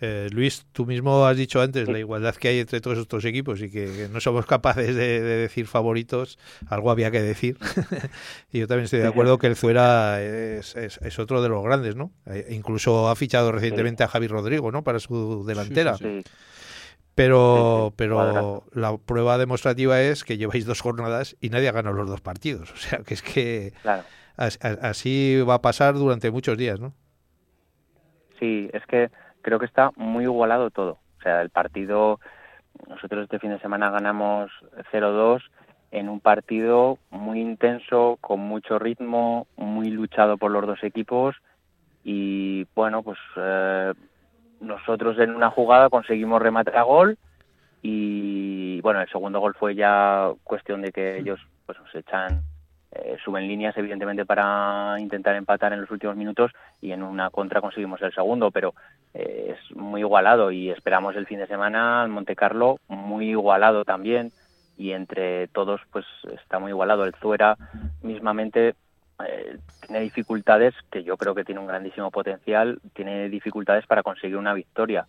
[0.00, 3.60] Eh, Luis, tú mismo has dicho antes la igualdad que hay entre todos estos equipos
[3.62, 6.38] y que, que no somos capaces de, de decir favoritos,
[6.68, 7.56] algo había que decir.
[8.52, 11.62] y yo también estoy de acuerdo que el Zuera es, es- es otro de los
[11.64, 12.12] grandes, ¿no?
[12.26, 14.82] Eh, incluso ha fichado recientemente a Javi Rodrigo, ¿no?
[14.84, 15.96] Para su delantera.
[15.96, 16.22] Sí.
[17.14, 22.08] Pero, pero la prueba demostrativa es que lleváis dos jornadas y nadie ha ganado los
[22.08, 22.70] dos partidos.
[22.74, 24.02] O sea, que es que Claro.
[24.36, 26.92] así va a pasar durante muchos días, ¿no?
[28.40, 29.10] Sí, es que
[29.44, 30.98] creo que está muy igualado todo.
[31.18, 32.18] O sea, el partido,
[32.88, 34.50] nosotros este fin de semana ganamos
[34.90, 35.42] 0-2
[35.92, 41.36] en un partido muy intenso, con mucho ritmo, muy luchado por los dos equipos
[42.02, 43.92] y bueno, pues eh,
[44.60, 47.16] nosotros en una jugada conseguimos rematar a gol
[47.80, 52.42] y bueno, el segundo gol fue ya cuestión de que ellos pues nos echan
[52.94, 57.60] eh, suben líneas evidentemente para intentar empatar en los últimos minutos y en una contra
[57.60, 58.74] conseguimos el segundo, pero
[59.14, 63.84] eh, es muy igualado y esperamos el fin de semana al Monte Carlo muy igualado
[63.84, 64.30] también
[64.76, 67.04] y entre todos pues está muy igualado.
[67.04, 67.56] El Zuera
[68.02, 68.74] mismamente
[69.26, 74.36] eh, tiene dificultades que yo creo que tiene un grandísimo potencial, tiene dificultades para conseguir
[74.36, 75.06] una victoria.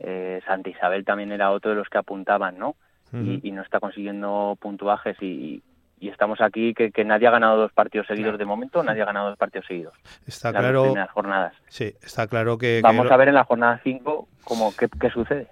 [0.00, 2.74] Eh, Santa Isabel también era otro de los que apuntaban, ¿no?
[3.10, 5.62] y, y no está consiguiendo puntuajes y,
[6.00, 9.06] y estamos aquí que, que nadie ha ganado dos partidos seguidos de momento, nadie ha
[9.06, 9.94] ganado dos partidos seguidos.
[10.26, 10.82] Está Las claro.
[10.84, 11.54] primeras jornadas.
[11.68, 12.80] Sí, está claro que.
[12.82, 15.48] Vamos que- a ver en la jornada 5 cómo, qué, qué sucede.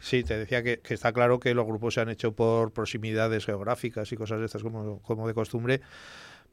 [0.00, 3.44] Sí, te decía que, que está claro que los grupos se han hecho por proximidades
[3.46, 5.80] geográficas y cosas de estas como, como de costumbre,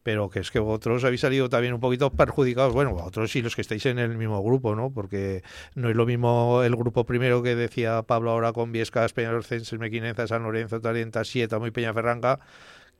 [0.03, 3.55] pero que es que vosotros habéis salido también un poquito perjudicados, bueno, vosotros y los
[3.55, 4.91] que estáis en el mismo grupo, ¿no?
[4.91, 5.43] Porque
[5.75, 10.25] no es lo mismo el grupo primero que decía Pablo ahora con Viescas, Peñarolcenses, Mequinenza,
[10.27, 12.39] San Lorenzo, Talienta, Sieta, muy Peñaferranga,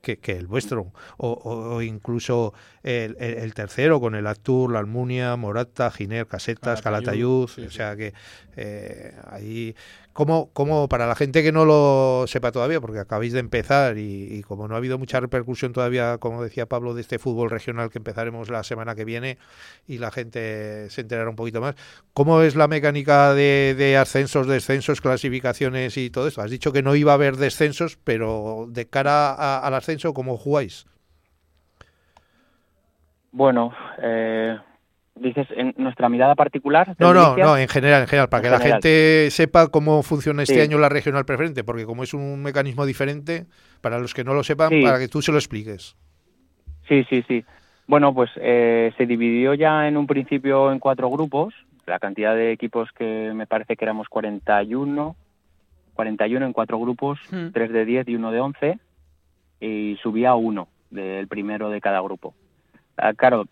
[0.02, 2.52] que, que el vuestro, o, o- o incluso
[2.82, 7.70] el, el- el tercero con el Actur, la Almunia, Morata, Giner, Casetas, Calatayud, Calatayud, o
[7.70, 8.12] sea que
[8.56, 9.74] eh, ahí,
[10.12, 14.42] como, como para la gente que no lo sepa todavía, porque acabáis de empezar y,
[14.42, 17.98] como no ha habido mucha repercusión todavía, como decía Pablo, de este fútbol regional que
[17.98, 19.38] empezaremos la semana que viene
[19.86, 21.74] y la gente se enterará un poquito más,
[22.14, 26.42] ¿cómo es la mecánica de, de ascensos, descensos, clasificaciones y todo esto?
[26.42, 30.36] Has dicho que no iba a haber descensos, pero de cara a- al ascenso, ¿cómo
[30.36, 30.86] jugáis?
[33.32, 34.58] Bueno, eh,
[35.14, 36.94] dices en nuestra mirada particular.
[36.98, 40.42] No, no, no, en general, en general, para En que la gente sepa cómo funciona
[40.42, 40.60] este Sí.
[40.60, 43.46] año la regional preferente, porque como es un mecanismo diferente,
[43.80, 44.82] para los que no lo sepan, Sí.
[44.82, 45.96] para que tú se lo expliques.
[46.88, 47.44] Sí, sí, sí.
[47.86, 51.54] Bueno, pues eh, se dividió ya en un principio en cuatro grupos.
[51.86, 55.16] La cantidad de equipos que me parece que éramos 41,
[55.94, 57.48] 41 en cuatro grupos, Hmm.
[57.52, 58.78] tres de 10 y uno de 11,
[59.60, 62.34] y subía uno del primero de cada grupo.
[62.96, 63.46] Ah, claro,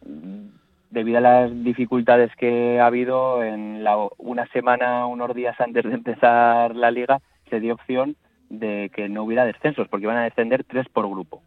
[0.91, 5.95] debido a las dificultades que ha habido, en la, una semana, unos días antes de
[5.95, 8.17] empezar la liga, se dio opción
[8.49, 11.43] de que no hubiera descensos, porque iban a descender tres por grupo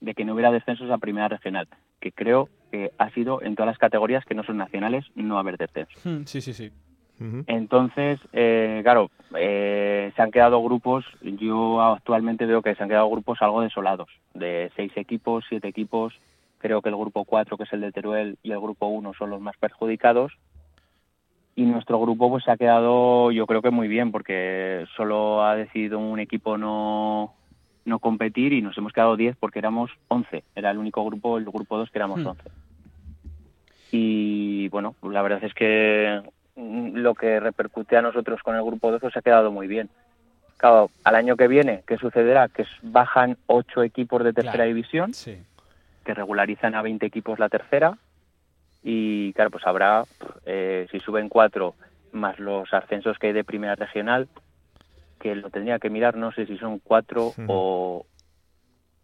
[0.00, 1.68] de que no hubiera descensos a primera regional,
[2.00, 5.56] que creo que ha sido en todas las categorías que no son nacionales no haber
[5.56, 6.04] descensos.
[6.04, 6.72] Hmm, Sí, sí, sí.
[7.46, 13.08] Entonces, eh, claro, eh, se han quedado grupos, yo actualmente veo que se han quedado
[13.10, 16.14] grupos algo desolados, de seis equipos, siete equipos,
[16.62, 19.30] creo que el grupo cuatro, que es el de Teruel, y el grupo uno son
[19.30, 20.32] los más perjudicados,
[21.54, 25.54] y nuestro grupo pues se ha quedado yo creo que muy bien, porque solo ha
[25.54, 27.34] decidido un equipo no,
[27.84, 31.44] no competir y nos hemos quedado 10 porque éramos 11, era el único grupo, el
[31.44, 32.28] grupo 2 que éramos Hmm.
[32.28, 32.42] 11.
[33.90, 36.22] Y bueno, la verdad es que
[36.56, 39.90] lo que repercute a nosotros con el grupo 2 pues, se ha quedado muy bien.
[40.56, 42.48] Claro, al año que viene, ¿qué sucederá?
[42.48, 45.12] Que bajan 8 equipos de tercera Claro, división,
[46.04, 47.96] que regularizan a 20 equipos la tercera,
[48.82, 50.04] y claro, pues habrá,
[50.44, 51.74] eh, si suben 4
[52.12, 54.28] más los ascensos que hay de primera regional,
[55.20, 58.04] que lo tendría que mirar, no sé si son 4 o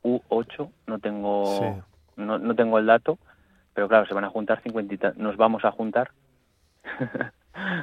[0.03, 1.85] U8, no tengo,
[2.17, 3.19] no, no tengo el dato,
[3.75, 6.11] pero claro, se van a juntar 50 y ta- nos vamos a juntar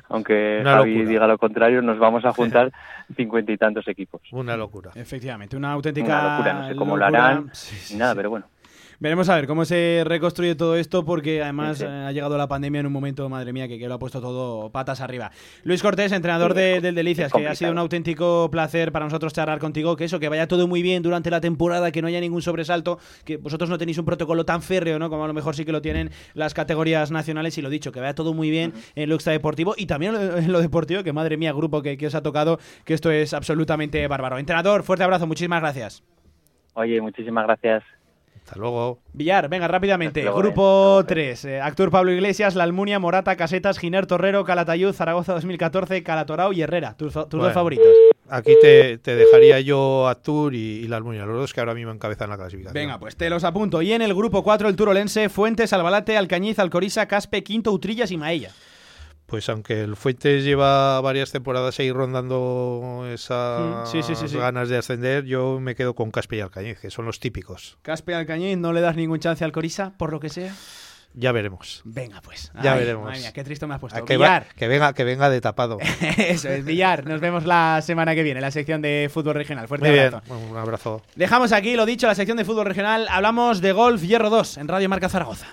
[0.10, 1.10] aunque Una Javi locura.
[1.10, 2.72] diga lo contrario, nos vamos a juntar
[3.16, 4.22] cincuenta y tantos equipos.
[4.32, 4.92] Una locura.
[4.96, 7.52] Efectivamente, una auténtica Una locura, no sé cómo lo harán,
[7.92, 8.48] ni nada, pero bueno.
[9.00, 12.48] Veremos a ver cómo se reconstruye todo esto porque además Sí, eh, ha llegado la
[12.48, 15.32] pandemia en un momento, madre mía, que, que lo ha puesto todo patas arriba.
[15.64, 19.60] Luis Cortés, entrenador de- del Delicias, que ha sido un auténtico placer para nosotros charlar
[19.60, 22.42] contigo, que eso, que vaya todo muy bien durante la temporada, que no haya ningún
[22.42, 25.10] sobresalto, que vosotros no tenéis un protocolo tan férreo, ¿no?
[25.10, 28.00] Como a lo mejor sí que lo tienen las categorías nacionales y lo dicho, que
[28.00, 31.12] vaya todo muy bien en lo extradeportivo y también en lo- en lo deportivo, que
[31.14, 34.38] madre mía, grupo que, que os ha tocado, que esto es absolutamente bárbaro.
[34.38, 36.04] Entrenador, fuerte abrazo, muchísimas gracias.
[36.76, 37.84] Oye, muchísimas gracias.
[38.46, 39.00] Hasta luego.
[39.14, 40.22] Villar, venga, rápidamente.
[40.22, 41.46] Luego, Grupo 3.
[41.64, 46.96] Actor Pablo Iglesias, La Almunia, Morata, Casetas, Giner Torrero, Calatayud, Zaragoza 2014, Calatorao y Herrera.
[46.96, 47.46] Tus, tus Bueno.
[47.46, 47.88] dos favoritos.
[48.30, 51.74] Aquí te, te dejaría yo a Tour y, y la Almunia, los dos que ahora
[51.74, 52.74] mismo encabezan la clasificación.
[52.76, 53.82] Venga, pues te los apunto.
[53.82, 58.18] Y en el grupo 4, el Turolense, Fuentes, Albalate, Alcañiz, Alcorisa, Caspe, Quinto, Utrillas y
[58.18, 58.52] Maella.
[59.26, 64.38] Pues aunque el Fuentes lleva varias temporadas ahí rondando esas Mm, sí, sí, sí, sí.
[64.38, 67.78] ganas de ascender, yo me quedo con Caspe y Alcañiz, que son los típicos.
[67.82, 70.54] Caspe, Alcañiz, ¿no le das ningún chance al Alcorisa, por lo que sea?
[71.18, 71.82] Ya veremos.
[71.86, 72.52] Venga, pues.
[72.62, 73.06] Ya Ay, veremos.
[73.06, 74.04] Madre mía, qué triste me has puesto.
[74.04, 75.78] Que, va- que venga, que venga de tapado.
[76.18, 77.06] Eso es, Villar.
[77.08, 79.68] Nos vemos la semana que viene en la sección de fútbol regional.
[79.70, 80.38] Fuerte Muy bien, abrazo.
[80.38, 81.02] un abrazo.
[81.16, 83.08] Dejamos aquí, lo dicho, la sección de fútbol regional.
[83.10, 85.48] Hablamos de golf Hierro 2 en Radio Marca Zaragoza.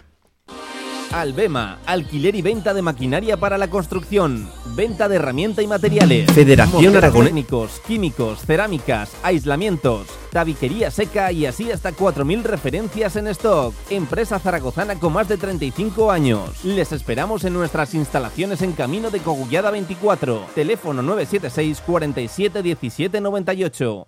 [1.12, 6.96] Albema, alquiler y venta de maquinaria para la construcción, venta de herramienta y materiales, Federación
[6.96, 7.28] Aragonesa.
[7.28, 13.74] Técnicos, químicos, cerámicas, aislamientos, tabiquería seca y así hasta 4.000 referencias en stock.
[13.90, 16.64] Empresa zaragozana con más de 35 años.
[16.64, 20.46] Les esperamos en nuestras instalaciones en Camino de Cogullada 24.
[20.54, 24.06] Teléfono 976 47 17 98.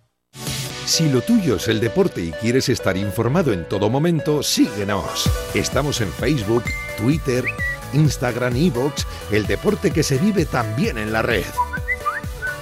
[0.87, 5.31] Si lo tuyo es el deporte y quieres estar informado en todo momento, síguenos.
[5.55, 6.65] Estamos en Facebook,
[6.99, 7.45] Twitter,
[7.95, 11.47] Instagram, Evox, el deporte que se vive también en la red.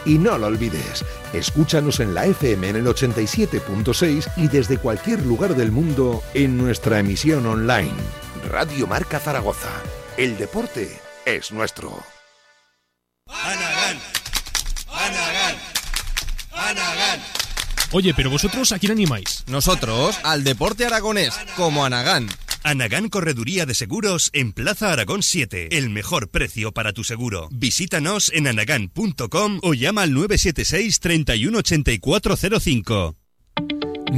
[0.05, 5.57] Y no lo olvides, escúchanos en la FM en el 87.6 y desde cualquier lugar
[5.57, 7.93] del mundo en nuestra emisión online.
[8.49, 9.71] Radio Marca Zaragoza.
[10.17, 12.03] El deporte es nuestro
[13.27, 13.99] Anagán,
[16.53, 17.21] Anagán.
[17.93, 19.45] Oye, pero vosotros a quién animáis?
[19.47, 22.29] Nosotros al deporte aragonés, como Anagán.
[22.65, 25.77] Anagán Correduría de Seguros en Plaza Aragón 7.
[25.77, 27.49] El mejor precio para tu seguro.
[27.51, 33.17] Visítanos en anagán.com o llama al 976 318405.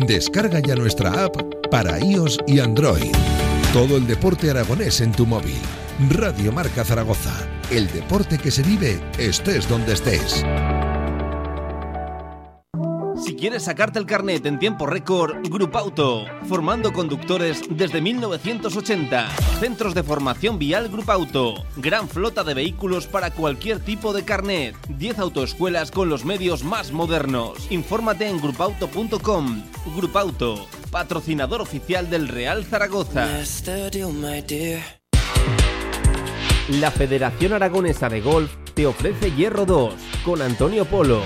[0.06, 1.36] Descarga ya nuestra app
[1.70, 3.12] para iOS y Android.
[3.72, 5.56] Todo el deporte aragonés en tu móvil.
[6.10, 7.48] Radio Marca Zaragoza.
[7.70, 10.44] El deporte que se vive estés donde estés.
[13.16, 19.30] Si quieres sacarte el carnet en tiempo récord, Grupauto, formando conductores desde 1980.
[19.60, 24.74] Centros de formación vial Grupauto, gran flota de vehículos para cualquier tipo de carnet.
[24.88, 27.70] 10 autoescuelas con los medios más modernos.
[27.70, 29.62] Infórmate en grupauto.com.
[29.96, 33.28] Grupauto, patrocinador oficial del Real Zaragoza.
[36.68, 41.22] La Federación Aragonesa de Golf te ofrece Hierro 2 con Antonio Polo.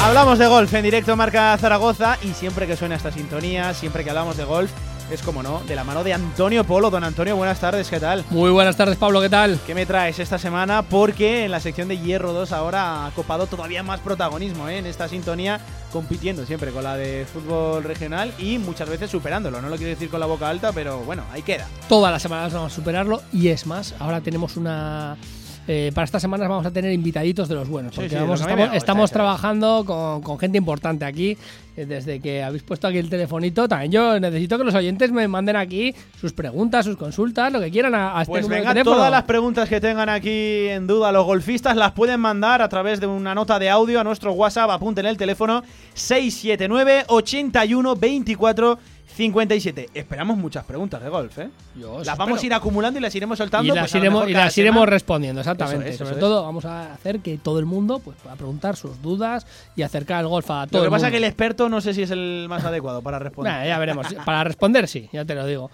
[0.00, 4.10] Hablamos de golf en directo Marca Zaragoza y siempre que suena esta sintonía, siempre que
[4.10, 4.70] hablamos de golf,
[5.10, 6.88] es como no, de la mano de Antonio Polo.
[6.88, 8.24] Don Antonio, buenas tardes, ¿qué tal?
[8.30, 9.58] Muy buenas tardes, Pablo, ¿qué tal?
[9.66, 10.82] ¿Qué me traes esta semana?
[10.82, 14.78] Porque en la sección de Hierro 2 ahora ha copado todavía más protagonismo ¿eh?
[14.78, 15.60] en esta sintonía,
[15.92, 19.60] compitiendo siempre con la de fútbol regional y muchas veces superándolo.
[19.60, 21.66] No lo quiero decir con la boca alta, pero bueno, ahí queda.
[21.88, 25.16] Todas las semanas vamos a superarlo y es más, ahora tenemos una...
[25.68, 28.72] eh, para estas semanas vamos a tener invitaditos de los buenos, porque sí, vamos- lo
[28.72, 31.36] estamos, trabajando con, con gente importante aquí.
[31.76, 35.28] eh, Desde que habéis puesto aquí el telefonito, también yo necesito que los oyentes me
[35.28, 38.74] manden aquí sus preguntas, sus consultas, lo que quieran a, a este Pues número venga,
[38.74, 42.68] de todas las preguntas que tengan aquí en duda los golfistas las pueden mandar a
[42.68, 44.70] través de una nota de audio a nuestro WhatsApp.
[44.70, 45.62] Apunten el teléfono
[45.94, 48.78] 679 81 24
[49.18, 49.90] 57.
[49.94, 51.50] Esperamos muchas preguntas de golf, ¿eh?
[51.74, 53.72] Yo las os vamos a ir acumulando y las iremos soltando.
[53.72, 55.88] y las pues, iremos, y las iremos respondiendo, exactamente.
[55.88, 56.20] Eso es, Sobre es.
[56.20, 60.20] todo vamos a hacer que todo el mundo pues, pueda preguntar sus dudas y acercar
[60.20, 62.02] el golf a todo Lo que el pasa es que el experto no sé si
[62.02, 63.52] es el más adecuado para responder.
[63.52, 64.06] Nah, ya veremos.
[64.24, 65.68] Para responder, sí, ya te lo digo.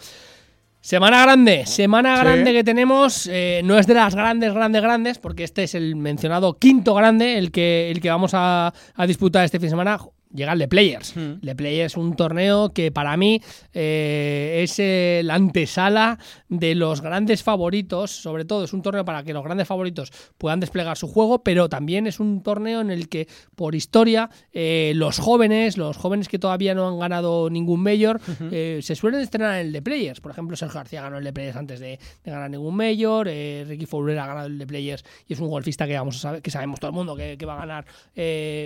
[0.81, 2.23] Semana grande, semana Sí.
[2.25, 5.97] grande que tenemos, eh, no es de las grandes, grandes, grandes, porque este es el
[5.97, 9.99] mencionado quinto grande, el que, el que vamos a, a disputar este fin de semana.
[10.35, 11.17] Llega el de Players.
[11.17, 11.39] Hmm.
[11.41, 13.41] El de Players es un torneo que para mí
[13.73, 19.23] eh, es eh, la antesala de los grandes favoritos, sobre todo es un torneo para
[19.23, 23.09] que los grandes favoritos puedan desplegar su juego, pero también es un torneo en el
[23.09, 28.21] que por historia eh, los jóvenes, los jóvenes que todavía no han ganado ningún mayor,
[28.51, 30.21] se suelen estrenar en el de Players.
[30.21, 33.87] Por ejemplo, Sergio García ganó el de Players antes de, de ganar ningún mayor, Ricky
[33.87, 36.51] Fowler ha ganado el de Players y es un golfista que, vamos a saber, que
[36.51, 37.85] sabemos todo el mundo que, que va a ganar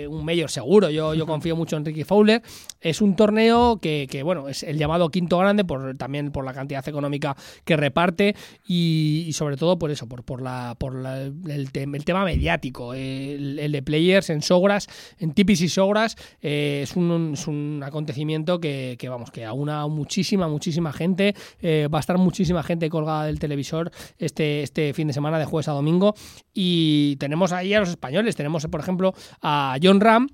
[0.09, 0.89] un mayor seguro.
[0.89, 2.41] Yo, yo confío mucho en Ricky Fowler.
[2.81, 6.53] Es un torneo que, que, bueno, es el llamado quinto grande, por, también por la
[6.53, 8.35] cantidad económica que reparte
[8.67, 12.93] y, sobre todo por eso, por, por, la, por la- el, el tema mediático.
[12.93, 14.87] El, de Players en Sogras,
[15.19, 20.47] en Tipis y Sogras, eh, es, un, es un acontecimiento que, vamos, que aúna muchísima,
[20.47, 21.35] muchísima gente.
[21.61, 25.45] Eh, va a estar muchísima gente colgada del televisor este, este fin de semana, de
[25.45, 26.15] jueves a domingo.
[26.53, 28.35] Y tenemos ahí a los españoles.
[28.35, 30.29] Tenemos, por ejemplo, a John Ram,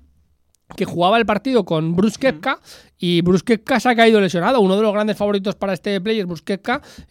[0.74, 2.18] que jugaba el partido con Bruce
[2.98, 3.44] y Bruce
[3.78, 4.60] se ha caído lesionado.
[4.60, 6.42] Uno de los grandes favoritos para este player, Bruce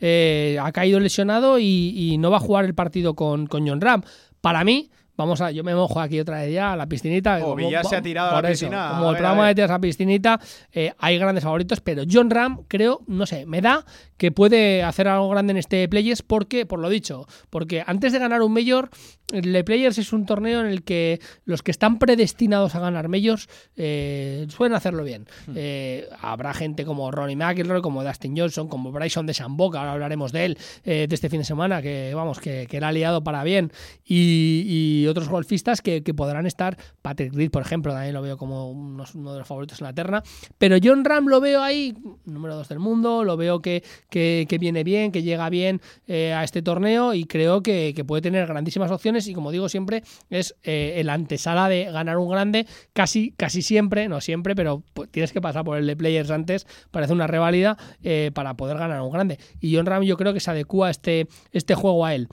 [0.02, 3.80] eh, ha caído lesionado y, y no va a jugar el partido con, con John
[3.80, 4.02] Ram.
[4.42, 7.40] Para mí, vamos a, yo me mojo aquí otra vez ya a la piscinita.
[7.44, 8.88] Oh, Villar se ha tirado a la por eso, piscina.
[8.88, 10.40] A como el ver, programa de tiras a piscinita,
[10.74, 13.86] eh, hay grandes favoritos, pero John Ram creo, no sé, me da
[14.18, 18.20] que puede hacer algo grande en este Players porque, por lo dicho, porque antes de
[18.20, 18.90] ganar un Major,
[19.34, 23.50] el Players es un torneo en el que los que están predestinados a ganar Majors
[23.76, 25.26] eh, suelen hacerlo bien.
[25.56, 29.94] Eh, habrá gente como Ronnie McIlroy, como Dustin Johnson, como Bryson de Sambo, que ahora
[29.94, 33.24] hablaremos de él, eh, de este fin de semana, que vamos, que, que era liado
[33.24, 33.72] para bien,
[34.04, 38.38] y, y otros golfistas que, que podrán estar, Patrick Reed, por ejemplo, también lo veo
[38.38, 40.24] como uno de los favoritos en la terna,
[40.58, 44.84] pero John Ram lo veo ahí, número dos del mundo, lo veo que, que, viene
[44.84, 49.28] bien, que llega bien eh, a este torneo y creo que, puede tener grandísimas opciones
[49.28, 54.08] y como digo siempre es eh, el antesala de ganar un grande casi, casi siempre,
[54.08, 57.78] no siempre, pero pues, tienes que pasar por el de players antes, parece una reválida
[58.04, 59.40] eh, para poder ganar un grande.
[59.60, 62.28] Y John Ram yo creo que se adecua este, este juego a él.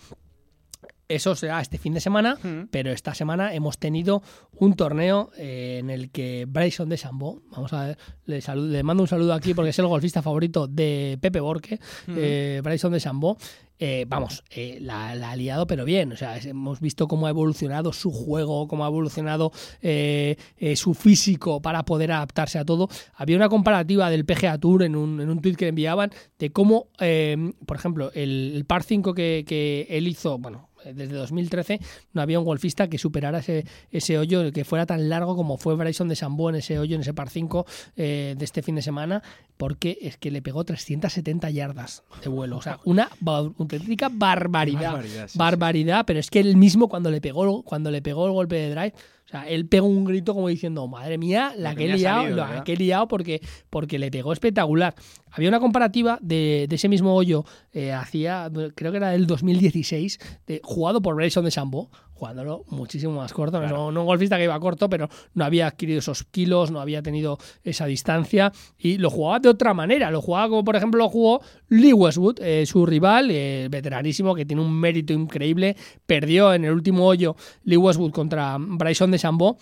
[1.14, 2.38] Eso será este fin de semana,
[2.70, 4.22] pero esta semana hemos tenido
[4.58, 8.82] un torneo eh, en el que Bryson de Chambó, vamos a ver, le, saludo- le
[8.82, 11.78] mando un saludo aquí porque es el golfista favorito de Pepe Borque,
[12.08, 13.36] eh, Bryson de Chambó,
[13.78, 17.30] eh, vamos, eh, la, la ha liado pero bien, o sea, hemos visto cómo ha
[17.30, 20.36] evolucionado su juego, cómo ha evolucionado eh,
[20.76, 22.88] su físico para poder adaptarse a todo.
[23.14, 26.86] Había una comparativa del PGA Tour en un, en un tweet que enviaban de cómo,
[27.66, 31.80] por ejemplo, el, el par 5 que, que él hizo, bueno, desde 2013
[32.12, 35.74] no había un golfista que superara ese, ese hoyo, que fuera tan largo como fue
[35.74, 38.82] Bryson de Sambo en ese hoyo, en ese par 5 eh, de este fin de
[38.82, 39.22] semana,
[39.56, 42.56] porque es que le pegó 370 yardas de vuelo.
[42.56, 44.92] O sea, una auténtica barbaridad.
[44.92, 48.32] Barbaridad, sí, Barbaridad, pero es que él mismo cuando le pegó, cuando le pegó el
[48.32, 48.94] golpe de drive,
[49.32, 52.64] sea, él pegó un grito como diciendo, madre mía, la que he liado, salido, la
[52.64, 53.40] que he liado porque,
[53.70, 54.94] porque le pegó espectacular.
[55.30, 60.18] Había una comparativa de, de ese mismo hoyo, eh, hacía, creo que era del 2016,
[60.46, 61.90] de, jugado por Bryson de Sambo,
[62.22, 63.60] jugándolo muchísimo más corto.
[63.60, 67.02] No, no un golfista que iba corto, pero no había adquirido esos kilos, no había
[67.02, 70.08] tenido esa distancia y lo jugaba de otra manera.
[70.12, 74.46] Lo jugaba como, por ejemplo, lo jugó Lee Westwood, eh, su rival, eh, veteranísimo, que
[74.46, 75.76] tiene un mérito increíble.
[76.06, 77.34] Perdió en el último hoyo
[77.64, 79.58] Lee Westwood contra Bryson de Chambó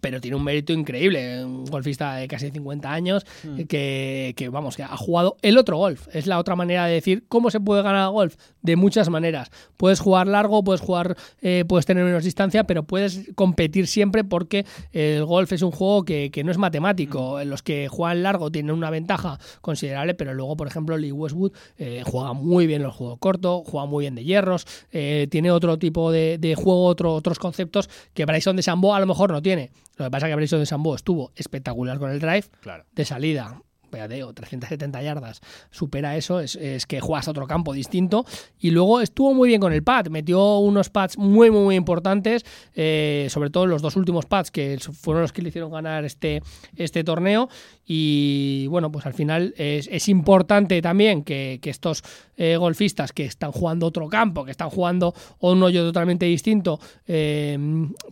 [0.00, 3.62] pero tiene un mérito increíble, un golfista de casi 50 años Mm.
[3.64, 6.08] que, que, vamos, que ha jugado el otro golf.
[6.12, 8.36] Es la otra manera de decir cómo se puede ganar golf.
[8.62, 9.50] De muchas maneras.
[9.76, 14.64] Puedes jugar largo, puedes jugar, eh, puedes tener menos distancia, pero puedes competir siempre porque
[14.92, 17.42] el golf es un juego que, que no es matemático.
[17.44, 22.02] Los que juegan largo tienen una ventaja considerable, pero luego, por ejemplo, Lee Westwood eh,
[22.06, 26.10] juega muy bien los juegos cortos, juega muy bien de hierros, eh, tiene otro tipo
[26.10, 29.70] de, de juego, otro- otros conceptos que Bryson de Sambo a lo mejor no tiene.
[29.96, 32.84] Lo que pasa es que Bryson de Sambo estuvo espectacular con el drive Claro.
[32.92, 33.60] de salida.
[33.92, 35.40] Fíjate, o 370 yardas,
[35.70, 38.24] supera eso, es, es que juegas a otro campo distinto.
[38.58, 42.44] Y luego estuvo muy bien con el pad, metió unos pads muy, muy, muy importantes,
[42.74, 46.42] eh, sobre todo los dos últimos pads que fueron los que le hicieron ganar este,
[46.74, 47.48] este torneo.
[47.86, 52.02] Y bueno, pues al final es, es importante también que, que estos
[52.36, 57.56] eh, golfistas que están jugando otro campo, que están jugando un hoyo totalmente distinto, eh,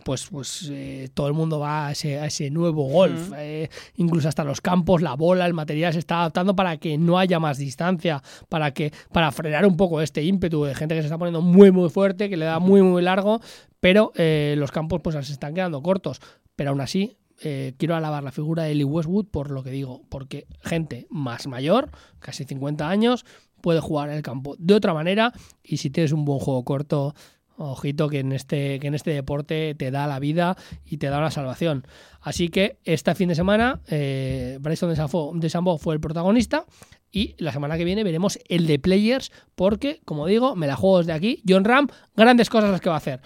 [0.05, 3.31] pues, pues eh, todo el mundo va a ese, a ese nuevo golf.
[3.97, 7.39] Incluso hasta los campos, la bola, el material se está adaptando para que no haya
[7.39, 11.17] más distancia, para que para frenar un poco este ímpetu de gente que se está
[11.17, 13.41] poniendo muy muy fuerte, que le da muy muy largo,
[13.79, 16.21] pero los campos pues se están quedando cortos.
[16.55, 20.03] Pero aún así, eh, quiero alabar la figura de Lee Westwood por lo que digo,
[20.09, 21.89] porque gente más mayor,
[22.19, 23.25] casi 50 años,
[23.61, 25.33] puede jugar en el campo de otra manera
[25.63, 27.15] y si tienes un buen juego corto,
[27.55, 31.21] Ojito que en este, que en este deporte te da la vida y te da
[31.21, 31.85] la salvación.
[32.19, 34.89] Así que este fin de semana, eh, Bryson
[35.39, 36.65] de Sambo fue el protagonista.
[37.11, 40.97] Y la semana que viene veremos el de Players, porque, como digo, me la juego
[40.97, 41.43] desde aquí.
[41.47, 43.21] John Ram, grandes cosas las que va a hacer.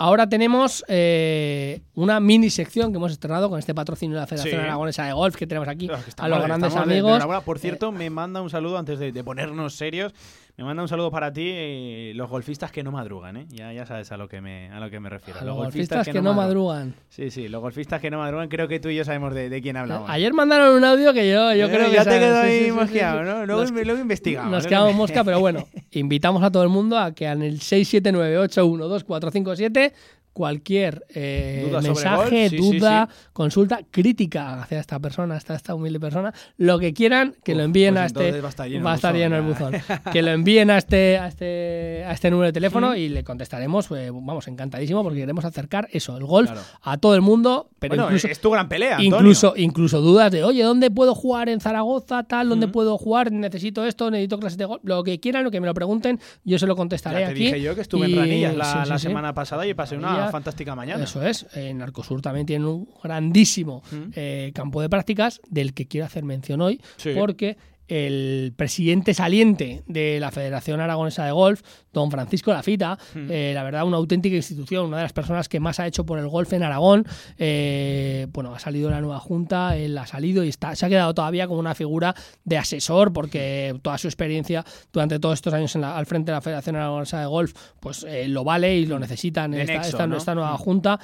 [0.00, 4.60] Ahora tenemos eh, una mini sección que hemos estrenado con este patrocinio de la Federación
[4.60, 4.64] Sí.
[4.66, 7.44] Aragonesa de Golf que tenemos aquí a los grandes estamos de- de amigos.
[7.44, 10.12] Por cierto, me manda un saludo antes de, de ponernos serios.
[10.58, 13.46] Me manda un saludo para ti, eh, los golfistas que no madrugan, ¿eh?
[13.48, 15.38] Ya, ya sabes a lo que me, a lo que me refiero.
[15.38, 16.94] A los golfistas que no madrugan.
[17.08, 18.48] Sí, sí, los golfistas que no madrugan.
[18.48, 20.10] Creo que tú y yo sabemos de, de quién hablamos.
[20.10, 22.64] Ayer mandaron un audio que yo, yo Eh, creo que ya te sí, ahí sí,
[22.64, 23.24] sí, mosqueado, sí.
[23.26, 23.46] ¿no?
[23.46, 27.14] Luego- Nos- luego investigamos, Nos quedamos mosca, pero bueno, invitamos a todo el mundo a
[27.14, 29.92] que en el 679-812-457
[30.38, 35.74] cualquier eh, Duda mensaje, golf, sí, sí, duda, consulta, crítica hacia esta persona, hacia esta
[35.74, 38.46] humilde persona, lo que quieran, que lo envíen pues a este va
[38.92, 39.96] a estar lleno el buzón, lleno el ya.
[39.98, 40.12] buzón.
[40.12, 43.90] que lo envíen a este, a este, a este número de teléfono y le contestaremos,
[43.90, 46.64] eh, vamos, encantadísimo, porque queremos acercar eso, el golf, Claro.
[46.82, 49.16] a todo el mundo, pero Bueno, incluso es tu gran pelea, Antonio.
[49.18, 52.22] incluso, incluso dudas de, oye, ¿dónde puedo jugar en Zaragoza?
[52.22, 53.32] Tal, ¿dónde puedo jugar?
[53.32, 54.80] Necesito esto, necesito clases de golf.
[54.84, 57.40] Lo que quieran, lo que me lo pregunten, yo se lo contestaré Ya te aquí.
[57.44, 61.04] dije yo que estuve en Ranillas la, la semana pasada y pasé una Fantástica mañana.
[61.04, 61.46] Eso es.
[61.54, 63.82] En Arcosur también tienen un grandísimo
[64.14, 67.10] eh, campo de prácticas del que quiero hacer mención hoy, Sí.
[67.16, 67.56] porque
[67.88, 71.62] el presidente saliente de la Federación Aragonesa de Golf,
[71.92, 73.26] don Francisco Lafita, Mm.
[73.30, 76.18] eh, la verdad, una auténtica institución, una de las personas que más ha hecho por
[76.18, 77.04] el golf en Aragón.
[77.38, 81.14] eh, bueno, ha salido la nueva junta, él ha salido y está, se ha quedado
[81.14, 85.80] todavía como una figura de asesor, porque toda su experiencia durante todos estos años en
[85.82, 88.98] la- al frente de la Federación Aragonesa de Golf, pues eh, lo vale y lo
[88.98, 90.16] necesitan De esta, nexo, esta- ¿no?
[90.16, 90.98] esta nueva junta,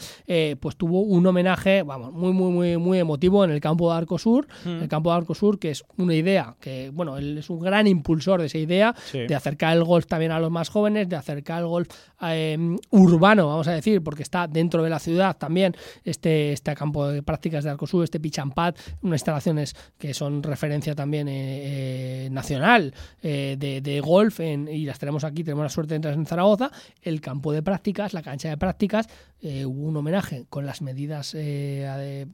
[0.60, 4.46] pues tuvo un homenaje, vamos, muy, muy, muy, muy emotivo en el campo de Arcosur.
[4.64, 4.82] Mm.
[4.82, 8.40] El campo de Arcosur, que es una idea que, bueno, él es un gran impulsor
[8.40, 9.18] de esa idea, Sí.
[9.26, 11.88] de acercar el golf también a los más jóvenes, de acercar el golf
[12.26, 12.56] eh,
[12.90, 15.74] urbano, vamos a decir, porque está dentro de la ciudad también
[16.04, 20.42] este, este campo de prácticas de Arcosur, este pitch and pad, unas instalaciones que son
[20.42, 25.64] referencia también eh, eh, nacional eh, de, de golf en- y las tenemos aquí, tenemos
[25.64, 26.70] la suerte de entrar en Zaragoza,
[27.02, 29.08] el campo de prácticas, la cancha de prácticas,
[29.42, 31.36] hubo un homenaje con las medidas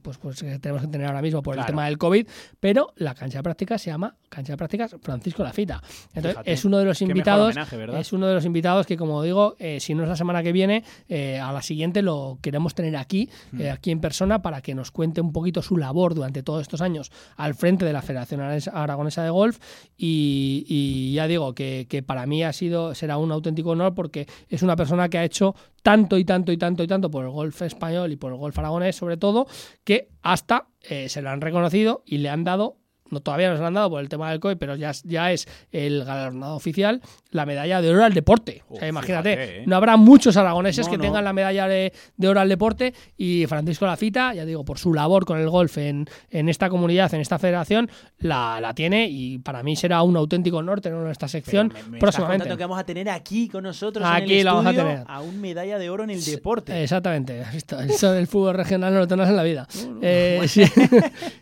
[0.01, 2.25] pues, pues, que tenemos que tener ahora mismo por el tema del COVID,
[2.59, 5.81] pero la cancha de prácticas se llama Cancha de Prácticas Francisco Lafita.
[6.15, 9.21] Entonces, Fíjate, es uno de los invitados, homenaje, es uno de los invitados que, como
[9.21, 12.73] digo, eh, si no es la semana que viene, eh, a la siguiente lo queremos
[12.73, 13.61] tener aquí, Mm.
[13.61, 16.79] eh, aquí en persona, para que nos cuente un poquito su labor durante todos estos
[16.81, 19.59] años al frente de la Federación Aragonesa- Aragonesa de Golf.
[19.97, 24.27] Y, y ya digo que, que para mí ha sido, será un auténtico honor porque
[24.49, 27.31] es una persona que ha hecho tanto y tanto y tanto y tanto por el
[27.31, 29.47] golf español y por el golf aragonés, sobre todo,
[29.83, 32.77] que hasta eh, se lo han reconocido y le han dado
[33.11, 35.31] no todavía nos lo han dado por el tema del COE, pero ya, es- ya
[35.31, 37.01] es el galardonado oficial,
[37.31, 38.63] la medalla de oro al deporte.
[38.69, 39.63] o sea, imagínate, fíjate, ¿eh?
[39.67, 41.03] no habrá muchos aragoneses No, que no.
[41.03, 44.93] tengan la medalla de, de oro al deporte y Francisco Lafita, ya digo, por su
[44.93, 47.89] labor con el golf en, en esta comunidad, en esta federación,
[48.19, 51.79] la, la tiene y para mí será un auténtico honor tenerlo en esta sección Me
[51.79, 52.43] estás próximamente.
[52.43, 55.03] contando que vamos a tener aquí con nosotros Aquí en el lo vamos a tener.
[55.07, 56.81] a un medalla de oro en el deporte.
[56.83, 57.41] Exactamente,
[57.89, 59.67] eso del fútbol regional no lo tendrás en la vida.
[60.01, 60.63] Eh, si,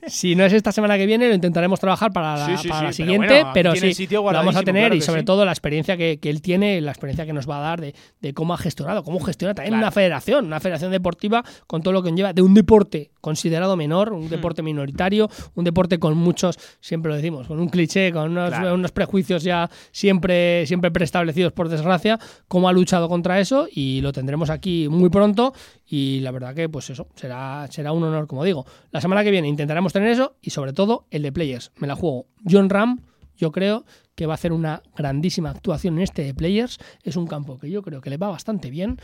[0.07, 2.84] si no es esta semana que viene, lo intentaremos trabajar para la, Sí, sí, para
[2.84, 5.02] la sí, pero siguiente, bueno, pero, sí, el sitio lo vamos a tener claro y
[5.02, 7.81] sobre todo la experiencia que, que él tiene, la experiencia que nos va a dar
[7.81, 9.84] de, de cómo ha gestionado, cómo gestiona también Claro.
[9.86, 14.11] una federación, una federación deportiva con todo lo que conlleva de un deporte considerado menor,
[14.11, 14.15] Hmm.
[14.15, 18.49] un deporte minoritario, un deporte con muchos, siempre lo decimos, con un cliché, con unos,
[18.49, 18.73] Claro.
[18.76, 22.18] unos prejuicios ya siempre, siempre preestablecidos por desgracia,
[22.48, 25.53] cómo ha luchado contra eso y lo tendremos aquí muy pronto
[25.90, 28.66] y la verdad que pues eso, será, será un honor, como digo.
[28.91, 31.72] La semana que viene intentaremos tener eso y sobre todo el de Players.
[31.78, 32.28] Me la juego.
[32.49, 33.02] John Ram,
[33.36, 33.86] yo creo
[34.19, 36.77] que va a hacer una grandísima actuación en este de Players.
[37.03, 38.97] Es un campo que yo creo que le va bastante bien.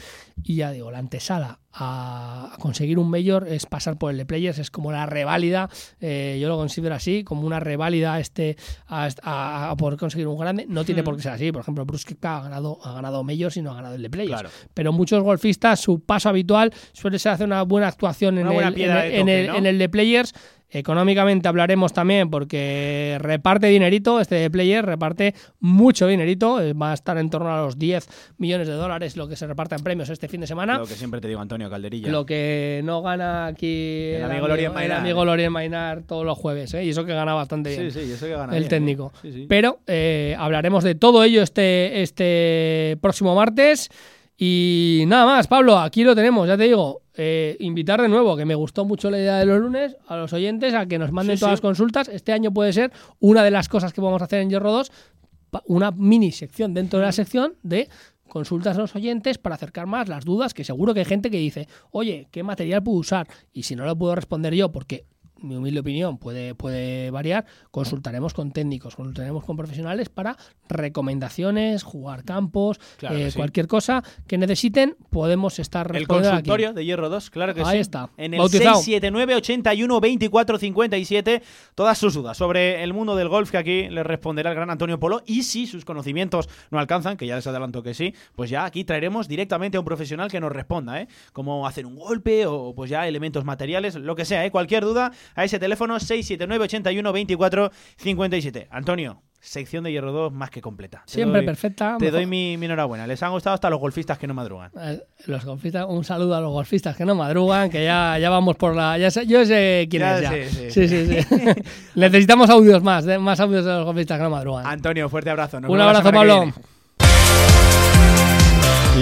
[0.44, 4.60] Y ya digo, la antesala a, conseguir un mayor es pasar por el de Players,
[4.60, 5.70] es como la reválida,
[6.02, 10.28] eh, yo lo considero así, como una reválida a este, a, a- a poder conseguir
[10.28, 10.66] un grande.
[10.68, 11.06] No tiene Hmm.
[11.06, 11.52] por qué ser así.
[11.54, 14.34] Por ejemplo, Koepka ha ganado, ha ganado Majors y no ha ganado el de Players.
[14.42, 14.50] Claro.
[14.74, 18.74] Pero muchos golfistas, su paso habitual suele ser hacer una buena actuación en, buena el,
[18.74, 19.56] en, de el- en toque, el- ¿no?
[19.56, 20.34] en el de Players.
[20.70, 26.94] Económicamente hablaremos también porque reparte dinerito, este de Player reparte mucho dinerito, eh, va a
[26.96, 30.10] estar en torno a los 10 millones de dólares lo que se reparta en premios
[30.10, 30.78] este fin de semana.
[30.78, 32.10] Lo que siempre te digo, Antonio Calderilla.
[32.12, 35.00] Lo que no gana aquí El amigo Lorien el Mainar.
[35.00, 36.84] amigo Lorien Mainar todos los jueves, ¿eh?
[36.84, 37.92] y eso que gana bastante bien.
[37.92, 39.14] Sí, sí, eso que gana el bien, técnico.
[39.22, 39.46] sí.
[39.48, 43.90] Pero eh, hablaremos de todo ello este, este próximo martes.
[44.38, 47.02] Y nada más, Pablo, aquí lo tenemos, ya te digo.
[47.18, 50.34] Eh, invitar de nuevo, que me gustó mucho la idea de los lunes, a los
[50.34, 51.54] oyentes a que nos manden Sí, todas sí.
[51.54, 52.08] las consultas.
[52.10, 54.92] Este año puede ser una de las cosas que vamos a hacer en Hierro 2,
[55.50, 57.88] pa- una mini sección dentro de la sección de
[58.28, 61.38] consultas a los oyentes para acercar más las dudas, que seguro que hay gente que
[61.38, 63.28] dice, oye, ¿qué material puedo usar?
[63.54, 65.06] Y si no lo puedo responder yo porque
[65.42, 70.38] mi humilde opinión puede, puede variar, consultaremos con técnicos, consultaremos con profesionales para
[70.70, 73.38] recomendaciones, jugar campos, Claro eh, sí.
[73.38, 76.50] cualquier cosa que necesiten, podemos estar El respondiendo aquí.
[76.50, 77.70] consultorio de Hierro 2, claro que sí.
[77.70, 78.76] Ahí está, En el bautizado.
[78.78, 81.44] 679 81 24 57
[81.76, 85.00] todas sus dudas sobre el mundo del golf que aquí les responderá el gran Antonio
[85.00, 88.66] Polo y si sus conocimientos no alcanzan, que ya les adelanto que sí, pues ya
[88.66, 91.08] aquí traeremos directamente a un profesional que nos responda, ¿eh?
[91.34, 94.52] Cómo hacer un golpe o pues ya elementos materiales, lo que sea, ¿eh?
[94.52, 98.68] Cualquier duda a ese teléfono 679 81 24 57.
[98.72, 101.04] Antonio, sección de Hierro 2 más que completa.
[101.06, 102.20] Te Siempre doy- perfecta, Te mejor.
[102.20, 103.06] doy mi, mi enhorabuena.
[103.06, 104.72] Les han gustado hasta los golfistas que no madrugan.
[104.80, 108.56] Eh, Los golfistas, un saludo a los golfistas que no madrugan, que ya, ya vamos
[108.56, 108.98] por la.
[108.98, 110.32] Ya sé- yo sé quién Ya es ya.
[110.32, 111.06] sí, Sí, sí.
[111.06, 111.62] sí, sí.
[111.96, 114.66] Necesitamos audios más, de- más audios de los golfistas que no madrugan.
[114.66, 115.60] Antonio, fuerte abrazo.
[115.60, 116.52] Nos un abrazo, Pablo.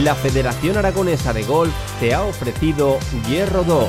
[0.03, 2.97] La Federación Aragonesa de Golf te ha ofrecido
[3.29, 3.87] Hierro 2.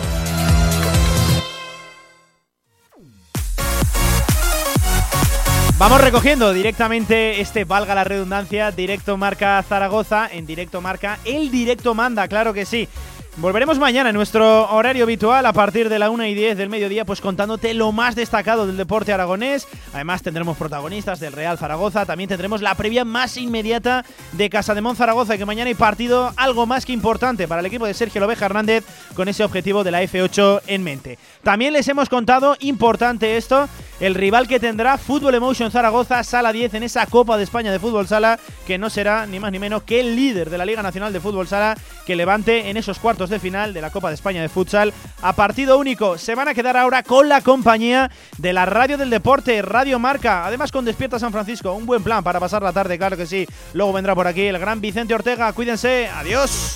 [5.77, 11.97] Vamos recogiendo directamente este, valga la redundancia, directo marca Zaragoza, en directo marca El Directo
[11.97, 12.89] Manda, claro que sí.
[13.37, 17.05] Volveremos mañana en nuestro horario habitual a partir de la 1 y 10 del mediodía,
[17.05, 19.67] pues contándote lo más destacado del deporte aragonés.
[19.93, 24.83] Además tendremos protagonistas del Real Zaragoza, también tendremos la previa más inmediata de Casa de
[24.83, 28.21] Mon Zaragoza, que mañana hay partido algo más que importante para el equipo de Sergio
[28.21, 28.85] Lobeja Hernández
[29.17, 31.19] con ese objetivo de la F8 en mente.
[31.43, 36.75] También les hemos contado, importante esto, el rival que tendrá Fútbol Emotion Zaragoza, Sala 10
[36.75, 39.83] en esa Copa de España de Fútbol Sala, que no será ni más ni menos
[39.83, 42.99] que el líder de la Liga Nacional de Fútbol Sala, que levante en esos
[43.31, 44.93] de final de la Copa de España de Futsal
[45.23, 46.19] a partido único.
[46.19, 50.47] Se van a quedar ahora con la compañía de la Radio del Deporte, Radio Marca,
[50.47, 53.47] además con Despierta San Francisco, un buen plan para pasar la tarde, claro que sí.
[53.73, 56.75] Luego vendrá por aquí el gran Vicente Ortega, cuídense, adiós.